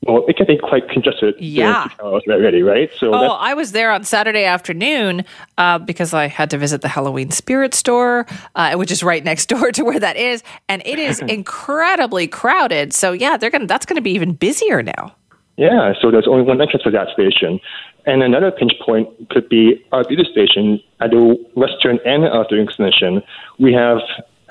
well, 0.08 0.26
it 0.30 0.38
can 0.38 0.48
be 0.48 0.58
quite 0.58 0.88
congested. 0.90 1.36
Yeah. 1.40 1.88
hours 2.02 2.24
already, 2.30 2.64
right? 2.64 2.90
So 2.98 3.14
Oh, 3.14 3.34
I 3.34 3.54
was 3.54 3.74
there 3.74 3.92
on 3.92 4.06
Saturday 4.06 4.46
afternoon 4.46 5.26
uh, 5.58 5.78
because 5.78 6.14
I 6.14 6.28
had 6.28 6.50
to 6.52 6.58
visit 6.58 6.82
the 6.82 6.88
Halloween 6.88 7.32
Spirit 7.32 7.74
store, 7.76 8.26
uh, 8.56 8.76
which 8.76 8.92
is 8.92 9.04
right 9.04 9.24
next 9.24 9.48
door 9.54 9.72
to 9.74 9.84
where 9.84 10.00
that 10.00 10.16
is, 10.16 10.42
and 10.70 10.82
it 10.86 11.00
is 11.00 11.20
incredibly 11.38 12.28
crowded. 12.28 12.94
So 12.94 13.12
yeah, 13.12 13.38
they're 13.38 13.52
gonna 13.52 13.68
that's 13.68 13.86
gonna 13.86 14.02
be 14.02 14.12
even 14.12 14.34
busier 14.34 14.82
now. 14.82 15.16
yeah. 15.58 15.94
So 16.02 16.10
there's 16.12 16.28
only 16.28 16.44
one 16.44 16.60
entrance 16.62 16.84
for 16.84 16.92
that 16.92 17.10
station, 17.14 17.60
and 18.08 18.24
another 18.24 18.52
pinch 18.52 18.74
point 18.84 19.10
could 19.30 19.48
be 19.50 19.86
Arbutus 19.92 20.30
station 20.32 20.80
at 21.02 21.12
the 21.12 21.36
western 21.56 22.00
end 22.06 22.24
of 22.26 22.48
the 22.50 22.58
extension. 22.62 23.22
We 23.60 23.74
have 23.74 24.00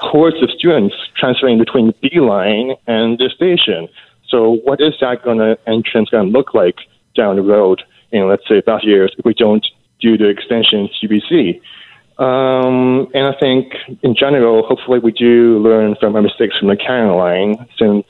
hordes 0.00 0.42
of 0.42 0.50
students 0.50 0.94
transferring 1.16 1.58
between 1.58 1.92
B 2.00 2.20
line 2.20 2.74
and 2.86 3.18
the 3.18 3.30
station. 3.34 3.88
So 4.28 4.56
what 4.64 4.80
is 4.80 4.94
that 5.00 5.22
going 5.22 5.38
to 5.38 5.58
entrance 5.66 6.10
going 6.10 6.26
to 6.26 6.32
look 6.32 6.54
like 6.54 6.76
down 7.14 7.36
the 7.36 7.42
road 7.42 7.82
in 8.12 8.28
let's 8.28 8.46
say 8.48 8.60
five 8.60 8.82
years 8.82 9.14
if 9.18 9.24
we 9.24 9.34
don't 9.34 9.66
do 10.00 10.16
the 10.16 10.28
extension 10.28 10.88
TBC? 11.02 11.60
Um, 12.18 13.08
and 13.14 13.26
I 13.26 13.38
think 13.38 13.74
in 14.02 14.14
general, 14.14 14.66
hopefully 14.66 14.98
we 14.98 15.12
do 15.12 15.58
learn 15.58 15.94
from 16.00 16.16
our 16.16 16.22
mistakes 16.22 16.58
from 16.58 16.68
the 16.68 16.76
Caroline 16.76 17.66
since 17.78 18.06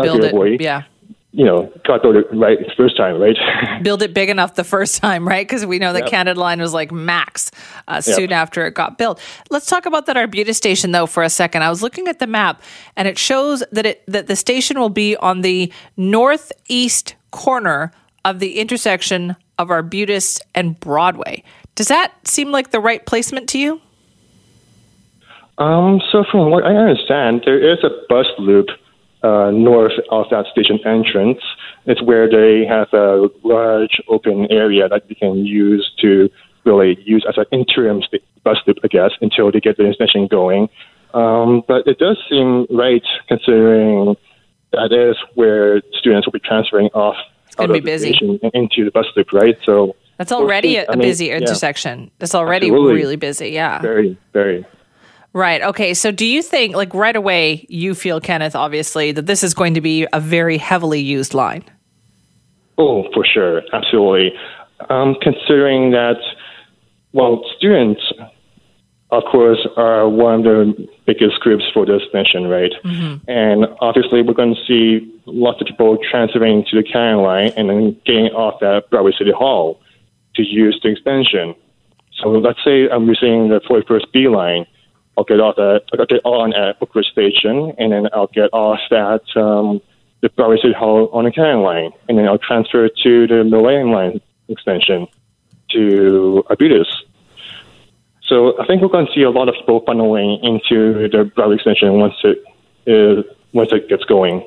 Build 0.00 0.20
arguably, 0.20 0.56
it, 0.56 0.60
yeah. 0.60 0.82
You 1.36 1.44
know, 1.44 1.70
got 1.84 2.02
it 2.02 2.26
right 2.32 2.58
first 2.78 2.96
time, 2.96 3.20
right? 3.20 3.36
Build 3.82 4.02
it 4.02 4.14
big 4.14 4.30
enough 4.30 4.54
the 4.54 4.64
first 4.64 5.02
time, 5.02 5.28
right? 5.28 5.46
Because 5.46 5.66
we 5.66 5.78
know 5.78 5.92
that 5.92 6.04
Yep. 6.04 6.10
Canada 6.10 6.40
Line 6.40 6.62
was 6.62 6.72
like 6.72 6.90
max 6.90 7.50
uh, 7.88 8.00
soon 8.00 8.32
after 8.32 8.64
it 8.64 8.72
got 8.72 8.96
built. 8.96 9.20
Let's 9.50 9.66
talk 9.66 9.84
about 9.84 10.06
that 10.06 10.16
Arbutus 10.16 10.56
station 10.56 10.92
though 10.92 11.04
for 11.04 11.22
a 11.22 11.28
second. 11.28 11.62
I 11.62 11.68
was 11.68 11.82
looking 11.82 12.08
at 12.08 12.20
the 12.20 12.26
map, 12.26 12.62
and 12.96 13.06
it 13.06 13.18
shows 13.18 13.62
that 13.70 13.84
it 13.84 14.02
that 14.06 14.28
the 14.28 14.34
station 14.34 14.80
will 14.80 14.88
be 14.88 15.14
on 15.16 15.42
the 15.42 15.70
northeast 15.98 17.16
corner 17.32 17.92
of 18.24 18.38
the 18.38 18.58
intersection 18.58 19.36
of 19.58 19.70
Arbutus 19.70 20.40
and 20.54 20.80
Broadway. 20.80 21.44
Does 21.74 21.88
that 21.88 22.14
seem 22.26 22.50
like 22.50 22.70
the 22.70 22.80
right 22.80 23.04
placement 23.04 23.50
to 23.50 23.58
you? 23.58 23.82
Um, 25.58 26.00
so 26.10 26.24
from 26.30 26.50
what 26.50 26.64
I 26.64 26.74
understand, 26.74 27.42
there 27.44 27.58
is 27.58 27.84
a 27.84 27.90
bus 28.08 28.26
loop 28.38 28.68
uh, 29.26 29.50
north 29.50 29.98
of 30.10 30.26
that 30.30 30.46
station 30.52 30.78
entrance. 30.86 31.42
It's 31.86 32.02
where 32.02 32.26
they 32.28 32.66
have 32.66 32.88
a 32.92 33.28
large 33.42 34.00
open 34.08 34.46
area 34.50 34.88
that 34.88 35.08
they 35.08 35.14
can 35.14 35.34
use 35.44 35.84
to 36.02 36.28
really 36.64 36.98
use 37.04 37.24
as 37.28 37.36
an 37.38 37.46
interim 37.52 38.02
bus 38.44 38.58
loop, 38.66 38.78
I 38.84 38.88
guess, 38.88 39.12
until 39.20 39.50
they 39.52 39.60
get 39.60 39.76
the 39.76 39.86
extension 39.88 40.26
going. 40.26 40.68
Um, 41.14 41.62
but 41.66 41.86
it 41.86 41.98
does 41.98 42.18
seem 42.28 42.66
right 42.70 43.06
considering 43.28 44.16
that 44.72 44.92
is 44.92 45.16
where 45.34 45.80
students 45.98 46.26
will 46.26 46.32
be 46.32 46.40
transferring 46.40 46.88
off 46.88 47.16
gonna 47.56 47.70
out 47.70 47.72
be 47.72 47.78
of 47.78 47.84
the 47.84 47.90
busy. 47.90 48.12
station 48.12 48.38
into 48.54 48.84
the 48.84 48.90
bus 48.90 49.06
loop, 49.16 49.32
right? 49.32 49.56
So 49.64 49.96
That's 50.18 50.32
already 50.32 50.76
a, 50.76 50.84
I 50.88 50.96
mean, 50.96 51.08
busy 51.08 51.26
yeah. 51.26 51.38
intersection. 51.38 52.10
That's 52.18 52.34
already 52.34 52.66
Absolutely. 52.66 52.94
really 52.94 53.16
busy. 53.16 53.48
Yeah. 53.50 53.80
very, 53.80 54.18
very. 54.32 54.66
Right. 55.36 55.60
Okay. 55.60 55.92
So 55.92 56.10
do 56.10 56.24
you 56.24 56.40
think, 56.40 56.74
like 56.74 56.94
right 56.94 57.14
away, 57.14 57.66
you 57.68 57.94
feel, 57.94 58.22
Kenneth, 58.22 58.56
obviously, 58.56 59.12
that 59.12 59.26
this 59.26 59.42
is 59.42 59.52
going 59.52 59.74
to 59.74 59.82
be 59.82 60.06
a 60.14 60.18
very 60.18 60.56
heavily 60.56 61.00
used 61.00 61.34
line? 61.34 61.62
Oh, 62.78 63.04
for 63.12 63.22
sure, 63.22 63.60
absolutely. 63.70 64.32
Um, 64.88 65.14
considering 65.20 65.90
that, 65.90 66.16
well, 67.12 67.44
students, 67.58 68.00
of 69.10 69.24
course, 69.30 69.58
are 69.76 70.08
one 70.08 70.36
of 70.36 70.44
the 70.44 70.88
biggest 71.06 71.38
groups 71.40 71.64
for 71.74 71.84
this 71.84 72.00
extension, 72.04 72.46
right? 72.46 72.72
And 73.28 73.66
obviously, 73.82 74.22
we're 74.22 74.32
going 74.32 74.54
to 74.54 74.64
see 74.66 75.20
lots 75.26 75.60
of 75.60 75.66
people 75.66 75.98
transferring 76.10 76.64
to 76.70 76.80
the 76.80 76.82
Canada 76.82 77.20
line 77.20 77.52
and 77.58 77.68
then 77.68 78.00
getting 78.06 78.28
off 78.28 78.62
at 78.62 78.88
Broadway 78.88 79.12
City 79.18 79.32
Hall 79.32 79.82
to 80.36 80.42
use 80.42 80.80
the 80.82 80.88
extension. 80.92 81.54
So 82.22 82.30
let's 82.30 82.64
say 82.64 82.88
I'm 82.88 83.06
using 83.06 83.50
the 83.50 83.60
41st 83.68 84.12
B 84.14 84.28
line. 84.28 84.64
I'll 85.16 85.24
get 85.24 85.40
off 85.40 85.58
at, 85.58 85.84
I'll 85.98 86.06
get 86.06 86.20
on 86.24 86.52
at 86.54 86.78
Oakridge 86.80 87.06
Station, 87.06 87.72
and 87.78 87.92
then 87.92 88.08
I'll 88.12 88.26
get 88.28 88.50
off 88.52 88.80
at 88.90 89.36
um, 89.36 89.80
the 90.20 90.28
Broadway 90.30 90.56
City 90.56 90.74
Hall 90.74 91.08
on 91.12 91.24
the 91.24 91.30
Canada 91.30 91.58
line, 91.58 91.92
and 92.08 92.18
then 92.18 92.26
I'll 92.26 92.38
transfer 92.38 92.88
to 92.88 93.26
the 93.26 93.44
Millennium 93.44 93.92
Line 93.92 94.20
extension 94.48 95.06
to 95.72 96.44
Arbutus. 96.48 96.88
So 98.22 98.60
I 98.60 98.66
think 98.66 98.82
we're 98.82 98.88
going 98.88 99.06
to 99.06 99.12
see 99.12 99.22
a 99.22 99.30
lot 99.30 99.48
of 99.48 99.54
people 99.54 99.82
funneling 99.82 100.42
into 100.42 101.08
the 101.08 101.24
Broadway 101.24 101.56
extension 101.56 101.94
once 101.94 102.14
it 102.24 102.42
is 102.86 103.24
once 103.52 103.72
it 103.72 103.88
gets 103.88 104.04
going. 104.04 104.46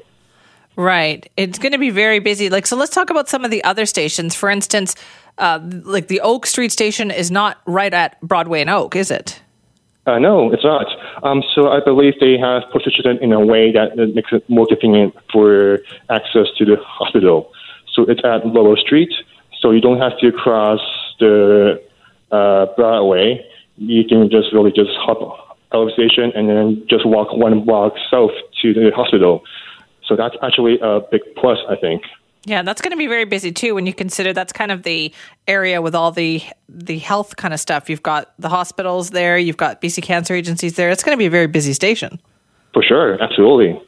Right. 0.76 1.30
It's 1.36 1.60
going 1.60 1.72
to 1.72 1.78
be 1.78 1.90
very 1.90 2.20
busy. 2.20 2.50
Like, 2.50 2.66
so 2.66 2.78
let's 2.78 2.94
talk 2.94 3.10
about 3.10 3.28
some 3.28 3.44
of 3.44 3.52
the 3.52 3.64
other 3.64 3.86
stations. 3.86 4.36
For 4.36 4.50
instance, 4.50 4.96
uh, 5.38 5.60
like 5.84 6.08
the 6.08 6.22
Oak 6.22 6.46
Street 6.46 6.72
station 6.72 7.12
is 7.12 7.32
not 7.32 7.60
right 7.66 7.94
at 7.94 8.20
Broadway 8.22 8.62
and 8.62 8.70
Oak, 8.70 8.96
is 8.96 9.12
it? 9.12 9.42
Uh, 10.06 10.18
no, 10.18 10.52
it's 10.52 10.64
not. 10.64 10.88
Um, 11.24 11.44
so 11.54 11.70
I 11.70 11.82
believe 11.82 12.14
they 12.20 12.38
have 12.38 12.64
positioned 12.72 13.06
it 13.06 13.22
in 13.22 13.32
a 13.32 13.40
way 13.40 13.72
that 13.72 13.98
it 14.00 14.16
makes 14.16 14.32
it 14.32 14.50
more 14.50 14.66
convenient 14.66 15.14
for 15.32 15.80
access 16.10 16.48
to 16.58 16.66
the 16.66 16.78
hospital. 16.78 17.52
So 17.94 18.04
it's 18.04 18.22
at 18.24 18.46
Laurel 18.46 18.78
Street, 18.78 19.12
so 19.60 19.72
you 19.72 19.82
don't 19.82 20.00
have 20.00 20.18
to 20.20 20.32
cross 20.32 20.80
the 21.20 21.82
uh, 22.32 22.68
Broadway. 22.76 23.46
You 23.78 24.04
can 24.06 24.30
just 24.30 24.54
really 24.54 24.72
just 24.72 24.92
hop 24.96 25.58
out 25.74 25.92
station 25.92 26.32
and 26.36 26.50
then 26.50 26.88
just 26.90 27.06
walk 27.06 27.32
one 27.34 27.64
block 27.66 27.94
south 28.10 28.32
to 28.62 28.74
the 28.74 28.92
hospital. 28.96 29.44
So 30.06 30.16
that's 30.16 30.36
actually 30.42 30.80
a 30.82 31.02
big 31.12 31.22
plus, 31.36 31.60
I 31.70 31.76
think. 31.76 32.04
Yeah, 32.46 32.62
that's 32.62 32.82
going 32.82 32.92
to 32.92 32.98
be 32.98 33.08
very 33.08 33.26
busy 33.26 33.52
too 33.52 33.76
when 33.76 33.86
you 33.86 33.94
consider 33.94 34.32
that's 34.32 34.54
kind 34.54 34.72
of 34.72 34.84
the 34.84 35.14
area 35.48 35.82
with 35.82 35.94
all 35.94 36.12
the 36.12 36.42
the 36.70 36.98
health 37.00 37.36
kind 37.36 37.54
of 37.54 37.60
stuff. 37.60 37.90
You've 37.90 38.04
got 38.04 38.34
the 38.40 38.50
hospitals 38.50 39.10
there, 39.10 39.38
you've 39.38 39.58
got 39.58 39.82
BC 39.82 40.04
cancer 40.04 40.34
agencies 40.34 40.76
there. 40.76 40.90
It's 40.90 41.04
going 41.04 41.16
to 41.16 41.20
be 41.20 41.26
a 41.26 41.30
very 41.30 41.48
busy 41.48 41.74
station. 41.74 42.20
For 42.74 42.82
sure, 42.82 43.22
absolutely. 43.22 43.82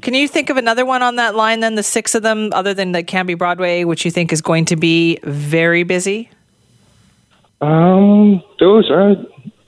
Can 0.00 0.14
you 0.14 0.28
think 0.28 0.48
of 0.48 0.56
another 0.56 0.84
one 0.84 1.02
on 1.02 1.16
that 1.16 1.34
line 1.34 1.60
then, 1.60 1.74
the 1.74 1.82
six 1.82 2.14
of 2.14 2.22
them, 2.22 2.50
other 2.52 2.72
than 2.72 2.92
the 2.92 3.02
Cambie 3.02 3.36
Broadway, 3.36 3.84
which 3.84 4.04
you 4.04 4.10
think 4.10 4.32
is 4.32 4.40
going 4.40 4.64
to 4.66 4.76
be 4.76 5.18
very 5.24 5.82
busy? 5.82 6.30
Um, 7.60 8.42
those 8.60 8.90
are, 8.90 9.16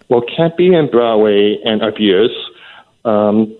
well, 0.08 0.22
Cambie 0.22 0.74
and 0.74 0.90
Broadway 0.90 1.58
and 1.64 1.82
Arbutus. 1.82 2.30
Um, 3.04 3.56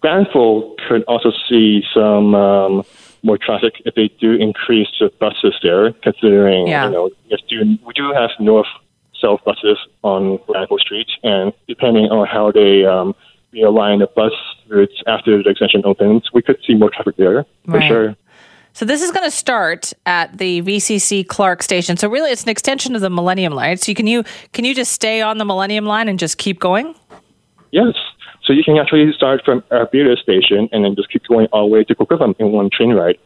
Granville 0.00 0.74
could 0.88 1.04
also 1.04 1.30
see 1.48 1.84
some 1.94 2.34
um, 2.34 2.84
more 3.22 3.38
traffic 3.38 3.74
if 3.84 3.94
they 3.94 4.08
do 4.20 4.32
increase 4.32 4.88
the 4.98 5.10
buses 5.20 5.54
there, 5.62 5.92
considering, 6.02 6.66
Yeah. 6.66 6.86
you 6.86 6.90
know, 6.92 7.10
yes, 7.28 7.40
do, 7.48 7.60
we 7.86 7.92
do 7.94 8.12
have 8.12 8.30
north 8.40 8.66
south 9.20 9.44
buses 9.44 9.78
on 10.02 10.38
Granville 10.48 10.78
Street, 10.78 11.06
and 11.22 11.52
depending 11.68 12.06
on 12.06 12.26
how 12.26 12.50
they 12.50 12.84
um, 12.84 13.14
realign 13.54 14.00
the 14.00 14.08
bus 14.16 14.32
routes 14.68 15.00
after 15.06 15.42
the 15.42 15.50
extension 15.50 15.82
opens, 15.84 16.32
we 16.32 16.42
could 16.42 16.58
see 16.66 16.74
more 16.74 16.90
traffic 16.90 17.16
there, 17.16 17.44
for 17.66 17.78
Right. 17.78 17.88
sure. 17.88 18.16
So 18.74 18.86
this 18.86 19.02
is 19.02 19.10
going 19.10 19.24
to 19.26 19.30
start 19.30 19.92
at 20.06 20.38
the 20.38 20.62
VCC 20.62 21.28
Clark 21.28 21.62
station. 21.62 21.98
So 21.98 22.08
really, 22.08 22.30
it's 22.30 22.42
an 22.44 22.48
extension 22.48 22.94
of 22.96 23.02
the 23.02 23.10
Millennium 23.10 23.52
Line. 23.52 23.76
So 23.76 23.90
you, 23.90 23.94
can 23.94 24.06
you 24.06 24.24
can 24.54 24.64
you 24.64 24.74
just 24.74 24.92
stay 24.92 25.20
on 25.20 25.36
the 25.36 25.44
Millennium 25.44 25.84
Line 25.84 26.08
and 26.08 26.18
just 26.18 26.38
keep 26.38 26.58
going? 26.58 26.94
Yes. 27.70 27.92
So 28.52 28.56
you 28.56 28.64
can 28.64 28.76
actually 28.76 29.10
start 29.14 29.40
from 29.46 29.64
Arbutus 29.70 30.20
Station 30.20 30.68
and 30.72 30.84
then 30.84 30.94
just 30.94 31.10
keep 31.10 31.26
going 31.26 31.46
all 31.54 31.68
the 31.68 31.72
way 31.72 31.84
to 31.84 31.94
Coquitlam 31.94 32.34
in 32.38 32.52
one 32.52 32.68
train 32.68 32.90
ride. 32.90 33.16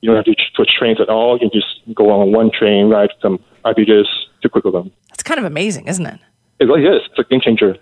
You 0.00 0.08
don't 0.08 0.16
have 0.16 0.24
to 0.24 0.34
switch 0.56 0.70
trains 0.76 1.00
at 1.00 1.08
all. 1.08 1.34
You 1.34 1.48
can 1.48 1.50
just 1.52 1.94
go 1.94 2.10
on 2.10 2.32
one 2.32 2.50
train 2.50 2.88
ride 2.88 3.10
from 3.20 3.38
Arbutus 3.64 4.08
to 4.42 4.48
Coquitlam. 4.48 4.90
That's 5.10 5.22
kind 5.22 5.38
of 5.38 5.44
amazing, 5.46 5.86
isn't 5.86 6.04
it? 6.04 6.18
It 6.58 6.64
really 6.64 6.82
is. 6.82 7.00
It's 7.08 7.16
a 7.16 7.22
game 7.22 7.40
changer. 7.40 7.76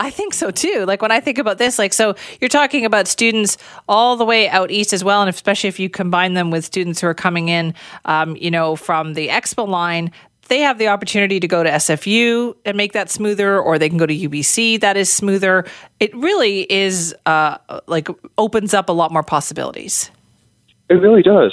I 0.00 0.10
think 0.10 0.34
so 0.34 0.50
too. 0.50 0.84
Like 0.86 1.00
when 1.00 1.12
I 1.12 1.20
think 1.20 1.38
about 1.38 1.56
this, 1.56 1.78
like 1.78 1.94
so 1.94 2.14
you're 2.42 2.50
talking 2.50 2.84
about 2.84 3.08
students 3.08 3.56
all 3.88 4.16
the 4.16 4.26
way 4.26 4.46
out 4.50 4.70
east 4.70 4.92
as 4.92 5.02
well, 5.02 5.22
and 5.22 5.30
especially 5.30 5.68
if 5.68 5.80
you 5.80 5.88
combine 5.88 6.34
them 6.34 6.50
with 6.50 6.66
students 6.66 7.00
who 7.00 7.06
are 7.06 7.14
coming 7.14 7.48
in, 7.48 7.72
um, 8.04 8.36
you 8.36 8.50
know, 8.50 8.76
from 8.76 9.14
the 9.14 9.28
Expo 9.28 9.66
line. 9.66 10.10
They 10.48 10.60
have 10.60 10.78
the 10.78 10.88
opportunity 10.88 11.40
to 11.40 11.48
go 11.48 11.62
to 11.62 11.70
SFU 11.70 12.54
and 12.64 12.76
make 12.76 12.92
that 12.92 13.10
smoother, 13.10 13.58
or 13.58 13.78
they 13.78 13.88
can 13.88 13.98
go 13.98 14.06
to 14.06 14.14
UBC. 14.14 14.80
That 14.80 14.96
is 14.96 15.12
smoother. 15.12 15.64
It 16.00 16.14
really 16.14 16.70
is 16.70 17.14
uh, 17.26 17.58
like 17.86 18.08
opens 18.38 18.74
up 18.74 18.88
a 18.88 18.92
lot 18.92 19.12
more 19.12 19.22
possibilities. 19.22 20.10
It 20.88 20.94
really 20.94 21.22
does. 21.22 21.52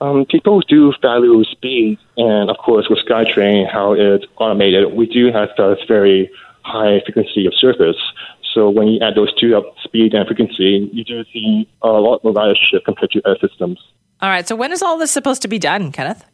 Um, 0.00 0.24
people 0.24 0.60
do 0.62 0.92
value 1.00 1.44
speed, 1.44 1.98
and 2.16 2.50
of 2.50 2.56
course, 2.58 2.88
with 2.90 2.98
SkyTrain, 3.08 3.70
how 3.70 3.92
it's 3.92 4.24
automated, 4.36 4.94
we 4.94 5.06
do 5.06 5.30
have 5.30 5.50
a 5.58 5.76
very 5.86 6.30
high 6.64 7.00
frequency 7.04 7.46
of 7.46 7.54
service. 7.54 7.96
So 8.52 8.68
when 8.68 8.88
you 8.88 9.00
add 9.00 9.14
those 9.14 9.32
two 9.38 9.56
up, 9.56 9.64
speed 9.82 10.14
and 10.14 10.26
frequency, 10.26 10.90
you 10.92 11.04
do 11.04 11.24
see 11.32 11.68
a 11.82 11.88
lot 11.88 12.22
more 12.24 12.32
ridership 12.32 12.84
compared 12.84 13.12
to 13.12 13.22
other 13.24 13.38
systems. 13.40 13.78
All 14.20 14.28
right. 14.28 14.46
So 14.46 14.56
when 14.56 14.72
is 14.72 14.82
all 14.82 14.98
this 14.98 15.10
supposed 15.10 15.42
to 15.42 15.48
be 15.48 15.58
done, 15.58 15.92
Kenneth? 15.92 16.24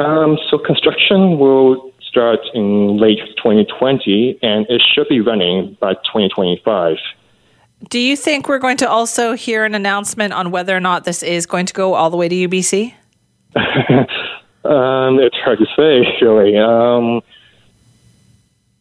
Um, 0.00 0.38
so 0.48 0.58
construction 0.58 1.38
will 1.38 1.92
start 2.00 2.40
in 2.54 2.96
late 2.96 3.20
2020, 3.36 4.38
and 4.42 4.66
it 4.68 4.82
should 4.92 5.08
be 5.08 5.20
running 5.20 5.76
by 5.80 5.94
2025. 5.94 6.96
Do 7.88 7.98
you 7.98 8.16
think 8.16 8.48
we're 8.48 8.58
going 8.58 8.78
to 8.78 8.88
also 8.88 9.34
hear 9.34 9.64
an 9.64 9.74
announcement 9.74 10.32
on 10.32 10.50
whether 10.50 10.76
or 10.76 10.80
not 10.80 11.04
this 11.04 11.22
is 11.22 11.46
going 11.46 11.66
to 11.66 11.72
go 11.72 11.94
all 11.94 12.10
the 12.10 12.16
way 12.16 12.28
to 12.28 12.48
UBC? 12.48 12.94
Um, 14.64 15.18
it's 15.18 15.36
hard 15.36 15.58
to 15.58 15.66
say, 15.76 16.06
really. 16.20 16.56
Um, 16.58 17.22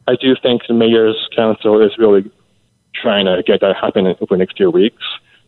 I 0.08 0.16
do 0.16 0.36
think 0.42 0.64
the 0.68 0.74
mayor's 0.74 1.30
council 1.36 1.82
is 1.82 1.98
really 1.98 2.30
trying 2.94 3.26
to 3.26 3.44
get 3.44 3.62
that 3.62 3.76
happening 3.76 4.16
over 4.20 4.26
the 4.32 4.38
next 4.38 4.58
few 4.58 4.72
weeks. 4.72 5.04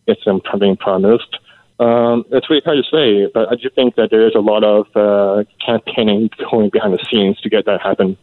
It's 0.06 0.26
um, 0.26 0.40
being 0.58 0.76
promised. 0.76 1.36
Um, 1.82 2.24
it's 2.30 2.48
really 2.48 2.62
hard 2.64 2.78
to 2.78 2.90
say, 2.90 3.30
but 3.34 3.50
I 3.50 3.56
do 3.56 3.68
think 3.74 3.96
that 3.96 4.10
there 4.10 4.24
is 4.26 4.34
a 4.36 4.40
lot 4.40 4.62
of 4.62 4.86
uh, 4.94 5.42
campaigning 5.64 6.30
going 6.50 6.70
behind 6.70 6.94
the 6.94 7.04
scenes 7.10 7.40
to 7.40 7.50
get 7.50 7.64
that 7.66 7.80
happen. 7.80 8.16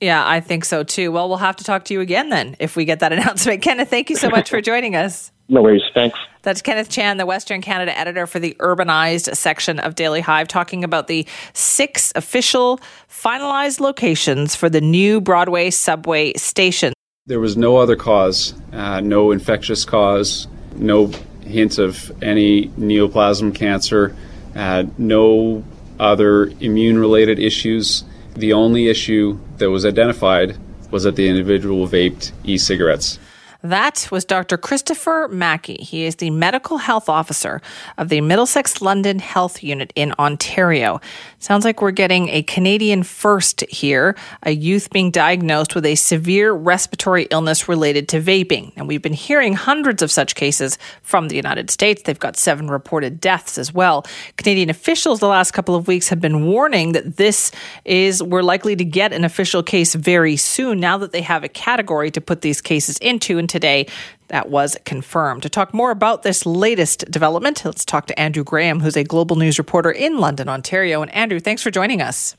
Yeah, 0.00 0.26
I 0.26 0.40
think 0.40 0.64
so 0.64 0.82
too. 0.82 1.10
Well, 1.12 1.28
we'll 1.28 1.38
have 1.38 1.56
to 1.56 1.64
talk 1.64 1.84
to 1.86 1.94
you 1.94 2.00
again 2.00 2.28
then 2.28 2.56
if 2.58 2.76
we 2.76 2.84
get 2.84 3.00
that 3.00 3.12
announcement. 3.16 3.62
Kenneth, 3.62 3.88
thank 3.88 4.10
you 4.10 4.16
so 4.16 4.28
much 4.28 4.50
for 4.50 4.60
joining 4.60 4.94
us. 4.94 5.32
No 5.48 5.62
worries. 5.62 5.82
Thanks. 5.94 6.18
That's 6.42 6.62
Kenneth 6.62 6.90
Chan, 6.90 7.16
the 7.16 7.26
Western 7.26 7.60
Canada 7.60 7.96
editor 7.98 8.26
for 8.26 8.38
the 8.38 8.54
urbanized 8.60 9.34
section 9.36 9.78
of 9.80 9.94
Daily 9.94 10.20
Hive, 10.20 10.46
talking 10.46 10.84
about 10.84 11.06
the 11.06 11.26
six 11.54 12.12
official 12.14 12.78
finalized 13.08 13.80
locations 13.80 14.54
for 14.54 14.68
the 14.70 14.80
new 14.80 15.20
Broadway 15.20 15.70
subway 15.70 16.34
station. 16.34 16.92
There 17.26 17.40
was 17.40 17.56
no 17.56 17.76
other 17.76 17.96
cause, 17.96 18.54
uh, 18.72 19.00
no 19.00 19.32
infectious 19.32 19.84
cause, 19.84 20.46
no 20.76 21.10
hint 21.50 21.78
of 21.78 22.10
any 22.22 22.68
neoplasm 22.70 23.54
cancer, 23.54 24.16
uh, 24.54 24.84
no 24.96 25.64
other 25.98 26.46
immune 26.60 26.98
related 26.98 27.38
issues. 27.38 28.04
The 28.34 28.52
only 28.52 28.88
issue 28.88 29.38
that 29.58 29.70
was 29.70 29.84
identified 29.84 30.56
was 30.90 31.04
that 31.04 31.16
the 31.16 31.28
individual 31.28 31.86
vaped 31.86 32.32
e 32.44 32.58
cigarettes. 32.58 33.18
That 33.62 34.08
was 34.10 34.24
Dr. 34.24 34.56
Christopher 34.56 35.28
Mackie. 35.30 35.82
He 35.82 36.04
is 36.04 36.16
the 36.16 36.30
medical 36.30 36.78
health 36.78 37.10
officer 37.10 37.60
of 37.98 38.08
the 38.08 38.22
Middlesex 38.22 38.80
London 38.80 39.18
Health 39.18 39.62
Unit 39.62 39.92
in 39.94 40.14
Ontario. 40.18 40.98
Sounds 41.40 41.66
like 41.66 41.82
we're 41.82 41.90
getting 41.90 42.30
a 42.30 42.42
Canadian 42.42 43.02
first 43.02 43.60
here, 43.68 44.16
a 44.44 44.52
youth 44.52 44.88
being 44.88 45.10
diagnosed 45.10 45.74
with 45.74 45.84
a 45.84 45.94
severe 45.94 46.52
respiratory 46.52 47.24
illness 47.30 47.68
related 47.68 48.08
to 48.08 48.20
vaping. 48.20 48.72
And 48.76 48.88
we've 48.88 49.02
been 49.02 49.12
hearing 49.12 49.52
hundreds 49.52 50.00
of 50.00 50.10
such 50.10 50.36
cases 50.36 50.78
from 51.02 51.28
the 51.28 51.36
United 51.36 51.68
States. 51.70 52.02
They've 52.02 52.18
got 52.18 52.38
seven 52.38 52.68
reported 52.68 53.20
deaths 53.20 53.58
as 53.58 53.74
well. 53.74 54.06
Canadian 54.38 54.70
officials 54.70 55.20
the 55.20 55.28
last 55.28 55.50
couple 55.50 55.74
of 55.74 55.86
weeks 55.86 56.08
have 56.08 56.20
been 56.20 56.46
warning 56.46 56.92
that 56.92 57.18
this 57.18 57.52
is, 57.84 58.22
we're 58.22 58.42
likely 58.42 58.74
to 58.76 58.84
get 58.86 59.12
an 59.12 59.22
official 59.22 59.62
case 59.62 59.94
very 59.94 60.36
soon 60.36 60.80
now 60.80 60.96
that 60.96 61.12
they 61.12 61.20
have 61.20 61.44
a 61.44 61.48
category 61.48 62.10
to 62.10 62.22
put 62.22 62.40
these 62.40 62.62
cases 62.62 62.96
into. 62.98 63.36
And 63.36 63.49
today, 63.50 63.86
that 64.28 64.48
was 64.48 64.78
confirmed. 64.86 65.42
To 65.42 65.50
talk 65.50 65.74
more 65.74 65.90
about 65.90 66.22
this 66.22 66.46
latest 66.46 67.10
development, 67.10 67.62
let's 67.64 67.84
talk 67.84 68.06
to 68.06 68.18
Andrew 68.18 68.44
Graham, 68.44 68.80
who's 68.80 68.96
a 68.96 69.04
global 69.04 69.36
news 69.36 69.58
reporter 69.58 69.90
in 69.90 70.18
London, 70.18 70.48
Ontario. 70.48 71.02
And 71.02 71.12
Andrew, 71.12 71.40
thanks 71.40 71.62
for 71.62 71.70
joining 71.70 72.00
us. 72.00 72.36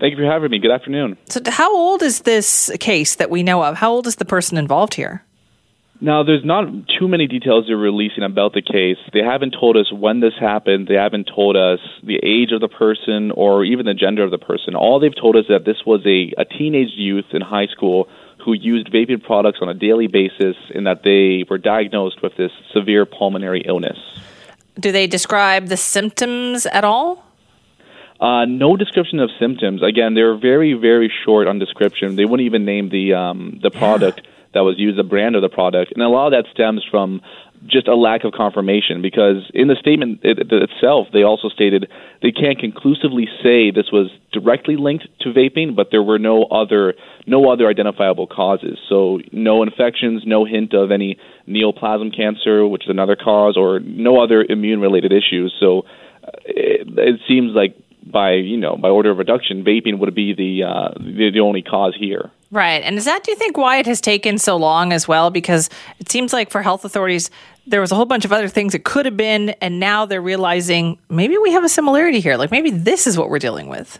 Thank 0.00 0.12
you 0.12 0.16
for 0.16 0.30
having 0.30 0.50
me. 0.50 0.58
Good 0.58 0.70
afternoon. 0.70 1.16
So, 1.28 1.40
how 1.46 1.74
old 1.76 2.02
is 2.02 2.20
this 2.20 2.70
case 2.80 3.16
that 3.16 3.30
we 3.30 3.42
know 3.42 3.62
of? 3.62 3.76
How 3.76 3.92
old 3.92 4.06
is 4.06 4.16
the 4.16 4.24
person 4.24 4.56
involved 4.58 4.94
here? 4.94 5.22
Now, 6.00 6.24
there's 6.24 6.44
not 6.44 6.66
too 6.98 7.06
many 7.06 7.28
details 7.28 7.64
they're 7.66 7.76
releasing 7.76 8.24
about 8.24 8.52
the 8.52 8.62
case. 8.62 8.98
They 9.12 9.22
haven't 9.22 9.54
told 9.58 9.76
us 9.76 9.92
when 9.92 10.20
this 10.20 10.34
happened. 10.38 10.88
They 10.88 10.94
haven't 10.94 11.30
told 11.34 11.56
us 11.56 11.78
the 12.02 12.16
age 12.16 12.50
of 12.52 12.60
the 12.60 12.68
person 12.68 13.30
or 13.30 13.64
even 13.64 13.86
the 13.86 13.94
gender 13.94 14.24
of 14.24 14.32
the 14.32 14.38
person. 14.38 14.74
All 14.74 14.98
they've 14.98 15.14
told 15.14 15.36
us 15.36 15.44
that 15.48 15.64
this 15.64 15.86
was 15.86 16.04
a, 16.04 16.34
a 16.36 16.44
teenage 16.44 16.90
youth 16.96 17.26
in 17.32 17.40
high 17.40 17.68
school 17.68 18.08
who 18.44 18.52
used 18.52 18.92
vaping 18.92 19.22
products 19.22 19.58
on 19.62 19.68
a 19.68 19.74
daily 19.74 20.06
basis 20.06 20.56
and 20.74 20.86
that 20.86 21.02
they 21.02 21.44
were 21.48 21.58
diagnosed 21.58 22.22
with 22.22 22.36
this 22.36 22.52
severe 22.72 23.06
pulmonary 23.06 23.62
illness. 23.66 23.98
Do 24.78 24.92
they 24.92 25.06
describe 25.06 25.68
the 25.68 25.76
symptoms 25.76 26.66
at 26.66 26.84
all? 26.84 27.24
Uh, 28.20 28.44
no 28.44 28.76
description 28.76 29.18
of 29.20 29.30
symptoms. 29.38 29.82
Again, 29.82 30.14
they're 30.14 30.36
very, 30.36 30.74
very 30.74 31.12
short 31.24 31.46
on 31.46 31.58
description. 31.58 32.16
They 32.16 32.24
wouldn't 32.24 32.46
even 32.46 32.64
name 32.64 32.88
the 32.88 33.14
um, 33.14 33.58
the 33.62 33.70
product 33.70 34.22
that 34.52 34.60
was 34.60 34.78
used, 34.78 34.96
the 34.98 35.04
brand 35.04 35.34
of 35.34 35.42
the 35.42 35.48
product, 35.48 35.92
and 35.92 36.02
a 36.02 36.08
lot 36.08 36.32
of 36.32 36.32
that 36.32 36.50
stems 36.52 36.84
from 36.88 37.20
just 37.66 37.88
a 37.88 37.94
lack 37.94 38.24
of 38.24 38.32
confirmation. 38.32 39.02
Because 39.02 39.50
in 39.54 39.68
the 39.68 39.76
statement 39.80 40.20
it, 40.22 40.38
it 40.38 40.48
itself, 40.50 41.08
they 41.12 41.22
also 41.22 41.48
stated 41.48 41.88
they 42.22 42.32
can't 42.32 42.58
conclusively 42.58 43.26
say 43.42 43.70
this 43.70 43.90
was 43.92 44.10
directly 44.32 44.76
linked 44.76 45.06
to 45.20 45.30
vaping, 45.30 45.76
but 45.76 45.88
there 45.90 46.02
were 46.02 46.18
no 46.18 46.44
other 46.44 46.94
no 47.26 47.50
other 47.50 47.68
identifiable 47.68 48.26
causes. 48.26 48.78
So 48.88 49.20
no 49.32 49.62
infections, 49.62 50.22
no 50.26 50.44
hint 50.44 50.74
of 50.74 50.90
any 50.90 51.18
neoplasm 51.48 52.14
cancer, 52.14 52.66
which 52.66 52.84
is 52.84 52.90
another 52.90 53.16
cause, 53.16 53.56
or 53.56 53.80
no 53.80 54.22
other 54.22 54.44
immune 54.46 54.80
related 54.80 55.12
issues. 55.12 55.54
So 55.58 55.80
uh, 56.22 56.30
it, 56.44 56.88
it 56.98 57.20
seems 57.28 57.52
like 57.54 57.76
by 58.04 58.34
you 58.34 58.56
know 58.56 58.76
by 58.76 58.88
order 58.88 59.10
of 59.10 59.18
reduction, 59.18 59.64
vaping 59.64 59.98
would 59.98 60.14
be 60.14 60.34
the 60.34 60.64
uh, 60.64 60.94
the, 60.98 61.30
the 61.32 61.40
only 61.40 61.62
cause 61.62 61.96
here. 61.98 62.30
Right. 62.54 62.84
And 62.84 62.96
is 62.96 63.04
that, 63.06 63.24
do 63.24 63.32
you 63.32 63.36
think, 63.36 63.56
why 63.56 63.78
it 63.78 63.86
has 63.86 64.00
taken 64.00 64.38
so 64.38 64.56
long 64.56 64.92
as 64.92 65.08
well? 65.08 65.30
Because 65.30 65.68
it 65.98 66.08
seems 66.08 66.32
like 66.32 66.50
for 66.50 66.62
health 66.62 66.84
authorities, 66.84 67.28
there 67.66 67.80
was 67.80 67.90
a 67.90 67.96
whole 67.96 68.04
bunch 68.04 68.24
of 68.24 68.32
other 68.32 68.46
things 68.46 68.76
it 68.76 68.84
could 68.84 69.06
have 69.06 69.16
been, 69.16 69.50
and 69.60 69.80
now 69.80 70.06
they're 70.06 70.22
realizing 70.22 70.96
maybe 71.10 71.36
we 71.36 71.50
have 71.50 71.64
a 71.64 71.68
similarity 71.68 72.20
here. 72.20 72.36
Like 72.36 72.52
maybe 72.52 72.70
this 72.70 73.08
is 73.08 73.18
what 73.18 73.28
we're 73.28 73.40
dealing 73.40 73.66
with. 73.68 73.98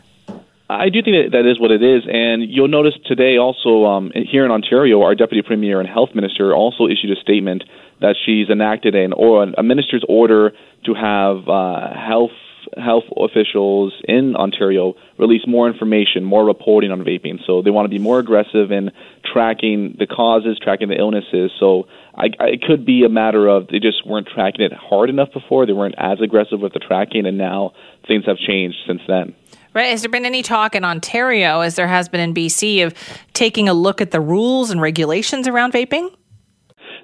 I 0.70 0.88
do 0.88 1.02
think 1.02 1.16
that 1.16 1.30
that 1.32 1.50
is 1.50 1.59
what 1.59 1.72
it 1.72 1.82
is, 1.82 2.05
and 2.07 2.48
you'll 2.48 2.68
notice 2.68 2.94
today 3.07 3.38
also 3.38 3.86
um, 3.86 4.12
here 4.14 4.44
in 4.44 4.52
Ontario, 4.52 5.02
our 5.02 5.16
deputy 5.16 5.42
premier 5.42 5.80
and 5.80 5.88
health 5.88 6.11
minister 6.14 6.55
also 6.55 6.86
issued 6.86 7.11
a 7.11 7.20
statement 7.20 7.64
that 8.00 8.14
she's 8.24 8.48
enacted 8.48 8.94
an 8.94 9.12
or 9.12 9.42
a 9.42 9.62
minister's 9.64 10.05
order 10.09 10.52
to 10.84 10.94
have 10.94 11.48
uh, 11.48 11.92
health 11.92 12.30
health 12.76 13.04
officials 13.16 13.92
in 14.06 14.36
Ontario 14.36 14.94
release 15.18 15.42
more 15.46 15.68
information, 15.68 16.24
more 16.24 16.44
reporting 16.44 16.90
on 16.90 17.00
vaping. 17.00 17.38
So 17.46 17.62
they 17.62 17.70
want 17.70 17.86
to 17.86 17.90
be 17.90 17.98
more 17.98 18.18
aggressive 18.18 18.70
in 18.70 18.90
tracking 19.24 19.96
the 19.98 20.06
causes, 20.06 20.58
tracking 20.62 20.88
the 20.88 20.98
illnesses. 20.98 21.50
So 21.58 21.88
I, 22.14 22.26
I, 22.38 22.44
it 22.54 22.62
could 22.62 22.84
be 22.84 23.04
a 23.04 23.08
matter 23.08 23.48
of 23.48 23.68
they 23.68 23.78
just 23.78 24.06
weren't 24.06 24.28
tracking 24.28 24.64
it 24.64 24.72
hard 24.72 25.10
enough 25.10 25.32
before. 25.32 25.66
They 25.66 25.72
weren't 25.72 25.96
as 25.98 26.20
aggressive 26.20 26.60
with 26.60 26.72
the 26.72 26.80
tracking, 26.80 27.26
and 27.26 27.38
now 27.38 27.72
things 28.06 28.24
have 28.26 28.38
changed 28.38 28.76
since 28.86 29.00
then. 29.06 29.34
Right. 29.74 29.90
Has 29.90 30.02
there 30.02 30.10
been 30.10 30.24
any 30.24 30.42
talk 30.42 30.76
in 30.76 30.84
Ontario, 30.84 31.60
as 31.60 31.74
there 31.74 31.88
has 31.88 32.08
been 32.08 32.20
in 32.20 32.32
BC, 32.32 32.86
of 32.86 32.94
taking 33.32 33.68
a 33.68 33.74
look 33.74 34.00
at 34.00 34.12
the 34.12 34.20
rules 34.20 34.70
and 34.70 34.80
regulations 34.80 35.48
around 35.48 35.72
vaping? 35.72 36.14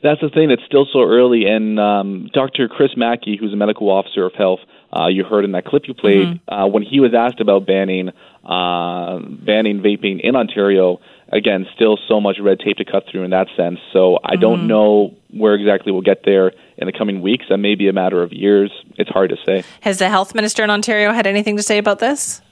That's 0.03 0.21
the 0.21 0.31
thing. 0.31 0.51
It's 0.51 0.63
still 0.65 0.87
so 0.91 1.03
early. 1.03 1.47
And 1.47 1.79
um, 1.79 2.31
Dr. 2.33 2.69
Chris 2.69 2.91
Mackie, 2.97 3.37
who's 3.39 3.53
a 3.53 3.57
medical 3.57 3.91
officer 3.91 4.25
of 4.25 4.35
health, 4.35 4.61
uh, 4.93 5.07
you 5.07 5.25
heard 5.25 5.45
in 5.45 5.53
that 5.53 5.65
clip 5.65 5.85
you 5.87 5.95
played, 5.95 6.27
mm-hmm. 6.27 6.55
uh, 6.55 6.67
when 6.67 6.83
he 6.83 7.01
was 7.01 7.13
asked 7.15 7.41
about 7.41 7.67
banning 7.67 8.11
uh, 8.45 9.19
banning 9.21 9.81
vaping 9.81 10.21
in 10.23 10.35
Ontario, 10.35 10.99
again, 11.29 11.67
still 11.75 11.99
so 12.09 12.21
much 12.21 12.39
red 12.41 12.59
tape 12.59 12.79
to 12.79 12.85
cut 12.85 13.05
through 13.11 13.23
in 13.23 13.31
that 13.31 13.47
sense. 13.57 13.79
So 13.93 14.19
I 14.23 14.33
mm-hmm. 14.33 14.41
don't 14.41 14.67
know 14.67 15.15
where 15.31 15.55
exactly 15.55 15.93
we'll 15.93 16.03
get 16.03 16.25
there 16.25 16.53
in 16.77 16.87
the 16.87 16.93
coming 16.93 17.21
weeks. 17.21 17.45
That 17.49 17.59
may 17.59 17.75
be 17.75 17.89
a 17.89 17.93
matter 17.93 18.23
of 18.23 18.33
years. 18.33 18.73
It's 18.97 19.11
hard 19.11 19.31
to 19.31 19.37
say. 19.47 19.65
Has 19.83 19.99
the 19.99 20.09
health 20.09 20.35
minister 20.35 20.65
in 20.65 20.71
Ontario 20.71 21.13
had 21.13 21.27
anything 21.27 21.57
to 21.57 21.63
say 21.63 21.79
about 21.79 21.99
this? 21.99 22.43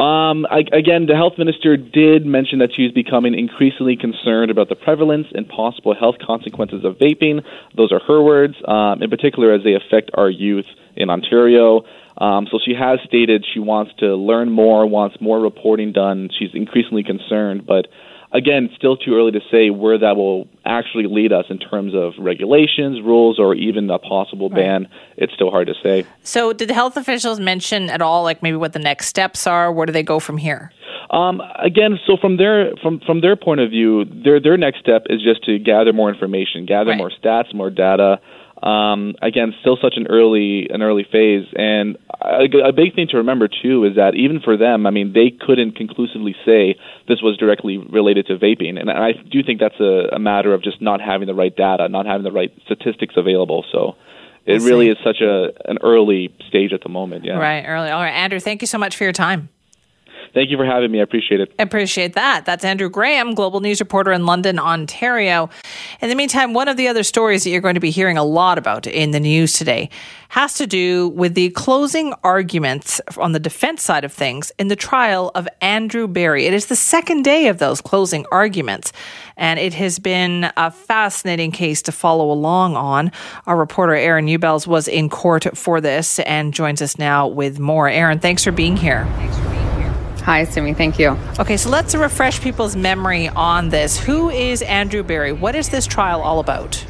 Um, 0.00 0.46
I, 0.50 0.64
again, 0.72 1.04
the 1.04 1.14
health 1.14 1.34
minister 1.36 1.76
did 1.76 2.24
mention 2.24 2.60
that 2.60 2.70
she's 2.74 2.90
becoming 2.90 3.38
increasingly 3.38 3.96
concerned 3.96 4.50
about 4.50 4.70
the 4.70 4.74
prevalence 4.74 5.26
and 5.34 5.46
possible 5.46 5.94
health 5.94 6.14
consequences 6.24 6.86
of 6.86 6.96
vaping. 6.96 7.44
Those 7.76 7.92
are 7.92 8.00
her 8.08 8.22
words, 8.22 8.54
um, 8.66 9.02
in 9.02 9.10
particular 9.10 9.52
as 9.52 9.62
they 9.62 9.74
affect 9.74 10.10
our 10.14 10.30
youth 10.30 10.64
in 10.96 11.10
Ontario. 11.10 11.82
Um, 12.16 12.48
so 12.50 12.58
she 12.64 12.72
has 12.72 12.98
stated 13.04 13.44
she 13.52 13.60
wants 13.60 13.92
to 13.98 14.16
learn 14.16 14.50
more, 14.50 14.86
wants 14.86 15.16
more 15.20 15.38
reporting 15.38 15.92
done. 15.92 16.30
She's 16.38 16.54
increasingly 16.54 17.04
concerned, 17.04 17.66
but 17.66 17.86
again, 18.32 18.70
still 18.76 18.96
too 18.96 19.14
early 19.14 19.32
to 19.32 19.40
say 19.50 19.70
where 19.70 19.98
that 19.98 20.16
will 20.16 20.48
actually 20.64 21.06
lead 21.06 21.32
us 21.32 21.46
in 21.48 21.58
terms 21.58 21.94
of 21.94 22.12
regulations, 22.18 23.00
rules, 23.02 23.38
or 23.38 23.54
even 23.54 23.90
a 23.90 23.98
possible 23.98 24.48
ban. 24.48 24.88
It's 25.16 25.32
still 25.34 25.50
hard 25.50 25.66
to 25.68 25.74
say. 25.82 26.06
So, 26.22 26.52
did 26.52 26.68
the 26.68 26.74
health 26.74 26.96
officials 26.96 27.40
mention 27.40 27.90
at 27.90 28.02
all, 28.02 28.22
like 28.22 28.42
maybe 28.42 28.56
what 28.56 28.72
the 28.72 28.78
next 28.78 29.06
steps 29.06 29.46
are? 29.46 29.72
Where 29.72 29.86
do 29.86 29.92
they 29.92 30.02
go 30.02 30.20
from 30.20 30.36
here? 30.36 30.72
Um, 31.10 31.42
again, 31.58 31.98
so 32.06 32.16
from 32.16 32.36
their 32.36 32.72
from 32.82 33.00
from 33.00 33.20
their 33.20 33.34
point 33.34 33.60
of 33.60 33.70
view, 33.70 34.04
their 34.04 34.40
their 34.40 34.56
next 34.56 34.78
step 34.78 35.06
is 35.10 35.20
just 35.22 35.44
to 35.44 35.58
gather 35.58 35.92
more 35.92 36.08
information, 36.08 36.66
gather 36.66 36.90
right. 36.90 36.98
more 36.98 37.10
stats, 37.10 37.52
more 37.52 37.70
data. 37.70 38.20
Um, 38.62 39.14
again, 39.22 39.54
still 39.60 39.78
such 39.80 39.94
an 39.96 40.06
early 40.08 40.68
an 40.68 40.82
early 40.82 41.04
phase, 41.10 41.46
and 41.56 41.96
a, 42.20 42.44
a 42.68 42.72
big 42.72 42.94
thing 42.94 43.08
to 43.08 43.16
remember 43.16 43.48
too 43.48 43.84
is 43.84 43.96
that 43.96 44.14
even 44.14 44.40
for 44.40 44.58
them, 44.58 44.86
I 44.86 44.90
mean, 44.90 45.14
they 45.14 45.30
couldn't 45.30 45.76
conclusively 45.76 46.36
say 46.44 46.76
this 47.08 47.22
was 47.22 47.38
directly 47.38 47.78
related 47.78 48.26
to 48.26 48.36
vaping, 48.36 48.78
and 48.78 48.90
I 48.90 49.12
do 49.12 49.42
think 49.42 49.60
that's 49.60 49.80
a, 49.80 50.14
a 50.16 50.18
matter 50.18 50.52
of 50.52 50.62
just 50.62 50.82
not 50.82 51.00
having 51.00 51.26
the 51.26 51.34
right 51.34 51.54
data, 51.54 51.88
not 51.88 52.04
having 52.04 52.24
the 52.24 52.32
right 52.32 52.52
statistics 52.66 53.14
available. 53.16 53.64
So 53.72 53.96
it 54.44 54.60
really 54.62 54.88
is 54.88 54.98
such 55.02 55.22
a 55.22 55.52
an 55.64 55.78
early 55.82 56.34
stage 56.48 56.74
at 56.74 56.82
the 56.82 56.90
moment. 56.90 57.24
Yeah, 57.24 57.38
right, 57.38 57.64
early. 57.66 57.88
All 57.88 58.02
right, 58.02 58.12
Andrew, 58.12 58.40
thank 58.40 58.60
you 58.60 58.66
so 58.66 58.76
much 58.76 58.94
for 58.96 59.04
your 59.04 59.14
time. 59.14 59.48
Thank 60.32 60.50
you 60.50 60.56
for 60.56 60.64
having 60.64 60.90
me. 60.90 61.00
I 61.00 61.02
appreciate 61.02 61.40
it. 61.40 61.52
Appreciate 61.58 62.14
that. 62.14 62.46
That's 62.46 62.64
Andrew 62.64 62.88
Graham, 62.88 63.34
global 63.34 63.60
news 63.60 63.80
reporter 63.80 64.12
in 64.12 64.26
London, 64.26 64.58
Ontario. 64.58 65.50
In 66.00 66.08
the 66.08 66.14
meantime, 66.14 66.52
one 66.52 66.68
of 66.68 66.76
the 66.76 66.88
other 66.88 67.02
stories 67.02 67.44
that 67.44 67.50
you're 67.50 67.60
going 67.60 67.74
to 67.74 67.80
be 67.80 67.90
hearing 67.90 68.16
a 68.16 68.24
lot 68.24 68.58
about 68.58 68.86
in 68.86 69.10
the 69.10 69.20
news 69.20 69.54
today 69.54 69.90
has 70.30 70.54
to 70.54 70.66
do 70.66 71.08
with 71.08 71.34
the 71.34 71.50
closing 71.50 72.14
arguments 72.22 73.00
on 73.16 73.32
the 73.32 73.40
defense 73.40 73.82
side 73.82 74.04
of 74.04 74.12
things 74.12 74.52
in 74.60 74.68
the 74.68 74.76
trial 74.76 75.32
of 75.34 75.48
Andrew 75.60 76.06
Berry. 76.06 76.46
It 76.46 76.54
is 76.54 76.66
the 76.66 76.76
second 76.76 77.22
day 77.22 77.48
of 77.48 77.58
those 77.58 77.80
closing 77.80 78.24
arguments, 78.30 78.92
and 79.36 79.58
it 79.58 79.74
has 79.74 79.98
been 79.98 80.52
a 80.56 80.70
fascinating 80.70 81.50
case 81.50 81.82
to 81.82 81.92
follow 81.92 82.30
along 82.30 82.76
on. 82.76 83.10
Our 83.46 83.56
reporter 83.56 83.94
Aaron 83.94 84.26
Newbells 84.26 84.68
was 84.68 84.86
in 84.86 85.08
court 85.08 85.58
for 85.58 85.80
this 85.80 86.20
and 86.20 86.54
joins 86.54 86.80
us 86.80 86.96
now 86.96 87.26
with 87.26 87.58
more. 87.58 87.88
Aaron, 87.88 88.20
thanks 88.20 88.44
for 88.44 88.52
being 88.52 88.76
here. 88.76 89.06
Thanks 89.16 89.36
for 89.36 89.42
being 89.42 89.49
Hi, 90.22 90.44
Simi. 90.44 90.74
Thank 90.74 90.98
you. 90.98 91.16
Okay, 91.38 91.56
so 91.56 91.70
let's 91.70 91.94
refresh 91.94 92.40
people's 92.40 92.76
memory 92.76 93.28
on 93.28 93.70
this. 93.70 93.98
Who 93.98 94.28
is 94.28 94.62
Andrew 94.62 95.02
Berry? 95.02 95.32
What 95.32 95.54
is 95.54 95.70
this 95.70 95.86
trial 95.86 96.20
all 96.20 96.40
about? 96.40 96.84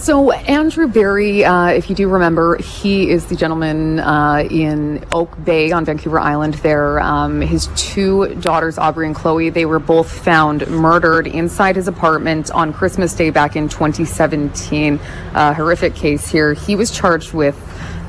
So, 0.00 0.30
Andrew 0.32 0.88
Berry, 0.88 1.44
uh, 1.44 1.66
if 1.66 1.90
you 1.90 1.94
do 1.94 2.08
remember, 2.08 2.56
he 2.56 3.10
is 3.10 3.26
the 3.26 3.36
gentleman 3.36 4.00
uh, 4.00 4.48
in 4.50 5.04
Oak 5.12 5.44
Bay 5.44 5.72
on 5.72 5.84
Vancouver 5.84 6.18
Island 6.18 6.54
there. 6.54 7.00
Um, 7.00 7.42
his 7.42 7.68
two 7.76 8.34
daughters, 8.36 8.78
Aubrey 8.78 9.04
and 9.04 9.14
Chloe, 9.14 9.50
they 9.50 9.66
were 9.66 9.78
both 9.78 10.10
found 10.10 10.66
murdered 10.68 11.26
inside 11.26 11.76
his 11.76 11.86
apartment 11.86 12.50
on 12.50 12.72
Christmas 12.72 13.12
Day 13.12 13.28
back 13.28 13.56
in 13.56 13.68
2017. 13.68 14.98
Uh, 15.34 15.52
horrific 15.52 15.94
case 15.94 16.26
here. 16.30 16.54
He 16.54 16.76
was 16.76 16.90
charged 16.90 17.34
with 17.34 17.58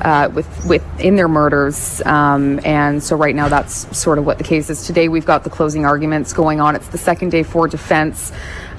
uh, 0.00 0.30
with 0.34 0.66
with 0.66 0.82
in 0.98 1.16
their 1.16 1.28
murders. 1.28 2.00
Um, 2.06 2.58
and 2.64 3.02
so 3.02 3.16
right 3.16 3.34
now 3.34 3.48
that's 3.48 3.96
sort 3.96 4.18
of 4.18 4.24
what 4.24 4.38
the 4.38 4.44
case 4.44 4.70
is. 4.70 4.86
Today 4.86 5.08
we've 5.08 5.26
got 5.26 5.44
the 5.44 5.50
closing 5.50 5.84
arguments 5.84 6.32
going 6.32 6.58
on. 6.58 6.74
It's 6.74 6.88
the 6.88 6.98
second 6.98 7.30
day 7.30 7.42
for 7.42 7.68
defense. 7.68 8.32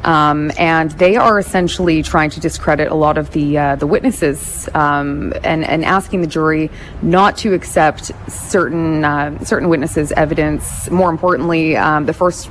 Um, 0.04 0.52
and 0.58 0.92
they 0.92 1.16
are 1.16 1.40
essentially 1.40 2.04
trying 2.04 2.30
to 2.32 2.40
discredit 2.40 2.92
a 2.92 2.96
lot 2.96 3.18
of 3.18 3.32
the 3.32 3.58
uh, 3.58 3.76
the 3.78 3.88
witnesses 3.88 4.68
um, 4.74 5.34
and 5.44 5.64
and 5.64 5.86
asking 5.86 6.22
the 6.22 6.28
jury 6.28 6.70
not 7.02 7.38
to 7.38 7.54
accept 7.54 8.12
certain 8.28 9.06
uh, 9.06 9.44
certain 9.44 9.70
witnesses' 9.70 10.12
evidence. 10.14 10.90
More 10.90 11.10
importantly, 11.10 11.78
um, 11.78 12.06
the 12.06 12.14
first 12.14 12.50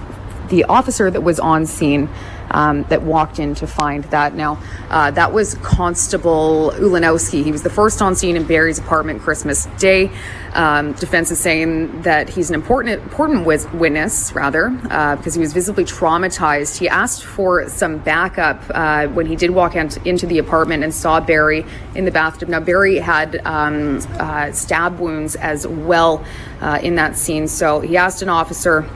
the 0.48 0.64
officer 0.64 1.11
that 1.11 1.22
was 1.22 1.38
on 1.40 1.66
scene 1.66 2.09
um, 2.53 2.84
that 2.84 3.03
walked 3.03 3.38
in 3.38 3.55
to 3.57 3.66
find 3.66 4.05
that. 4.05 4.34
Now, 4.34 4.62
uh, 4.90 5.11
that 5.11 5.32
was 5.32 5.55
Constable 5.57 6.72
Ulanowski. 6.76 7.42
He 7.42 7.50
was 7.50 7.62
the 7.62 7.70
first 7.70 8.00
on 8.00 8.14
scene 8.14 8.36
in 8.36 8.44
Berry's 8.44 8.78
apartment 8.78 9.20
Christmas 9.22 9.66
Day. 9.78 10.11
Um, 10.53 10.92
defense 10.92 11.30
is 11.30 11.40
saying 11.40 12.03
that 12.03 12.28
he's 12.28 12.50
an 12.50 12.55
important 12.55 13.03
important 13.03 13.46
witness, 13.46 14.32
rather, 14.34 14.68
uh, 14.90 15.16
because 15.16 15.34
he 15.34 15.40
was 15.40 15.55
visibly 15.55 15.84
traumatized. 15.84 16.76
He 16.76 16.88
asked 16.88 17.24
for 17.24 17.68
some 17.68 17.98
backup 17.98 18.62
uh, 18.70 19.07
when 19.09 19.26
he 19.26 19.34
did 19.34 19.50
walk 19.50 19.74
into 19.74 20.26
the 20.26 20.38
apartment 20.38 20.84
and 20.84 20.92
saw 20.92 21.20
Berry 21.20 21.64
in 21.94 22.05
the 22.05 22.11
bathtub. 22.11 22.50
Now, 22.50 22.61
Berry 22.61 22.98
had 22.98 23.40
um, 23.46 24.00
uh, 24.18 24.53
stab 24.53 24.98
wounds 24.98 25.36
as 25.36 25.66
well 25.66 26.22
uh, 26.61 26.78
in 26.82 26.96
that 26.96 27.16
scene, 27.16 27.48
so 27.48 27.80
he 27.80 27.96
asked 27.96 28.20
an 28.20 28.28
officer 28.28 28.86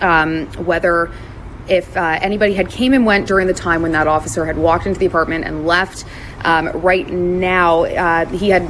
um, 0.00 0.46
whether 0.64 1.12
if 1.68 1.96
uh, 1.96 2.18
anybody 2.20 2.54
had 2.54 2.68
came 2.68 2.92
and 2.92 3.06
went 3.06 3.26
during 3.26 3.46
the 3.46 3.54
time 3.54 3.82
when 3.82 3.92
that 3.92 4.06
officer 4.06 4.44
had 4.44 4.56
walked 4.56 4.86
into 4.86 4.98
the 4.98 5.06
apartment 5.06 5.44
and 5.44 5.66
left. 5.66 6.04
Um, 6.44 6.68
right 6.68 7.08
now, 7.08 7.84
uh, 7.84 8.26
he 8.26 8.50
had 8.50 8.68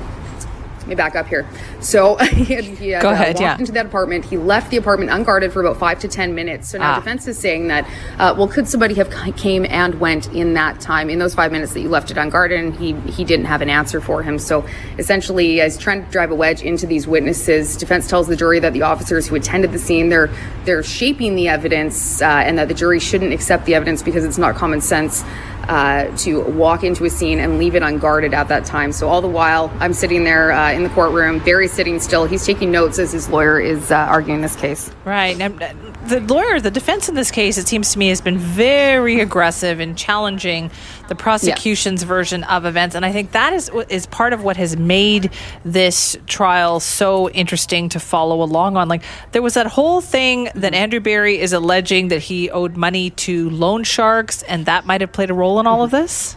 let 0.78 0.86
me 0.86 0.94
back 0.94 1.16
up 1.16 1.26
here. 1.28 1.48
So 1.84 2.16
he 2.32 2.54
had, 2.54 2.64
he 2.64 2.90
had 2.90 3.02
Go 3.02 3.10
uh, 3.10 3.12
ahead, 3.12 3.34
walked 3.34 3.40
yeah. 3.40 3.58
into 3.58 3.72
that 3.72 3.86
apartment. 3.86 4.24
He 4.24 4.36
left 4.36 4.70
the 4.70 4.76
apartment 4.76 5.10
unguarded 5.10 5.52
for 5.52 5.60
about 5.60 5.78
five 5.78 5.98
to 6.00 6.08
ten 6.08 6.34
minutes. 6.34 6.70
So 6.70 6.78
now 6.78 6.92
ah. 6.92 6.96
defense 6.96 7.28
is 7.28 7.38
saying 7.38 7.68
that, 7.68 7.86
uh, 8.18 8.34
well, 8.36 8.48
could 8.48 8.66
somebody 8.66 8.94
have 8.94 9.10
came 9.36 9.66
and 9.68 10.00
went 10.00 10.32
in 10.32 10.54
that 10.54 10.80
time, 10.80 11.10
in 11.10 11.18
those 11.18 11.34
five 11.34 11.52
minutes 11.52 11.74
that 11.74 11.80
you 11.80 11.88
left 11.88 12.10
it 12.10 12.16
unguarded? 12.16 12.58
And 12.58 12.74
he 12.74 12.92
he 13.10 13.24
didn't 13.24 13.46
have 13.46 13.60
an 13.60 13.70
answer 13.70 14.00
for 14.00 14.22
him. 14.22 14.38
So 14.38 14.66
essentially, 14.98 15.60
as 15.60 15.76
trying 15.76 16.04
to 16.04 16.10
drive 16.10 16.30
a 16.30 16.34
wedge 16.34 16.62
into 16.62 16.86
these 16.86 17.06
witnesses, 17.06 17.76
defense 17.76 18.08
tells 18.08 18.28
the 18.28 18.36
jury 18.36 18.60
that 18.60 18.72
the 18.72 18.82
officers 18.82 19.26
who 19.26 19.36
attended 19.36 19.72
the 19.72 19.78
scene 19.78 20.08
they're 20.08 20.30
they're 20.64 20.82
shaping 20.82 21.36
the 21.36 21.48
evidence, 21.48 22.22
uh, 22.22 22.26
and 22.26 22.58
that 22.58 22.68
the 22.68 22.74
jury 22.74 22.98
shouldn't 22.98 23.32
accept 23.32 23.66
the 23.66 23.74
evidence 23.74 24.02
because 24.02 24.24
it's 24.24 24.38
not 24.38 24.54
common 24.54 24.80
sense 24.80 25.22
uh, 25.68 26.16
to 26.18 26.42
walk 26.42 26.84
into 26.84 27.04
a 27.04 27.10
scene 27.10 27.38
and 27.38 27.58
leave 27.58 27.74
it 27.74 27.82
unguarded 27.82 28.34
at 28.34 28.48
that 28.48 28.64
time. 28.64 28.92
So 28.92 29.08
all 29.08 29.20
the 29.20 29.28
while, 29.28 29.72
I'm 29.80 29.94
sitting 29.94 30.24
there 30.24 30.52
uh, 30.52 30.72
in 30.72 30.82
the 30.82 30.90
courtroom, 30.90 31.38
Berry's 31.40 31.72
sitting 31.74 32.00
still. 32.00 32.26
He's 32.26 32.46
taking 32.46 32.70
notes 32.70 32.98
as 32.98 33.12
his 33.12 33.28
lawyer 33.28 33.60
is 33.60 33.90
uh, 33.90 33.96
arguing 33.96 34.40
this 34.40 34.56
case. 34.56 34.90
Right. 35.04 35.36
Now, 35.36 35.48
the 35.48 36.20
lawyer, 36.20 36.60
the 36.60 36.70
defense 36.70 37.08
in 37.08 37.14
this 37.14 37.30
case, 37.30 37.58
it 37.58 37.66
seems 37.66 37.92
to 37.92 37.98
me, 37.98 38.08
has 38.08 38.20
been 38.20 38.38
very 38.38 39.20
aggressive 39.20 39.80
in 39.80 39.94
challenging 39.96 40.70
the 41.08 41.14
prosecution's 41.14 42.02
yes. 42.02 42.08
version 42.08 42.44
of 42.44 42.64
events, 42.64 42.94
and 42.94 43.04
I 43.04 43.12
think 43.12 43.32
that 43.32 43.52
is 43.52 43.70
is 43.88 44.06
part 44.06 44.32
of 44.32 44.42
what 44.42 44.56
has 44.56 44.76
made 44.76 45.30
this 45.64 46.16
trial 46.26 46.80
so 46.80 47.28
interesting 47.30 47.88
to 47.90 48.00
follow 48.00 48.42
along 48.42 48.76
on. 48.76 48.88
Like 48.88 49.02
there 49.32 49.42
was 49.42 49.54
that 49.54 49.66
whole 49.66 50.00
thing 50.00 50.48
that 50.54 50.74
Andrew 50.74 51.00
Berry 51.00 51.38
is 51.38 51.52
alleging 51.52 52.08
that 52.08 52.22
he 52.22 52.50
owed 52.50 52.76
money 52.76 53.10
to 53.10 53.50
loan 53.50 53.84
sharks, 53.84 54.42
and 54.44 54.66
that 54.66 54.86
might 54.86 55.00
have 55.00 55.12
played 55.12 55.30
a 55.30 55.34
role 55.34 55.60
in 55.60 55.66
all 55.66 55.82
of 55.82 55.90
this. 55.90 56.36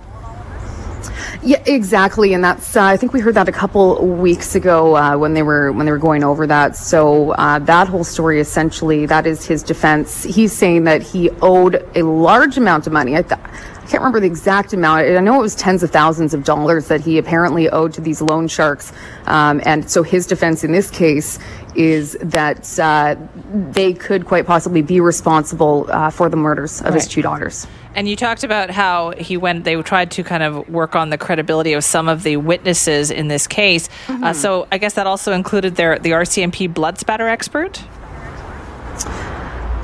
Yeah, 1.43 1.61
exactly, 1.65 2.33
and 2.33 2.43
that's 2.43 2.75
uh, 2.75 2.83
I 2.83 2.97
think 2.97 3.13
we 3.13 3.19
heard 3.19 3.35
that 3.35 3.47
a 3.47 3.51
couple 3.51 4.05
weeks 4.05 4.55
ago 4.55 4.95
uh, 4.95 5.15
when 5.17 5.33
they 5.33 5.43
were 5.43 5.71
when 5.71 5.85
they 5.85 5.91
were 5.91 5.97
going 5.97 6.23
over 6.23 6.47
that. 6.47 6.75
So 6.75 7.31
uh, 7.31 7.59
that 7.59 7.88
whole 7.88 8.03
story 8.03 8.39
essentially 8.39 9.05
that 9.05 9.27
is 9.27 9.45
his 9.45 9.61
defense. 9.61 10.23
He's 10.23 10.51
saying 10.51 10.85
that 10.85 11.01
he 11.03 11.29
owed 11.41 11.88
a 11.95 12.01
large 12.03 12.57
amount 12.57 12.88
of 12.88 12.93
money. 12.93 13.15
I, 13.15 13.21
th- 13.21 13.39
I 13.88 13.89
can't 13.89 14.01
remember 14.01 14.19
the 14.19 14.27
exact 14.27 14.73
amount. 14.73 15.07
I 15.07 15.21
know 15.21 15.39
it 15.39 15.41
was 15.41 15.55
tens 15.55 15.81
of 15.81 15.91
thousands 15.91 16.33
of 16.33 16.43
dollars 16.43 16.89
that 16.89 16.99
he 16.99 17.17
apparently 17.17 17.69
owed 17.69 17.93
to 17.93 18.01
these 18.01 18.21
loan 18.21 18.49
sharks. 18.49 18.91
Um, 19.27 19.61
and 19.63 19.89
so 19.89 20.03
his 20.03 20.27
defense 20.27 20.65
in 20.65 20.73
this 20.73 20.91
case 20.91 21.39
is 21.73 22.17
that 22.19 22.77
uh, 22.79 23.15
they 23.49 23.93
could 23.93 24.25
quite 24.25 24.45
possibly 24.45 24.81
be 24.81 24.99
responsible 24.99 25.85
uh, 25.88 26.09
for 26.09 26.27
the 26.27 26.35
murders 26.35 26.81
of 26.81 26.88
right. 26.88 26.95
his 26.95 27.07
two 27.07 27.21
daughters. 27.21 27.65
And 27.95 28.09
you 28.09 28.17
talked 28.17 28.43
about 28.43 28.71
how 28.71 29.11
he 29.11 29.38
went, 29.38 29.63
they 29.63 29.81
tried 29.81 30.11
to 30.11 30.23
kind 30.23 30.43
of 30.43 30.67
work 30.67 30.93
on 30.93 31.09
the 31.09 31.17
credibility 31.17 31.71
of 31.71 31.85
some 31.85 32.09
of 32.09 32.23
the 32.23 32.35
witnesses 32.35 33.09
in 33.09 33.29
this 33.29 33.47
case. 33.47 33.88
Mm-hmm. 34.07 34.21
Uh, 34.21 34.33
so 34.33 34.67
I 34.69 34.79
guess 34.79 34.95
that 34.95 35.07
also 35.07 35.31
included 35.31 35.77
their 35.77 35.97
the 35.97 36.09
RCMP 36.11 36.73
blood 36.73 36.97
spatter 36.97 37.29
expert? 37.29 37.81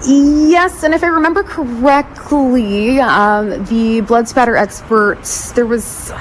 Yes, 0.06 0.84
and 0.84 0.94
if 0.94 1.02
I 1.02 1.08
remember 1.08 1.44
correctly, 1.44 3.00
um, 3.00 3.64
the 3.66 4.02
blood 4.02 4.28
spatter 4.28 4.58
experts, 4.58 5.54
there 5.54 5.66
was, 5.66 6.12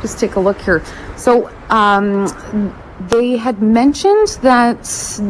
just 0.00 0.20
take 0.20 0.36
a 0.36 0.40
look 0.40 0.60
here. 0.60 0.82
So, 1.16 1.50
um, 1.68 2.32
they 3.08 3.36
had 3.36 3.60
mentioned 3.60 4.28
that 4.42 4.82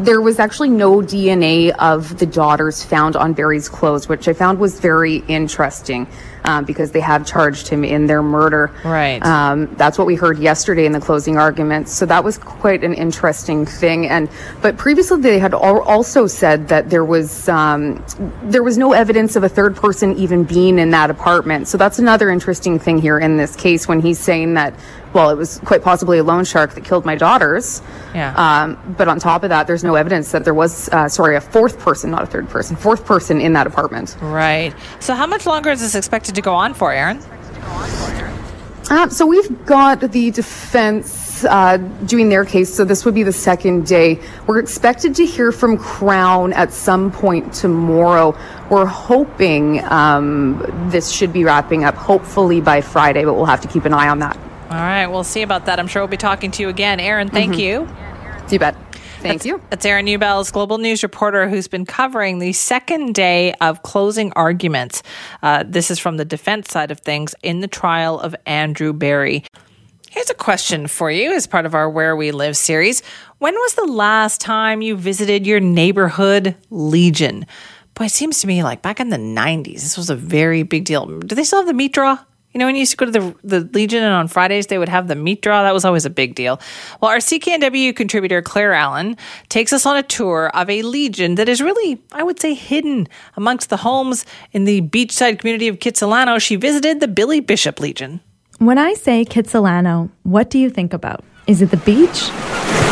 there 0.05 0.20
was 0.20 0.38
actually 0.38 0.68
no 0.68 0.99
DNA 0.99 1.70
of 1.78 2.18
the 2.18 2.26
daughters 2.26 2.84
found 2.84 3.16
on 3.16 3.32
Berry's 3.32 3.68
clothes, 3.68 4.09
which 4.09 4.28
I 4.28 4.34
found 4.34 4.59
was 4.59 4.78
very 4.78 5.16
interesting 5.26 6.07
um, 6.47 6.64
because 6.64 6.92
they 6.92 7.01
have 7.01 7.26
charged 7.26 7.68
him 7.68 7.84
in 7.84 8.07
their 8.07 8.22
murder. 8.22 8.70
Right. 8.84 9.22
Um, 9.24 9.74
that's 9.76 9.99
what 9.99 10.07
we 10.07 10.14
heard 10.14 10.38
yesterday 10.38 10.86
in 10.86 10.92
the 10.92 11.01
closing 11.01 11.36
arguments. 11.36 11.92
So 11.92 12.07
that 12.07 12.24
was 12.24 12.38
quite 12.38 12.84
an 12.84 12.94
interesting 12.94 13.66
thing. 13.66 14.09
And 14.09 14.30
but 14.62 14.76
previously 14.76 15.20
they 15.20 15.38
had 15.38 15.55
al- 15.55 15.82
also 15.82 16.26
said 16.26 16.68
that 16.68 16.88
there 16.88 17.05
was 17.05 17.49
um, 17.49 18.05
there 18.44 18.62
was 18.62 18.78
no 18.78 18.92
evidence 18.92 19.36
of 19.36 19.44
a 19.44 19.49
third 19.49 19.76
person 19.76 20.16
even 20.16 20.44
being 20.44 20.78
in 20.78 20.90
that 20.90 21.11
apartment. 21.11 21.68
So 21.68 21.76
that's 21.76 21.99
another 21.99 22.30
interesting 22.30 22.78
thing 22.78 22.99
here 22.99 23.18
in 23.18 23.36
this 23.36 23.57
case 23.57 23.88
when 23.88 24.01
he's 24.01 24.18
saying 24.18 24.55
that 24.55 24.74
well, 25.17 25.31
it 25.31 25.37
was 25.37 25.59
quite 25.64 25.83
possibly 25.83 26.19
a 26.19 26.23
loan 26.23 26.45
shark 26.45 26.75
that 26.75 26.85
killed 26.85 27.07
my 27.07 27.17
daughters. 27.17 27.81
Yeah. 28.14 28.35
Um, 28.37 28.95
but 28.99 29.09
on 29.09 29.19
top 29.19 29.43
of 29.45 29.49
that, 29.49 29.67
there's 29.67 29.83
no 29.83 29.95
evidence 29.95 30.31
that 30.33 30.45
there 30.45 30.53
was, 30.53 30.91
uh, 30.91 31.09
sorry, 31.09 31.37
a 31.37 31.41
fourth 31.41 31.79
person, 31.79 32.11
not 32.11 32.23
a 32.23 32.27
third 32.27 32.51
person, 32.51 32.77
fourth 32.77 33.07
person 33.07 33.41
in 33.41 33.55
that 33.55 33.67
apartment. 33.67 34.14
Right. 34.21 34.75
So 35.01 35.14
how 35.14 35.27
much 35.27 35.47
longer 35.47 35.71
is 35.71 35.81
this 35.81 35.95
expected 35.95 36.35
to 36.35 36.43
go 36.43 36.55
on 36.55 36.75
for, 36.75 36.93
Erin? 36.93 37.19
Uh, 38.89 39.09
so 39.09 39.27
we've 39.27 39.64
got 39.64 40.01
the 40.01 40.31
defense 40.31 41.45
uh, 41.45 41.79
doing 42.05 42.29
their 42.29 42.45
case. 42.45 42.73
So 42.73 42.85
this 42.85 43.07
would 43.07 43.14
be 43.14 43.23
the 43.23 43.33
second 43.33 43.87
day. 43.87 44.21
We're 44.47 44.59
expected 44.59 45.14
to 45.17 45.25
hear 45.25 45.51
from 45.51 45.79
Crown 45.79 46.53
at 46.53 46.73
some 46.73 47.11
point 47.11 47.55
tomorrow. 47.55 48.37
We're 48.71 48.85
hoping 48.85 49.83
um, 49.85 50.62
this 50.91 51.11
should 51.11 51.33
be 51.33 51.43
wrapping 51.43 51.85
up, 51.85 51.95
hopefully 51.95 52.61
by 52.61 52.83
Friday, 52.83 53.25
but 53.25 53.33
we'll 53.33 53.47
have 53.47 53.62
to 53.62 53.69
keep 53.69 53.87
an 53.87 53.95
eye 53.95 54.09
on 54.09 54.19
that. 54.19 54.37
All 54.71 54.77
right, 54.77 55.07
we'll 55.07 55.25
see 55.25 55.43
about 55.43 55.67
that. 55.67 55.79
I'm 55.79 55.87
sure 55.87 56.03
we'll 56.03 56.09
be 56.09 56.17
talking 56.17 56.51
to 56.53 56.62
you 56.62 56.69
again. 56.69 56.99
Aaron, 56.99 57.29
thank 57.29 57.53
mm-hmm. 57.53 57.61
you. 57.61 58.51
You 58.51 58.59
bet. 58.59 58.77
Thank 59.21 59.43
that's, 59.43 59.47
you. 59.47 59.62
That's 59.71 59.87
Aaron 59.87 60.07
Newbells, 60.07 60.53
global 60.53 60.79
news 60.79 61.03
reporter, 61.03 61.49
who's 61.49 61.69
been 61.69 61.87
covering 61.87 62.39
the 62.39 62.53
second 62.53 63.14
day 63.14 63.55
of 63.61 63.83
closing 63.83 64.33
arguments. 64.33 65.03
Uh, 65.43 65.64
this 65.67 65.91
is 65.91 65.99
from 65.99 66.17
the 66.17 66.25
defense 66.25 66.71
side 66.71 66.91
of 66.91 67.01
things 67.01 67.35
in 67.43 67.61
the 67.61 67.69
trial 67.69 68.21
of 68.21 68.35
Andrew 68.45 68.93
Berry. 68.93 69.45
Here's 70.11 70.31
a 70.31 70.35
question 70.35 70.87
for 70.87 71.11
you 71.11 71.33
as 71.33 71.47
part 71.47 71.67
of 71.67 71.75
our 71.75 71.89
Where 71.89 72.17
We 72.17 72.31
Live 72.31 72.57
series. 72.57 73.03
When 73.39 73.55
was 73.55 73.75
the 73.75 73.85
last 73.85 74.41
time 74.41 74.83
you 74.83 74.97
visited 74.97 75.47
your 75.47 75.61
neighborhood 75.61 76.57
Legion? 76.71 77.47
Boy, 77.95 78.07
it 78.07 78.12
seems 78.12 78.41
to 78.41 78.47
me 78.47 78.62
like 78.62 78.83
back 78.83 79.01
in 79.01 79.11
the 79.11 79.17
90s, 79.17 79.75
this 79.75 79.97
was 79.97 80.11
a 80.11 80.17
very 80.17 80.62
big 80.62 80.85
deal. 80.85 81.07
Do 81.07 81.35
they 81.35 81.45
still 81.45 81.61
have 81.61 81.67
the 81.67 81.75
meat 81.75 81.93
draw? 81.93 82.19
You 82.57 82.61
know, 82.61 82.65
when 82.69 82.75
you 82.75 82.81
used 82.81 82.93
to 82.93 82.97
go 82.97 83.05
to 83.05 83.13
the, 83.13 83.37
the 83.45 83.69
Legion 83.75 84.03
and 84.03 84.15
on 84.15 84.29
Fridays 84.29 84.69
they 84.69 84.79
would 84.79 84.89
have 84.89 85.09
the 85.09 85.15
meat 85.15 85.43
draw, 85.43 85.63
that 85.63 85.75
was 85.75 85.85
always 85.85 86.07
a 86.07 86.11
big 86.11 86.35
deal. 86.35 86.59
Well, 87.03 87.11
our 87.11 87.19
CKNW 87.19 87.95
contributor, 87.95 88.41
Claire 88.41 88.73
Allen, 88.73 89.19
takes 89.51 89.75
us 89.75 89.85
on 89.85 89.99
a 89.99 90.03
tour 90.03 90.51
of 90.55 90.71
a 90.71 90.81
Legion 90.81 91.35
that 91.35 91.51
is 91.51 91.61
really, 91.61 92.01
I 92.13 92.23
would 92.23 92.41
say, 92.41 92.55
hidden 92.55 93.09
amongst 93.37 93.69
the 93.69 93.77
homes 93.77 94.25
in 94.53 94.65
the 94.65 94.81
beachside 94.81 95.39
community 95.39 95.69
of 95.69 95.81
Kitsilano. 95.81 96.41
She 96.41 96.57
visited 96.57 97.01
the 97.01 97.09
Billy 97.09 97.41
Bishop 97.41 97.79
Legion. 97.79 98.23
When 98.57 98.79
I 98.79 98.95
say 98.95 99.27
Kitsilano, 99.27 100.09
what 100.23 100.49
do 100.49 100.59
you 100.59 100.71
think 100.71 100.95
about? 100.95 101.25
Is 101.47 101.61
it 101.61 101.71
the 101.71 101.77
beach? 101.77 102.86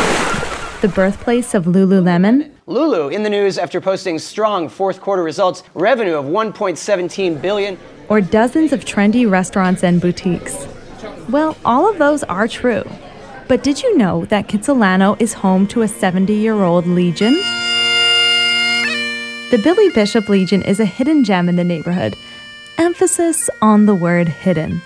The 0.81 0.89
birthplace 0.89 1.53
of 1.53 1.65
Lululemon? 1.65 2.51
Lulu 2.67 3.07
in 3.07 3.23
the 3.23 3.29
news 3.29 3.57
after 3.57 3.79
posting 3.79 4.19
strong 4.19 4.67
fourth 4.67 4.99
quarter 4.99 5.23
results, 5.23 5.63
revenue 5.73 6.15
of 6.15 6.25
1.17 6.25 7.41
billion 7.41 7.77
or 8.09 8.19
dozens 8.19 8.73
of 8.73 8.83
trendy 8.83 9.29
restaurants 9.29 9.83
and 9.83 10.01
boutiques. 10.01 10.67
Well, 11.29 11.55
all 11.63 11.89
of 11.89 11.97
those 11.97 12.23
are 12.23 12.47
true. 12.47 12.83
But 13.47 13.63
did 13.63 13.81
you 13.81 13.97
know 13.97 14.25
that 14.25 14.49
Kitsilano 14.49 15.19
is 15.21 15.33
home 15.33 15.65
to 15.67 15.81
a 15.81 15.87
70 15.87 16.33
year 16.33 16.61
old 16.61 16.85
Legion? 16.85 17.35
The 19.51 19.61
Billy 19.63 19.89
Bishop 19.91 20.27
Legion 20.27 20.61
is 20.63 20.81
a 20.81 20.85
hidden 20.85 21.23
gem 21.23 21.47
in 21.47 21.55
the 21.55 21.63
neighborhood. 21.63 22.15
Emphasis 22.77 23.49
on 23.61 23.85
the 23.85 23.95
word 23.95 24.27
hidden. 24.27 24.81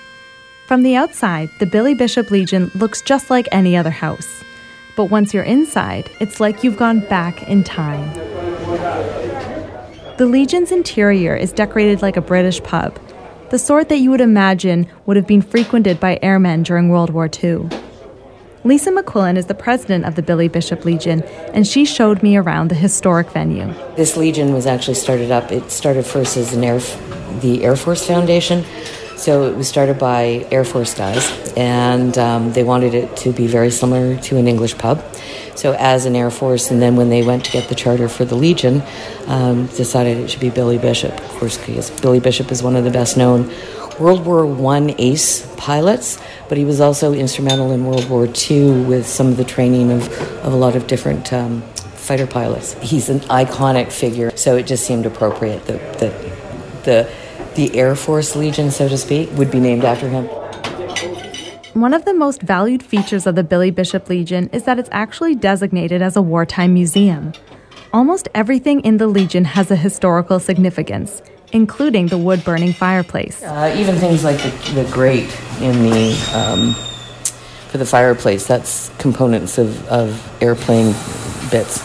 From 0.68 0.84
the 0.84 0.96
outside, 0.96 1.50
the 1.60 1.66
Billy 1.66 1.96
Bishop 1.96 2.30
Legion 2.30 2.70
looks 2.76 3.02
just 3.02 3.32
like 3.32 3.48
any 3.52 3.76
other 3.76 3.90
house. 3.90 4.44
But 5.00 5.12
once 5.12 5.34
you're 5.34 5.44
inside, 5.44 6.12
it's 6.20 6.42
like 6.42 6.62
you've 6.62 6.76
gone 6.76 7.00
back 7.00 7.44
in 7.44 7.64
time. 7.64 8.14
The 10.18 10.28
Legion's 10.30 10.74
interior 10.74 11.38
is 11.38 11.54
decorated 11.54 12.02
like 12.02 12.18
a 12.18 12.22
British 12.22 12.62
pub, 12.64 13.00
the 13.50 13.58
sort 13.58 13.88
that 13.88 14.00
you 14.00 14.12
would 14.12 14.20
imagine 14.20 14.88
would 15.06 15.16
have 15.16 15.26
been 15.26 15.42
frequented 15.42 16.02
by 16.02 16.20
airmen 16.22 16.64
during 16.64 16.90
World 16.90 17.12
War 17.12 17.30
II. 17.42 17.70
Lisa 18.66 18.92
McQuillan 18.92 19.38
is 19.38 19.46
the 19.46 19.54
president 19.54 20.04
of 20.04 20.16
the 20.16 20.22
Billy 20.22 20.50
Bishop 20.50 20.84
Legion, 20.84 21.24
and 21.54 21.66
she 21.66 21.86
showed 21.86 22.22
me 22.22 22.36
around 22.36 22.68
the 22.68 22.76
historic 22.76 23.32
venue. 23.32 23.74
This 23.96 24.18
Legion 24.18 24.52
was 24.52 24.66
actually 24.66 24.96
started 24.96 25.32
up, 25.32 25.50
it 25.50 25.72
started 25.72 26.06
first 26.06 26.36
as 26.36 26.54
an 26.54 26.66
Air, 26.66 26.80
the 27.40 27.64
Air 27.64 27.78
Force 27.78 28.06
Foundation. 28.06 28.66
So 29.20 29.50
it 29.50 29.58
was 29.58 29.68
started 29.68 30.00
by 30.00 30.48
Air 30.50 30.64
Force 30.64 30.94
guys, 30.94 31.30
and 31.58 32.18
um, 32.18 32.54
they 32.54 32.64
wanted 32.64 32.94
it 32.94 33.18
to 33.18 33.34
be 33.34 33.48
very 33.48 33.70
similar 33.70 34.16
to 34.16 34.38
an 34.38 34.48
English 34.48 34.78
pub. 34.78 35.04
So, 35.56 35.74
as 35.74 36.06
an 36.06 36.16
Air 36.16 36.32
Force, 36.32 36.72
and 36.72 36.82
then 36.82 36.96
when 36.96 37.10
they 37.10 37.22
went 37.22 37.44
to 37.44 37.52
get 37.52 37.68
the 37.68 37.76
charter 37.76 38.08
for 38.08 38.24
the 38.24 38.36
Legion, 38.36 38.82
um, 39.28 39.68
decided 39.68 40.20
it 40.20 40.30
should 40.30 40.40
be 40.40 40.50
Billy 40.50 40.78
Bishop. 40.78 41.12
Of 41.12 41.32
course, 41.32 41.58
because 41.58 41.90
Billy 42.00 42.22
Bishop 42.22 42.50
is 42.50 42.64
one 42.64 42.78
of 42.78 42.86
the 42.86 42.92
best 42.92 43.18
known 43.18 43.52
World 44.00 44.26
War 44.26 44.46
One 44.46 44.96
ace 44.98 45.46
pilots, 45.58 46.18
but 46.48 46.58
he 46.58 46.64
was 46.64 46.80
also 46.80 47.12
instrumental 47.12 47.74
in 47.74 47.86
World 47.86 48.10
War 48.10 48.26
II 48.26 48.86
with 48.86 49.06
some 49.06 49.28
of 49.28 49.36
the 49.36 49.44
training 49.44 49.92
of, 49.92 50.08
of 50.46 50.54
a 50.54 50.56
lot 50.56 50.78
of 50.78 50.88
different 50.88 51.34
um, 51.34 51.62
fighter 51.74 52.26
pilots. 52.26 52.72
He's 52.82 53.10
an 53.10 53.20
iconic 53.20 53.92
figure, 53.92 54.32
so 54.38 54.56
it 54.56 54.66
just 54.66 54.86
seemed 54.86 55.06
appropriate 55.06 55.66
that, 55.66 56.00
that 56.00 56.14
the 56.86 57.14
the 57.60 57.78
Air 57.78 57.94
Force 57.94 58.38
Legion, 58.38 58.72
so 58.72 58.88
to 58.88 58.98
speak, 58.98 59.30
would 59.34 59.52
be 59.52 59.60
named 59.60 59.84
after 59.84 60.08
him. 60.08 60.26
One 61.74 61.94
of 61.94 62.06
the 62.06 62.14
most 62.14 62.42
valued 62.42 62.82
features 62.82 63.28
of 63.28 63.36
the 63.36 63.44
Billy 63.44 63.70
Bishop 63.70 64.08
Legion 64.08 64.50
is 64.54 64.64
that 64.64 64.80
it's 64.80 64.88
actually 64.94 65.36
designated 65.36 66.02
as 66.02 66.16
a 66.16 66.22
wartime 66.22 66.74
museum. 66.74 67.34
Almost 67.92 68.30
everything 68.34 68.80
in 68.82 68.96
the 68.96 69.08
Legion 69.08 69.44
has 69.44 69.72
a 69.72 69.76
historical 69.76 70.40
significance, 70.40 71.22
including 71.52 72.08
the 72.08 72.18
wood 72.18 72.46
burning 72.46 72.72
fireplace. 72.72 73.44
Uh, 73.44 73.76
even 73.78 73.96
things 73.98 74.24
like 74.24 74.38
the, 74.38 74.82
the 74.82 74.90
grate 74.90 75.36
in 75.60 75.84
the 75.84 76.12
um, 76.34 76.74
for 77.68 77.78
the 77.78 77.86
fireplace, 77.86 78.48
that's 78.48 78.90
components 79.00 79.58
of, 79.58 79.86
of 79.90 80.42
airplane 80.42 80.94
bits. 81.52 81.84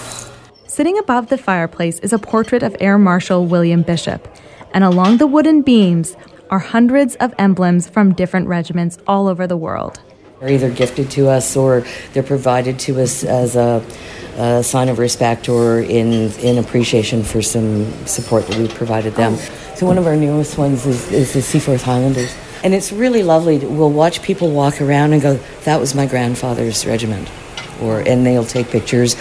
Sitting 0.68 0.98
above 0.98 1.28
the 1.28 1.38
fireplace 1.38 1.98
is 1.98 2.12
a 2.12 2.18
portrait 2.18 2.62
of 2.62 2.76
Air 2.80 2.96
Marshal 2.96 3.46
William 3.46 3.82
Bishop, 3.82 4.28
and 4.74 4.84
along 4.84 5.16
the 5.16 5.26
wooden 5.26 5.62
beams 5.62 6.16
are 6.50 6.58
hundreds 6.58 7.14
of 7.16 7.32
emblems 7.38 7.88
from 7.88 8.12
different 8.12 8.48
regiments 8.48 8.98
all 9.06 9.28
over 9.28 9.46
the 9.46 9.56
world. 9.56 10.00
They're 10.40 10.50
either 10.50 10.70
gifted 10.70 11.10
to 11.12 11.28
us 11.28 11.56
or 11.56 11.86
they're 12.12 12.22
provided 12.22 12.78
to 12.80 13.00
us 13.00 13.24
as 13.24 13.56
a, 13.56 13.82
a 14.36 14.62
sign 14.62 14.88
of 14.88 14.98
respect 14.98 15.48
or 15.48 15.78
in, 15.80 16.32
in 16.32 16.58
appreciation 16.58 17.22
for 17.22 17.40
some 17.40 17.90
support 18.06 18.46
that 18.48 18.58
we've 18.58 18.74
provided 18.74 19.14
them. 19.14 19.36
So, 19.76 19.86
one 19.86 19.96
of 19.96 20.06
our 20.06 20.16
newest 20.16 20.58
ones 20.58 20.84
is, 20.86 21.10
is 21.10 21.32
the 21.32 21.40
Seaforth 21.40 21.82
Highlanders. 21.82 22.34
And 22.62 22.74
it's 22.74 22.92
really 22.92 23.22
lovely. 23.22 23.58
We'll 23.58 23.90
watch 23.90 24.22
people 24.22 24.50
walk 24.50 24.80
around 24.80 25.12
and 25.12 25.22
go, 25.22 25.36
that 25.64 25.78
was 25.78 25.94
my 25.94 26.06
grandfather's 26.06 26.86
regiment. 26.86 27.30
Or, 27.80 28.00
and 28.00 28.24
they'll 28.26 28.44
take 28.44 28.68
pictures. 28.68 29.16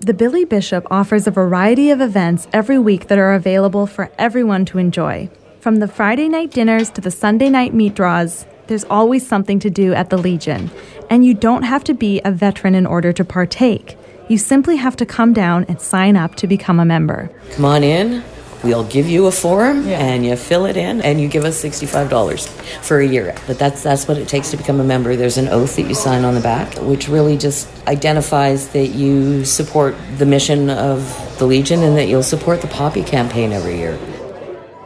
The 0.00 0.14
Billy 0.14 0.44
Bishop 0.44 0.86
offers 0.92 1.26
a 1.26 1.32
variety 1.32 1.90
of 1.90 2.00
events 2.00 2.46
every 2.52 2.78
week 2.78 3.08
that 3.08 3.18
are 3.18 3.34
available 3.34 3.84
for 3.84 4.12
everyone 4.16 4.64
to 4.66 4.78
enjoy. 4.78 5.28
From 5.58 5.76
the 5.76 5.88
Friday 5.88 6.28
night 6.28 6.52
dinners 6.52 6.88
to 6.90 7.00
the 7.00 7.10
Sunday 7.10 7.50
night 7.50 7.74
meat 7.74 7.96
draws, 7.96 8.46
there's 8.68 8.84
always 8.84 9.26
something 9.26 9.58
to 9.58 9.68
do 9.68 9.92
at 9.94 10.10
the 10.10 10.16
Legion, 10.16 10.70
and 11.10 11.24
you 11.24 11.34
don't 11.34 11.64
have 11.64 11.82
to 11.82 11.94
be 11.94 12.20
a 12.24 12.30
veteran 12.30 12.76
in 12.76 12.86
order 12.86 13.12
to 13.12 13.24
partake. 13.24 13.98
You 14.28 14.38
simply 14.38 14.76
have 14.76 14.94
to 14.96 15.06
come 15.06 15.32
down 15.32 15.64
and 15.64 15.80
sign 15.80 16.16
up 16.16 16.36
to 16.36 16.46
become 16.46 16.78
a 16.78 16.84
member. 16.84 17.28
Come 17.50 17.64
on 17.64 17.82
in. 17.82 18.22
We'll 18.64 18.84
give 18.84 19.08
you 19.08 19.26
a 19.26 19.32
form 19.32 19.86
and 19.86 20.26
you 20.26 20.34
fill 20.36 20.66
it 20.66 20.76
in 20.76 21.00
and 21.02 21.20
you 21.20 21.28
give 21.28 21.44
us 21.44 21.62
$65 21.62 22.48
for 22.82 22.98
a 22.98 23.06
year. 23.06 23.34
But 23.46 23.58
that's 23.58 23.82
that's 23.82 24.08
what 24.08 24.18
it 24.18 24.28
takes 24.28 24.50
to 24.50 24.56
become 24.56 24.80
a 24.80 24.84
member. 24.84 25.14
There's 25.14 25.38
an 25.38 25.48
oath 25.48 25.76
that 25.76 25.82
you 25.82 25.94
sign 25.94 26.24
on 26.24 26.34
the 26.34 26.40
back 26.40 26.74
which 26.78 27.08
really 27.08 27.36
just 27.36 27.68
identifies 27.86 28.68
that 28.70 28.88
you 28.88 29.44
support 29.44 29.94
the 30.18 30.26
mission 30.26 30.70
of 30.70 31.00
the 31.38 31.46
Legion 31.46 31.82
and 31.82 31.96
that 31.96 32.08
you'll 32.08 32.22
support 32.22 32.60
the 32.60 32.68
Poppy 32.68 33.02
campaign 33.02 33.52
every 33.52 33.76
year. 33.76 33.98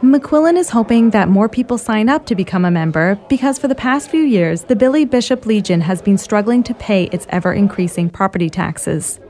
McQuillan 0.03 0.57
is 0.57 0.69
hoping 0.69 1.11
that 1.11 1.29
more 1.29 1.47
people 1.47 1.77
sign 1.77 2.09
up 2.09 2.25
to 2.25 2.35
become 2.35 2.65
a 2.65 2.71
member 2.71 3.17
because 3.29 3.57
for 3.57 3.69
the 3.69 3.73
past 3.73 4.09
few 4.09 4.21
years, 4.21 4.63
the 4.63 4.75
Billy 4.75 5.05
Bishop 5.05 5.45
Legion 5.45 5.79
has 5.79 6.01
been 6.01 6.17
struggling 6.17 6.61
to 6.63 6.73
pay 6.73 7.05
its 7.05 7.25
ever 7.29 7.53
increasing 7.53 8.09
property 8.09 8.49
taxes. 8.49 9.21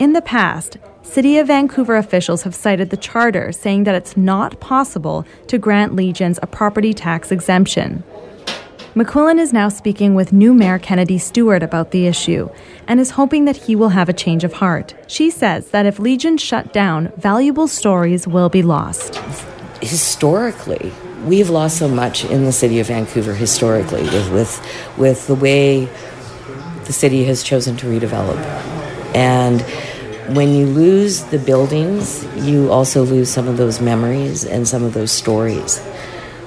In 0.00 0.14
the 0.14 0.22
past, 0.22 0.78
City 1.06 1.38
of 1.38 1.46
Vancouver 1.46 1.96
officials 1.96 2.42
have 2.42 2.54
cited 2.54 2.90
the 2.90 2.96
charter 2.96 3.52
saying 3.52 3.84
that 3.84 3.94
it's 3.94 4.16
not 4.16 4.60
possible 4.60 5.24
to 5.46 5.56
grant 5.56 5.94
legions 5.94 6.38
a 6.42 6.46
property 6.46 6.92
tax 6.92 7.32
exemption. 7.32 8.04
McQuillan 8.94 9.38
is 9.38 9.52
now 9.52 9.68
speaking 9.68 10.14
with 10.14 10.32
new 10.32 10.52
Mayor 10.52 10.78
Kennedy 10.78 11.18
Stewart 11.18 11.62
about 11.62 11.90
the 11.90 12.06
issue 12.06 12.48
and 12.86 13.00
is 13.00 13.10
hoping 13.10 13.44
that 13.44 13.56
he 13.56 13.76
will 13.76 13.90
have 13.90 14.08
a 14.08 14.12
change 14.12 14.44
of 14.44 14.54
heart. 14.54 14.94
She 15.06 15.30
says 15.30 15.70
that 15.70 15.86
if 15.86 15.98
Legion 15.98 16.36
shut 16.38 16.72
down, 16.72 17.12
valuable 17.16 17.68
stories 17.68 18.26
will 18.26 18.48
be 18.48 18.62
lost 18.62 19.20
historically, 19.80 20.92
we've 21.24 21.50
lost 21.50 21.78
so 21.78 21.88
much 21.88 22.24
in 22.24 22.44
the 22.44 22.52
city 22.52 22.80
of 22.80 22.86
Vancouver 22.88 23.34
historically 23.34 24.02
with, 24.02 24.30
with, 24.32 24.98
with 24.98 25.26
the 25.26 25.34
way 25.34 25.88
the 26.84 26.92
city 26.92 27.24
has 27.24 27.42
chosen 27.42 27.76
to 27.76 27.86
redevelop. 27.86 28.36
And 29.14 29.64
when 30.34 30.52
you 30.52 30.66
lose 30.66 31.24
the 31.24 31.38
buildings, 31.38 32.24
you 32.36 32.70
also 32.70 33.04
lose 33.04 33.30
some 33.30 33.48
of 33.48 33.56
those 33.56 33.80
memories 33.80 34.44
and 34.44 34.66
some 34.66 34.82
of 34.82 34.92
those 34.92 35.12
stories. 35.12 35.80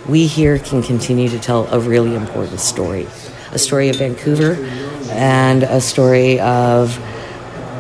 We 0.07 0.27
here 0.27 0.59
can 0.59 0.82
continue 0.82 1.30
to 1.30 1.39
tell 1.39 1.67
a 1.67 1.80
really 1.80 2.15
important 2.15 2.59
story 2.59 3.07
a 3.51 3.57
story 3.57 3.89
of 3.89 3.95
Vancouver 3.95 4.53
and 5.09 5.63
a 5.63 5.82
story 5.82 6.39
of 6.39 6.99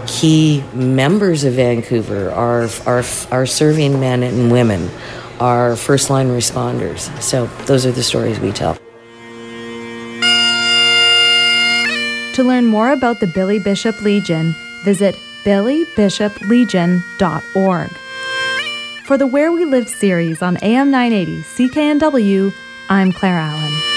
key 0.07 0.63
members 0.73 1.43
of 1.43 1.53
Vancouver, 1.53 2.31
our, 2.31 2.67
our, 2.87 3.03
our 3.31 3.45
serving 3.45 3.99
men 3.99 4.23
and 4.23 4.51
women, 4.51 4.89
our 5.39 5.75
first 5.75 6.09
line 6.09 6.29
responders. 6.29 7.21
So 7.21 7.45
those 7.67 7.85
are 7.85 7.91
the 7.91 8.01
stories 8.01 8.39
we 8.39 8.51
tell. 8.51 8.77
To 12.33 12.43
learn 12.43 12.65
more 12.65 12.91
about 12.91 13.19
the 13.19 13.27
Billy 13.27 13.59
Bishop 13.59 14.01
Legion, 14.01 14.55
visit 14.83 15.15
billybishoplegion.org. 15.43 17.89
For 19.05 19.17
the 19.17 19.27
Where 19.27 19.51
We 19.51 19.65
Live 19.65 19.89
series 19.89 20.41
on 20.41 20.55
AM 20.57 20.91
980 20.91 21.41
CKNW, 21.41 22.53
I'm 22.89 23.11
Claire 23.11 23.39
Allen. 23.39 23.88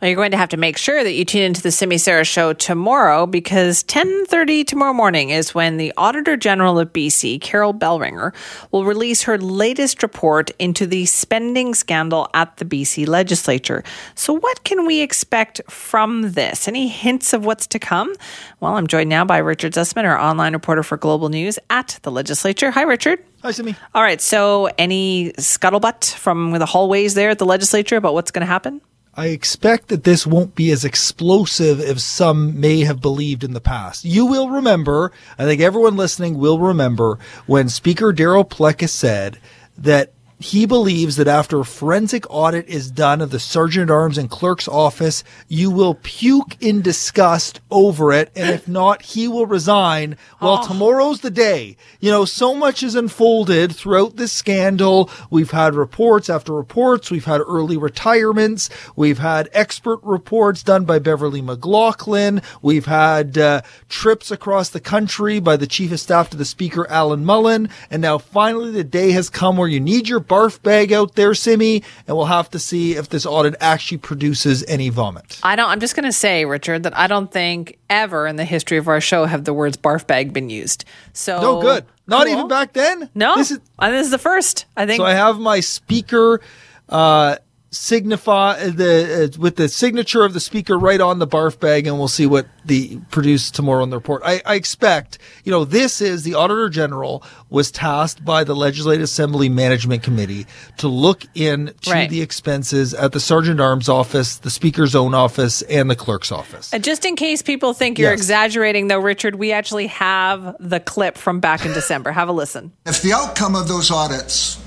Well, 0.00 0.08
you're 0.08 0.16
going 0.16 0.30
to 0.30 0.36
have 0.36 0.50
to 0.50 0.56
make 0.56 0.76
sure 0.76 1.02
that 1.02 1.14
you 1.14 1.24
tune 1.24 1.42
into 1.42 1.60
the 1.60 1.72
Simi 1.72 1.98
Sara 1.98 2.22
show 2.22 2.52
tomorrow 2.52 3.26
because 3.26 3.82
10:30 3.82 4.64
tomorrow 4.64 4.92
morning 4.92 5.30
is 5.30 5.56
when 5.56 5.76
the 5.76 5.92
Auditor 5.96 6.36
General 6.36 6.78
of 6.78 6.92
BC, 6.92 7.40
Carol 7.40 7.72
Bellringer, 7.72 8.32
will 8.70 8.84
release 8.84 9.22
her 9.22 9.36
latest 9.38 10.04
report 10.04 10.52
into 10.60 10.86
the 10.86 11.04
spending 11.06 11.74
scandal 11.74 12.28
at 12.32 12.58
the 12.58 12.64
BC 12.64 13.08
legislature. 13.08 13.82
So 14.14 14.32
what 14.32 14.62
can 14.62 14.86
we 14.86 15.00
expect 15.00 15.60
from 15.68 16.30
this? 16.30 16.68
Any 16.68 16.86
hints 16.86 17.32
of 17.32 17.44
what's 17.44 17.66
to 17.66 17.80
come? 17.80 18.14
Well, 18.60 18.76
I'm 18.76 18.86
joined 18.86 19.10
now 19.10 19.24
by 19.24 19.38
Richard 19.38 19.72
Zussman, 19.72 20.04
our 20.04 20.16
online 20.16 20.52
reporter 20.52 20.84
for 20.84 20.96
Global 20.96 21.28
News 21.28 21.58
at 21.70 21.98
the 22.02 22.12
legislature. 22.12 22.70
Hi 22.70 22.82
Richard. 22.82 23.18
Hi, 23.42 23.50
Simi. 23.50 23.74
All 23.96 24.02
right, 24.02 24.20
so 24.20 24.68
any 24.78 25.32
scuttlebutt 25.38 26.14
from 26.14 26.52
the 26.52 26.66
hallways 26.66 27.14
there 27.14 27.30
at 27.30 27.38
the 27.38 27.46
legislature 27.46 27.96
about 27.96 28.14
what's 28.14 28.30
going 28.30 28.42
to 28.42 28.46
happen? 28.46 28.80
I 29.18 29.30
expect 29.30 29.88
that 29.88 30.04
this 30.04 30.24
won't 30.28 30.54
be 30.54 30.70
as 30.70 30.84
explosive 30.84 31.80
as 31.80 32.04
some 32.04 32.60
may 32.60 32.84
have 32.84 33.00
believed 33.00 33.42
in 33.42 33.52
the 33.52 33.60
past. 33.60 34.04
You 34.04 34.26
will 34.26 34.48
remember, 34.48 35.10
I 35.36 35.44
think 35.44 35.60
everyone 35.60 35.96
listening 35.96 36.38
will 36.38 36.60
remember, 36.60 37.18
when 37.44 37.68
Speaker 37.68 38.12
Darryl 38.12 38.48
Plecas 38.48 38.90
said 38.90 39.40
that 39.76 40.12
he 40.40 40.66
believes 40.66 41.16
that 41.16 41.26
after 41.26 41.60
a 41.60 41.64
forensic 41.64 42.24
audit 42.30 42.68
is 42.68 42.90
done 42.90 43.20
of 43.20 43.30
the 43.30 43.40
sergeant 43.40 43.90
at 43.90 43.94
arms 43.94 44.16
and 44.16 44.30
clerk's 44.30 44.68
office, 44.68 45.24
you 45.48 45.70
will 45.70 45.94
puke 45.94 46.56
in 46.60 46.80
disgust 46.80 47.60
over 47.70 48.12
it. 48.12 48.30
And 48.36 48.50
if 48.50 48.68
not, 48.68 49.02
he 49.02 49.26
will 49.26 49.46
resign. 49.46 50.16
Well, 50.40 50.60
oh. 50.62 50.68
tomorrow's 50.68 51.20
the 51.20 51.30
day. 51.30 51.76
You 51.98 52.10
know, 52.10 52.24
so 52.24 52.54
much 52.54 52.80
has 52.80 52.94
unfolded 52.94 53.74
throughout 53.74 54.16
this 54.16 54.32
scandal. 54.32 55.10
We've 55.30 55.50
had 55.50 55.74
reports 55.74 56.30
after 56.30 56.52
reports. 56.52 57.10
We've 57.10 57.24
had 57.24 57.40
early 57.40 57.76
retirements. 57.76 58.70
We've 58.94 59.18
had 59.18 59.48
expert 59.52 59.98
reports 60.04 60.62
done 60.62 60.84
by 60.84 61.00
Beverley 61.00 61.42
McLachlin. 61.42 62.44
We've 62.62 62.86
had 62.86 63.36
uh, 63.36 63.62
trips 63.88 64.30
across 64.30 64.70
the 64.70 64.80
country 64.80 65.40
by 65.40 65.56
the 65.56 65.66
chief 65.66 65.90
of 65.90 65.98
staff 65.98 66.30
to 66.30 66.36
the 66.36 66.44
speaker, 66.44 66.88
Alan 66.88 67.24
Mullen. 67.24 67.68
And 67.90 68.02
now 68.02 68.18
finally 68.18 68.70
the 68.70 68.84
day 68.84 69.10
has 69.10 69.30
come 69.30 69.56
where 69.56 69.68
you 69.68 69.80
need 69.80 70.08
your 70.08 70.20
barf 70.28 70.62
bag 70.62 70.92
out 70.92 71.14
there, 71.14 71.34
Simi, 71.34 71.82
and 72.06 72.16
we'll 72.16 72.26
have 72.26 72.50
to 72.50 72.58
see 72.58 72.92
if 72.96 73.08
this 73.08 73.26
audit 73.26 73.54
actually 73.60 73.98
produces 73.98 74.64
any 74.68 74.88
vomit. 74.88 75.40
I 75.42 75.56
don't. 75.56 75.68
I'm 75.68 75.80
just 75.80 75.96
going 75.96 76.04
to 76.04 76.12
say, 76.12 76.44
Richard, 76.44 76.82
that 76.84 76.96
I 76.96 77.06
don't 77.06 77.30
think 77.30 77.78
ever 77.90 78.26
in 78.26 78.36
the 78.36 78.44
history 78.44 78.76
of 78.76 78.88
our 78.88 79.00
show 79.00 79.24
have 79.24 79.44
the 79.44 79.54
words 79.54 79.76
barf 79.76 80.06
bag 80.06 80.32
been 80.32 80.50
used. 80.50 80.84
So 81.12 81.40
no 81.40 81.60
good. 81.60 81.84
Not 82.06 82.26
cool. 82.26 82.34
even 82.34 82.48
back 82.48 82.72
then. 82.72 83.10
No, 83.14 83.36
this 83.36 83.50
is 83.50 83.60
this 83.80 84.06
is 84.06 84.10
the 84.10 84.18
first. 84.18 84.66
I 84.76 84.86
think. 84.86 84.98
So 84.98 85.04
I 85.04 85.12
have 85.14 85.38
my 85.38 85.60
speaker. 85.60 86.40
Uh, 86.88 87.36
signify 87.78 88.68
the 88.70 89.30
uh, 89.32 89.40
with 89.40 89.54
the 89.54 89.68
signature 89.68 90.24
of 90.24 90.32
the 90.32 90.40
speaker 90.40 90.76
right 90.76 91.00
on 91.00 91.20
the 91.20 91.26
barf 91.26 91.60
bag 91.60 91.86
and 91.86 91.96
we'll 91.96 92.08
see 92.08 92.26
what 92.26 92.46
the 92.64 92.98
produce 93.10 93.52
tomorrow 93.52 93.84
in 93.84 93.90
the 93.90 93.96
report 93.96 94.20
I, 94.24 94.42
I, 94.44 94.56
expect 94.56 95.18
you 95.44 95.52
know 95.52 95.64
this 95.64 96.00
is 96.00 96.24
the 96.24 96.34
auditor 96.34 96.68
general 96.68 97.22
was 97.50 97.70
tasked 97.70 98.24
by 98.24 98.42
the 98.42 98.56
legislative 98.56 99.04
assembly 99.04 99.48
management 99.48 100.02
committee 100.02 100.46
to 100.78 100.88
look 100.88 101.24
into 101.36 101.90
right. 101.90 102.10
the 102.10 102.20
expenses 102.20 102.94
at 102.94 103.12
the 103.12 103.20
sergeant 103.20 103.60
arms 103.60 103.88
office 103.88 104.38
the 104.38 104.50
speaker's 104.50 104.96
own 104.96 105.14
office 105.14 105.62
and 105.62 105.88
the 105.88 105.96
clerk's 105.96 106.32
office 106.32 106.74
and 106.74 106.82
just 106.82 107.04
in 107.04 107.14
case 107.14 107.42
people 107.42 107.72
think 107.74 107.96
you're 107.96 108.10
yes. 108.10 108.18
exaggerating 108.18 108.88
though 108.88 108.98
richard 108.98 109.36
we 109.36 109.52
actually 109.52 109.86
have 109.86 110.56
the 110.58 110.80
clip 110.80 111.16
from 111.16 111.38
back 111.38 111.64
in 111.64 111.72
december 111.72 112.10
have 112.10 112.28
a 112.28 112.32
listen 112.32 112.72
if 112.86 113.02
the 113.02 113.12
outcome 113.12 113.54
of 113.54 113.68
those 113.68 113.88
audits 113.92 114.60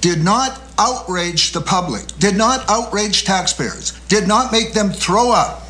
did 0.00 0.22
not 0.22 0.65
outrage 0.78 1.52
the 1.52 1.60
public, 1.60 2.06
did 2.18 2.36
not 2.36 2.68
outrage 2.68 3.24
taxpayers, 3.24 3.92
did 4.08 4.26
not 4.28 4.52
make 4.52 4.72
them 4.72 4.90
throw 4.90 5.30
up, 5.30 5.62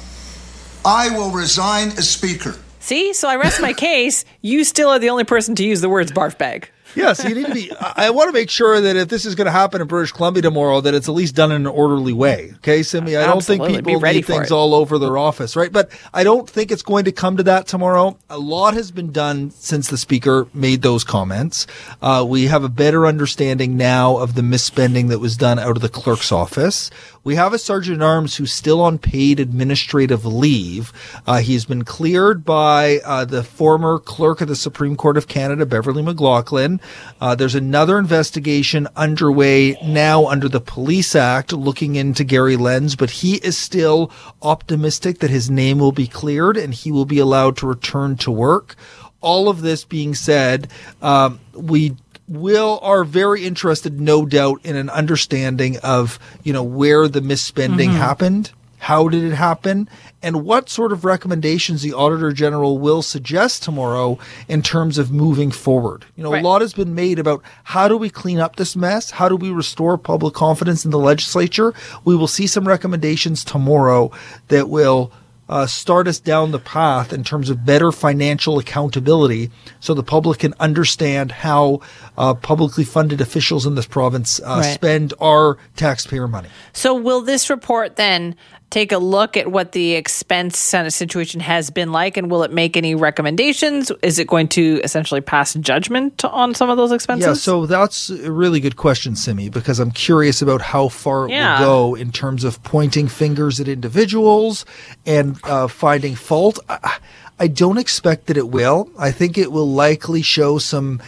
I 0.85 1.11
will 1.11 1.31
resign 1.31 1.89
as 1.89 2.09
Speaker. 2.09 2.55
See, 2.81 3.13
so 3.13 3.29
I 3.29 3.37
rest 3.37 3.61
my 3.61 3.73
case. 3.89 4.25
You 4.43 4.65
still 4.65 4.91
are 4.91 4.99
the 4.99 5.11
only 5.11 5.25
person 5.25 5.55
to 5.57 5.65
use 5.65 5.81
the 5.81 5.89
words 5.89 6.13
barf 6.13 6.39
bag 6.39 6.71
yes, 6.97 7.25
you 7.25 7.35
need 7.35 7.47
to 7.47 7.55
be. 7.55 7.71
I, 7.81 8.11
want 8.11 8.29
to 8.29 8.33
make 8.33 8.51
sure 8.51 8.81
that 8.81 8.97
if 8.97 9.09
this 9.09 9.25
is 9.25 9.35
going 9.35 9.47
to 9.47 9.53
happen 9.53 9.81
in 9.81 9.87
British 9.87 10.13
Columbia 10.13 10.43
tomorrow, 10.43 10.81
that 10.81 10.95
it's 10.95 11.09
at 11.09 11.15
least 11.15 11.35
done 11.35 11.53
in 11.53 11.63
an 11.63 11.67
orderly 11.67 12.13
way. 12.13 12.53
Okay, 12.57 12.83
Simi. 12.83 13.17
I 13.17 13.27
don't 13.27 13.45
think 13.45 13.65
people 13.67 13.99
leave 13.99 14.27
things 14.27 14.51
it. 14.51 14.55
all 14.55 14.75
over 14.75 14.99
their 14.99 15.17
office, 15.19 15.57
right? 15.57 15.71
But 15.71 15.91
I 16.13 16.25
don't 16.25 16.49
think 16.49 16.71
it's 16.71 16.83
going 16.83 17.05
to 17.05 17.13
come 17.13 17.37
to 17.37 17.43
that 17.45 17.67
tomorrow. 17.67 18.19
A 18.31 18.39
lot 18.39 18.75
has 18.75 18.91
been 18.91 19.13
done 19.13 19.51
since 19.51 19.89
the 19.89 19.99
speaker 19.99 20.49
made 20.55 20.83
those 20.83 21.05
comments. 21.05 21.67
Uh, 22.03 22.25
we 22.27 22.47
have 22.47 22.65
a 22.65 22.69
better 22.69 23.07
understanding 23.07 23.77
now 23.77 24.17
of 24.17 24.35
the 24.35 24.43
misspending 24.43 25.09
that 25.09 25.19
was 25.19 25.37
done 25.37 25.59
out 25.59 25.77
of 25.77 25.83
the 25.83 25.89
clerk's 25.89 26.33
office. 26.33 26.91
We 27.27 27.35
have 27.35 27.53
a 27.53 27.59
sergeant 27.59 28.03
at 28.03 28.05
arms 28.05 28.37
who's 28.37 28.53
still 28.53 28.81
on 28.81 28.99
paid 28.99 29.41
administrative 29.41 30.25
leave. 30.25 30.93
Uh, 31.27 31.39
he's 31.41 31.65
been 31.65 31.85
cleared 31.85 32.45
by 32.45 33.01
uh, 33.05 33.25
the 33.25 33.43
former 33.43 33.99
clerk 33.99 34.41
of 34.41 34.47
the 34.47 34.55
Supreme 34.55 34.95
Court 34.95 35.17
of 35.17 35.27
Canada, 35.27 35.67
Beverley 35.67 36.05
McLachlin. 36.05 36.81
Uh, 37.21 37.35
there's 37.35 37.55
another 37.55 37.99
investigation 37.99 38.89
underway 38.97 39.77
now 39.85 40.27
under 40.27 40.49
the 40.49 40.61
Police 40.61 41.15
Act 41.15 41.53
looking 41.53 41.97
into 41.97 42.25
Gary 42.25 42.57
Lenz, 42.57 42.97
but 42.97 43.11
he 43.11 43.37
is 43.37 43.57
still 43.57 44.11
optimistic 44.43 45.19
that 45.21 45.31
his 45.31 45.51
name 45.51 45.79
will 45.79 45.93
be 45.93 46.07
cleared 46.07 46.57
and 46.57 46.75
he 46.75 46.93
will 46.93 47.05
be 47.05 47.19
allowed 47.19 47.57
to 47.59 47.67
return 47.67 48.17
to 48.17 48.31
work. 48.31 48.75
All 49.21 49.49
of 49.49 49.63
this 49.63 49.85
being 49.85 50.15
said, 50.15 50.69
um, 51.03 51.41
we 51.55 51.97
will 52.29 52.79
are 52.83 53.05
very 53.05 53.45
interested, 53.45 54.01
no 54.01 54.27
doubt, 54.27 54.61
in 54.65 54.77
an 54.77 54.91
understanding 54.91 55.79
of 55.79 56.19
you 56.43 56.53
know 56.53 56.63
where 56.63 57.09
the 57.09 57.21
misspending 57.21 57.89
mm-hmm. 57.89 57.97
happened 57.97 58.53
How 58.87 59.09
did 59.09 59.25
it 59.25 59.35
happen? 59.35 59.91
And 60.23 60.45
what 60.45 60.69
sort 60.69 60.93
of 60.93 61.05
recommendations 61.05 61.83
the 61.83 61.93
Auditor 61.93 62.31
General 62.31 62.79
will 62.79 63.03
suggest 63.03 63.65
tomorrow 63.65 64.17
in 64.47 64.63
terms 64.63 64.97
of 64.97 65.11
moving 65.11 65.51
forward? 65.51 66.05
You 66.15 66.23
know, 66.23 66.31
right. 66.31 66.41
a 66.41 66.47
lot 66.47 66.61
has 66.61 66.73
been 66.73 66.95
made 66.95 67.19
about 67.19 67.43
how 67.65 67.89
do 67.89 67.97
we 67.97 68.11
clean 68.11 68.39
up 68.39 68.55
this 68.55 68.77
mess? 68.77 69.11
How 69.11 69.29
do 69.29 69.35
we 69.35 69.51
restore 69.51 69.99
public 69.99 70.35
confidence 70.35 70.85
in 70.85 70.93
the 70.93 71.01
legislature? 71.01 71.75
We 72.05 72.15
will 72.15 72.29
see 72.29 72.47
some 72.47 72.69
recommendations 72.69 73.43
tomorrow 73.43 74.13
that 74.51 74.69
will 74.69 75.11
uh, 75.49 75.67
start 75.67 76.09
us 76.09 76.19
down 76.19 76.51
the 76.51 76.59
path 76.59 77.13
in 77.13 77.25
terms 77.25 77.51
of 77.51 77.65
better 77.65 77.93
financial 77.93 78.59
accountability 78.59 79.51
so 79.81 79.95
the 79.95 80.03
public 80.03 80.41
can 80.41 80.55
understand 80.59 81.31
how 81.31 81.81
uh, 82.19 82.35
publicly 82.35 82.85
funded 82.85 83.21
officials 83.21 83.67
in 83.67 83.75
this 83.75 83.87
province 83.87 84.41
uh, 84.41 84.61
right. 84.61 84.75
spend 84.75 85.15
our 85.21 85.57
taxpayer 85.77 86.27
money. 86.27 86.49
So, 86.73 86.95
will 86.95 87.23
this 87.23 87.49
report 87.49 87.97
then 87.97 88.35
take 88.71 88.93
a 88.93 88.99
look 88.99 89.37
at 89.37 89.51
what 89.51 89.73
the 89.73 89.93
expense 89.93 90.59
situation 90.59 91.41
has 91.41 91.71
been 91.71 91.93
like 91.93 92.17
and 92.17 92.31
will 92.31 92.43
it 92.43 92.53
make 92.53 92.77
any 92.77 92.95
recommendations? 92.95 93.93
Is 94.03 94.19
it 94.19 94.27
going 94.27 94.49
to 94.49 94.81
essentially 94.83 95.21
pass 95.21 95.55
judgment 95.55 96.25
on 96.25 96.55
some 96.55 96.69
of 96.69 96.77
those 96.77 96.93
expenses? 96.93 97.27
Yeah, 97.27 97.35
so 97.35 97.67
that's 97.67 98.11
a 98.11 98.33
really 98.33 98.61
good 98.61 98.77
question, 98.77 99.15
Simi, 99.15 99.49
because 99.49 99.79
I'm 99.79 99.93
curious 99.93 100.43
about 100.43 100.61
how 100.61 100.89
far 100.89 101.27
it 101.27 101.31
yeah. 101.31 101.61
will 101.61 101.67
go 101.67 101.95
in 101.95 102.11
terms 102.13 102.45
of 102.45 102.63
pointing 102.65 103.09
fingers 103.09 103.61
at 103.61 103.69
individuals 103.69 104.65
and 105.05 105.39
uh, 105.45 105.69
finding 105.69 106.15
fault. 106.15 106.59
I, 106.69 106.99
I 107.39 107.49
don't 107.49 107.79
expect 107.79 108.27
that 108.27 108.37
it 108.37 108.49
will. 108.49 108.89
I 108.99 109.11
think 109.11 109.37
it 109.37 109.53
will 109.53 109.69
likely 109.69 110.23
show 110.23 110.59
some 110.59 111.01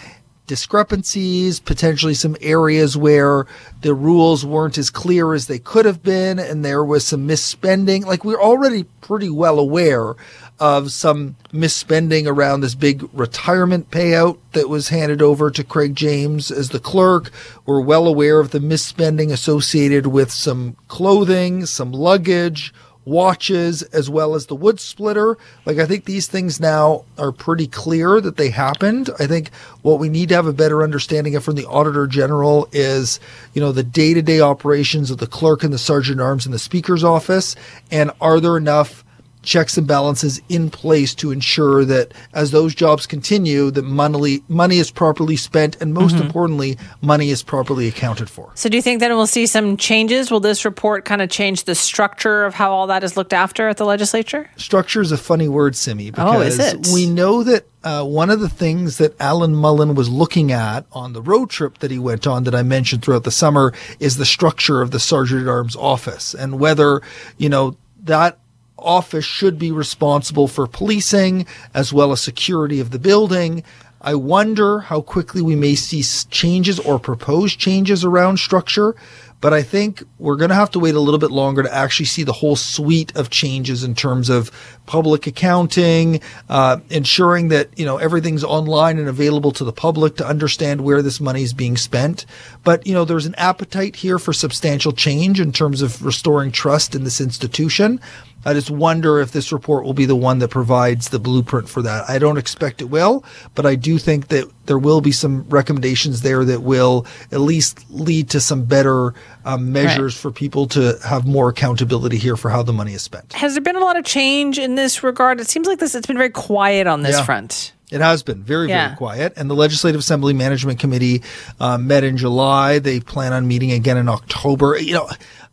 discrepancies, 0.48 1.60
potentially 1.60 2.14
some 2.14 2.36
areas 2.40 2.96
where 2.96 3.46
the 3.82 3.94
rules 3.94 4.44
weren't 4.44 4.78
as 4.78 4.90
clear 4.90 5.34
as 5.34 5.46
they 5.46 5.60
could 5.60 5.84
have 5.84 6.02
been, 6.02 6.40
and 6.40 6.64
there 6.64 6.82
was 6.82 7.06
some 7.06 7.28
misspending. 7.28 8.04
Like 8.04 8.24
we're 8.24 8.42
already 8.42 8.82
pretty 9.00 9.30
well 9.30 9.60
aware 9.60 10.14
of 10.58 10.90
some 10.90 11.36
misspending 11.52 12.26
around 12.26 12.60
this 12.60 12.74
big 12.74 13.08
retirement 13.12 13.90
payout 13.92 14.38
that 14.52 14.68
was 14.68 14.88
handed 14.88 15.22
over 15.22 15.50
to 15.50 15.62
Craig 15.62 15.94
James 15.94 16.50
as 16.50 16.70
the 16.70 16.80
clerk. 16.80 17.30
We're 17.64 17.80
well 17.80 18.08
aware 18.08 18.40
of 18.40 18.50
the 18.50 18.58
misspending 18.58 19.30
associated 19.30 20.08
with 20.08 20.32
some 20.32 20.76
clothing, 20.88 21.66
some 21.66 21.92
luggage, 21.92 22.74
watches 23.08 23.82
as 23.82 24.10
well 24.10 24.34
as 24.34 24.46
the 24.46 24.54
wood 24.54 24.78
splitter. 24.78 25.36
Like 25.64 25.78
I 25.78 25.86
think 25.86 26.04
these 26.04 26.26
things 26.26 26.60
now 26.60 27.04
are 27.16 27.32
pretty 27.32 27.66
clear 27.66 28.20
that 28.20 28.36
they 28.36 28.50
happened. 28.50 29.10
I 29.18 29.26
think 29.26 29.50
what 29.82 29.98
we 29.98 30.08
need 30.08 30.28
to 30.28 30.34
have 30.34 30.46
a 30.46 30.52
better 30.52 30.82
understanding 30.82 31.34
of 31.34 31.42
from 31.42 31.56
the 31.56 31.66
auditor 31.66 32.06
general 32.06 32.68
is, 32.72 33.18
you 33.54 33.60
know, 33.60 33.72
the 33.72 33.82
day-to-day 33.82 34.40
operations 34.40 35.10
of 35.10 35.18
the 35.18 35.26
clerk 35.26 35.64
and 35.64 35.72
the 35.72 35.78
sergeant 35.78 36.20
arms 36.20 36.46
in 36.46 36.52
the 36.52 36.58
speaker's 36.58 37.02
office 37.02 37.56
and 37.90 38.10
are 38.20 38.40
there 38.40 38.56
enough 38.56 39.04
checks 39.48 39.78
and 39.78 39.86
balances 39.86 40.40
in 40.50 40.68
place 40.70 41.14
to 41.14 41.30
ensure 41.30 41.84
that 41.86 42.12
as 42.34 42.50
those 42.50 42.74
jobs 42.74 43.06
continue, 43.06 43.70
that 43.70 43.82
money 43.82 44.42
money 44.46 44.78
is 44.78 44.90
properly 44.90 45.36
spent, 45.36 45.80
and 45.80 45.94
most 45.94 46.14
mm-hmm. 46.14 46.26
importantly, 46.26 46.78
money 47.00 47.30
is 47.30 47.42
properly 47.42 47.88
accounted 47.88 48.28
for. 48.28 48.52
So, 48.54 48.68
do 48.68 48.76
you 48.76 48.82
think 48.82 49.00
then 49.00 49.10
we'll 49.16 49.26
see 49.26 49.46
some 49.46 49.76
changes? 49.78 50.30
Will 50.30 50.40
this 50.40 50.64
report 50.64 51.06
kind 51.06 51.22
of 51.22 51.30
change 51.30 51.64
the 51.64 51.74
structure 51.74 52.44
of 52.44 52.54
how 52.54 52.70
all 52.70 52.86
that 52.88 53.02
is 53.02 53.16
looked 53.16 53.32
after 53.32 53.68
at 53.68 53.78
the 53.78 53.86
legislature? 53.86 54.50
Structure 54.56 55.00
is 55.00 55.10
a 55.10 55.16
funny 55.16 55.48
word, 55.48 55.74
Simi, 55.74 56.10
because 56.10 56.36
oh, 56.36 56.40
is 56.42 56.58
it? 56.58 56.88
we 56.92 57.06
know 57.06 57.42
that 57.42 57.64
uh, 57.84 58.04
one 58.04 58.28
of 58.28 58.40
the 58.40 58.50
things 58.50 58.98
that 58.98 59.18
Alan 59.18 59.54
Mullen 59.54 59.94
was 59.94 60.10
looking 60.10 60.52
at 60.52 60.84
on 60.92 61.14
the 61.14 61.22
road 61.22 61.48
trip 61.48 61.78
that 61.78 61.90
he 61.90 61.98
went 61.98 62.26
on 62.26 62.44
that 62.44 62.54
I 62.54 62.62
mentioned 62.62 63.02
throughout 63.02 63.24
the 63.24 63.30
summer 63.30 63.72
is 63.98 64.16
the 64.16 64.26
structure 64.26 64.82
of 64.82 64.90
the 64.90 65.00
Sergeant 65.00 65.42
at 65.42 65.48
Arms 65.48 65.74
office 65.74 66.34
and 66.34 66.60
whether, 66.60 67.00
you 67.38 67.48
know, 67.48 67.76
that 68.04 68.38
office 68.78 69.24
should 69.24 69.58
be 69.58 69.72
responsible 69.72 70.48
for 70.48 70.66
policing 70.66 71.46
as 71.74 71.92
well 71.92 72.12
as 72.12 72.20
security 72.20 72.80
of 72.80 72.90
the 72.90 72.98
building. 72.98 73.62
I 74.00 74.14
wonder 74.14 74.80
how 74.80 75.00
quickly 75.00 75.42
we 75.42 75.56
may 75.56 75.74
see 75.74 76.02
changes 76.30 76.78
or 76.78 76.98
proposed 76.98 77.58
changes 77.58 78.04
around 78.04 78.38
structure. 78.38 78.94
But 79.40 79.54
I 79.54 79.62
think 79.62 80.02
we're 80.18 80.36
going 80.36 80.48
to 80.48 80.56
have 80.56 80.72
to 80.72 80.80
wait 80.80 80.96
a 80.96 81.00
little 81.00 81.20
bit 81.20 81.30
longer 81.30 81.62
to 81.62 81.72
actually 81.72 82.06
see 82.06 82.24
the 82.24 82.32
whole 82.32 82.56
suite 82.56 83.14
of 83.14 83.30
changes 83.30 83.84
in 83.84 83.94
terms 83.94 84.30
of 84.30 84.50
public 84.86 85.28
accounting, 85.28 86.20
uh, 86.48 86.78
ensuring 86.90 87.48
that 87.48 87.68
you 87.78 87.86
know 87.86 87.98
everything's 87.98 88.42
online 88.42 88.98
and 88.98 89.08
available 89.08 89.52
to 89.52 89.62
the 89.62 89.72
public 89.72 90.16
to 90.16 90.26
understand 90.26 90.80
where 90.80 91.02
this 91.02 91.20
money 91.20 91.42
is 91.42 91.52
being 91.52 91.76
spent. 91.76 92.26
But 92.64 92.84
you 92.84 92.94
know, 92.94 93.04
there's 93.04 93.26
an 93.26 93.36
appetite 93.36 93.94
here 93.94 94.18
for 94.18 94.32
substantial 94.32 94.90
change 94.90 95.38
in 95.38 95.52
terms 95.52 95.82
of 95.82 96.04
restoring 96.04 96.50
trust 96.50 96.96
in 96.96 97.04
this 97.04 97.20
institution. 97.20 98.00
I 98.44 98.54
just 98.54 98.70
wonder 98.70 99.20
if 99.20 99.32
this 99.32 99.52
report 99.52 99.84
will 99.84 99.94
be 99.94 100.06
the 100.06 100.16
one 100.16 100.38
that 100.38 100.48
provides 100.48 101.08
the 101.08 101.18
blueprint 101.18 101.68
for 101.68 101.82
that. 101.82 102.08
I 102.08 102.18
don't 102.18 102.38
expect 102.38 102.80
it 102.80 102.86
will, 102.86 103.24
but 103.54 103.66
I 103.66 103.74
do 103.74 103.98
think 103.98 104.28
that 104.28 104.50
there 104.66 104.78
will 104.78 105.00
be 105.00 105.12
some 105.12 105.42
recommendations 105.48 106.22
there 106.22 106.44
that 106.44 106.62
will 106.62 107.06
at 107.32 107.40
least 107.40 107.84
lead 107.90 108.30
to 108.30 108.40
some 108.40 108.64
better 108.64 109.14
um, 109.44 109.72
measures 109.72 110.14
right. 110.14 110.22
for 110.22 110.30
people 110.30 110.66
to 110.68 110.98
have 111.04 111.26
more 111.26 111.48
accountability 111.48 112.16
here 112.16 112.36
for 112.36 112.50
how 112.50 112.62
the 112.62 112.72
money 112.72 112.94
is 112.94 113.02
spent. 113.02 113.32
Has 113.32 113.54
there 113.54 113.62
been 113.62 113.76
a 113.76 113.80
lot 113.80 113.96
of 113.96 114.04
change 114.04 114.58
in 114.58 114.76
this 114.76 115.02
regard? 115.02 115.40
It 115.40 115.48
seems 115.48 115.66
like 115.66 115.78
this 115.78 115.94
it's 115.94 116.06
been 116.06 116.18
very 116.18 116.30
quiet 116.30 116.86
on 116.86 117.02
this 117.02 117.16
yeah. 117.16 117.24
front. 117.24 117.72
It 117.90 118.02
has 118.02 118.22
been 118.22 118.42
very, 118.42 118.68
yeah. 118.68 118.88
very 118.88 118.96
quiet. 118.98 119.32
And 119.36 119.48
the 119.48 119.54
Legislative 119.54 119.98
Assembly 119.98 120.34
Management 120.34 120.78
Committee 120.78 121.22
uh, 121.58 121.78
met 121.78 122.04
in 122.04 122.18
July. 122.18 122.78
They 122.78 123.00
plan 123.00 123.32
on 123.32 123.48
meeting 123.48 123.72
again 123.72 123.96
in 123.96 124.08
October. 124.08 124.78
You 124.78 124.94
know, 124.94 125.08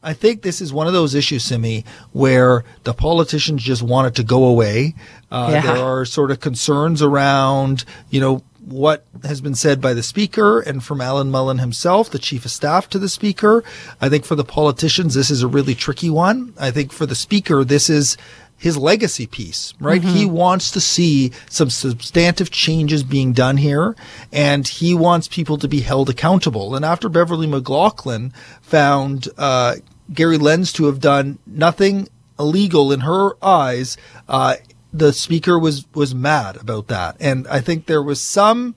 I 0.06 0.14
think 0.14 0.44
this 0.44 0.62
is 0.62 0.72
one 0.72 0.86
of 0.86 0.94
those 0.94 1.16
issues, 1.16 1.44
Simi, 1.44 1.84
where 2.14 2.64
the 2.84 2.94
politicians 2.94 3.64
just 3.64 3.82
want 3.82 4.08
it 4.08 4.16
to 4.16 4.24
go 4.24 4.46
away. 4.46 4.94
Uh, 5.32 5.50
yeah. 5.52 5.62
There 5.62 5.84
are 5.84 6.06
sort 6.06 6.30
of 6.30 6.40
concerns 6.40 7.02
around, 7.02 7.86
you 8.12 8.22
know, 8.22 8.44
what 8.66 9.06
has 9.24 9.42
been 9.42 9.56
said 9.56 9.82
by 9.82 9.94
the 9.94 10.04
speaker 10.04 10.60
and 10.60 10.84
from 10.84 11.02
Alan 11.02 11.30
Mullen 11.32 11.60
himself, 11.60 12.10
the 12.10 12.20
chief 12.20 12.46
of 12.46 12.52
staff 12.52 12.90
to 12.90 13.00
the 13.00 13.10
speaker. 13.10 13.64
I 14.00 14.10
think 14.10 14.26
for 14.26 14.36
the 14.36 14.44
politicians, 14.44 15.14
this 15.14 15.30
is 15.30 15.44
a 15.44 15.48
really 15.48 15.76
tricky 15.76 16.10
one. 16.10 16.54
I 16.60 16.72
think 16.72 16.92
for 16.92 17.06
the 17.06 17.16
speaker, 17.16 17.64
this 17.64 17.90
is 17.90 18.18
his 18.58 18.78
legacy 18.78 19.28
piece, 19.28 19.74
right? 19.80 20.02
Mm-hmm. 20.02 20.16
He 20.16 20.26
wants 20.26 20.72
to 20.72 20.80
see 20.80 21.32
some 21.50 21.70
substantive 21.70 22.52
changes 22.52 23.04
being 23.04 23.34
done 23.34 23.58
here 23.58 23.96
and 24.32 24.68
he 24.68 24.94
wants 24.94 25.28
people 25.28 25.58
to 25.58 25.68
be 25.68 25.82
held 25.82 26.10
accountable. 26.10 26.76
And 26.76 26.86
after 26.86 27.10
Beverley 27.10 27.48
McLachlin 27.48 28.34
found, 28.62 29.28
uh, 29.38 29.76
Gary 30.14 30.38
Lenz 30.38 30.72
to 30.74 30.86
have 30.86 31.00
done 31.00 31.40
nothing 31.46 32.08
illegal 32.40 32.92
in 32.92 33.02
her 33.02 33.32
eyes, 33.44 33.98
uh, 34.28 34.56
the 34.94 35.12
speaker 35.12 35.60
was 35.60 35.86
was 35.94 36.16
mad 36.16 36.56
about 36.58 36.88
that, 36.88 37.18
and 37.20 37.48
I 37.48 37.60
think 37.60 37.86
there 37.86 38.04
was 38.04 38.22
some 38.22 38.76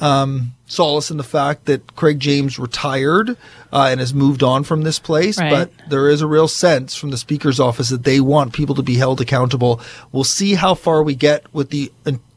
um, 0.00 0.54
solace 0.66 1.10
in 1.10 1.16
the 1.16 1.24
fact 1.24 1.66
that 1.66 1.94
Craig 1.94 2.18
James 2.18 2.58
retired 2.58 3.36
uh, 3.72 3.88
and 3.90 4.00
has 4.00 4.12
moved 4.12 4.42
on 4.42 4.64
from 4.64 4.82
this 4.82 4.98
place. 4.98 5.38
Right. 5.38 5.50
But 5.50 5.70
there 5.88 6.08
is 6.08 6.22
a 6.22 6.26
real 6.26 6.48
sense 6.48 6.96
from 6.96 7.10
the 7.10 7.16
speaker's 7.16 7.60
office 7.60 7.90
that 7.90 8.04
they 8.04 8.20
want 8.20 8.52
people 8.52 8.74
to 8.74 8.82
be 8.82 8.96
held 8.96 9.20
accountable. 9.20 9.80
We'll 10.10 10.24
see 10.24 10.54
how 10.54 10.74
far 10.74 11.02
we 11.02 11.14
get 11.14 11.52
with 11.54 11.70
the 11.70 11.92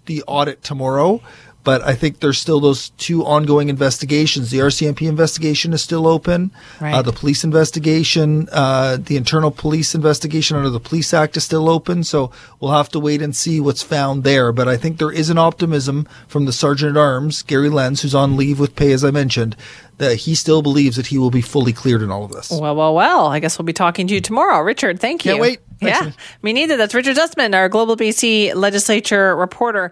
the 0.06 0.24
audit 0.24 0.64
tomorrow. 0.64 1.22
But 1.66 1.82
I 1.82 1.96
think 1.96 2.22
there's 2.22 2.38
still 2.38 2.62
those 2.62 2.92
two 2.92 3.26
ongoing 3.26 3.68
investigations. 3.68 4.52
The 4.52 4.60
RCMP 4.60 5.10
investigation 5.10 5.74
is 5.74 5.82
still 5.82 6.08
open. 6.08 6.52
Right. 6.80 6.94
Uh, 6.94 7.02
the 7.02 7.12
police 7.12 7.44
investigation, 7.44 8.48
uh, 8.54 8.98
the 8.98 9.18
internal 9.18 9.52
police 9.52 9.94
investigation 9.94 10.56
under 10.56 10.70
the 10.70 10.80
Police 10.80 11.14
Act 11.14 11.36
is 11.36 11.44
still 11.44 11.68
open. 11.68 12.04
So 12.06 12.32
we'll 12.60 12.72
have 12.72 12.90
to 12.90 13.00
wait 13.00 13.22
and 13.22 13.36
see 13.36 13.60
what's 13.60 13.82
found 13.82 14.24
there. 14.24 14.54
But 14.54 14.70
I 14.70 14.78
think 14.78 15.00
there 15.00 15.12
is 15.12 15.30
an 15.30 15.38
optimism 15.38 16.08
from 16.28 16.46
the 16.46 16.54
Sergeant 16.54 16.96
at 16.96 16.98
Arms, 17.00 17.42
Gary 17.42 17.70
Lenz, 17.70 18.04
who's 18.04 18.16
on 18.16 18.38
leave 18.38 18.60
with 18.60 18.76
pay, 18.76 18.92
as 18.92 19.04
I 19.04 19.12
mentioned, 19.12 19.56
that 19.98 20.16
he 20.18 20.36
still 20.36 20.62
believes 20.62 20.98
that 20.98 21.08
he 21.08 21.18
will 21.18 21.32
be 21.32 21.42
fully 21.42 21.74
cleared 21.74 22.02
in 22.02 22.12
all 22.12 22.26
of 22.26 22.32
this. 22.32 22.52
Well, 22.52 22.76
well, 22.76 22.94
well. 22.94 23.28
I 23.28 23.40
guess 23.40 23.58
we'll 23.58 23.66
be 23.66 23.74
talking 23.74 24.08
to 24.08 24.14
you 24.14 24.22
tomorrow. 24.22 24.62
Richard, 24.62 25.00
thank 25.00 25.26
you. 25.26 25.32
Can't 25.32 25.42
wait. 25.42 25.60
Thanks, 25.80 26.06
yeah, 26.06 26.12
me 26.42 26.54
neither. 26.54 26.78
That's 26.78 26.94
Richard 26.94 27.18
Zussman, 27.18 27.54
our 27.54 27.68
Global 27.68 27.98
BC 27.98 28.56
legislature 28.56 29.36
reporter. 29.36 29.92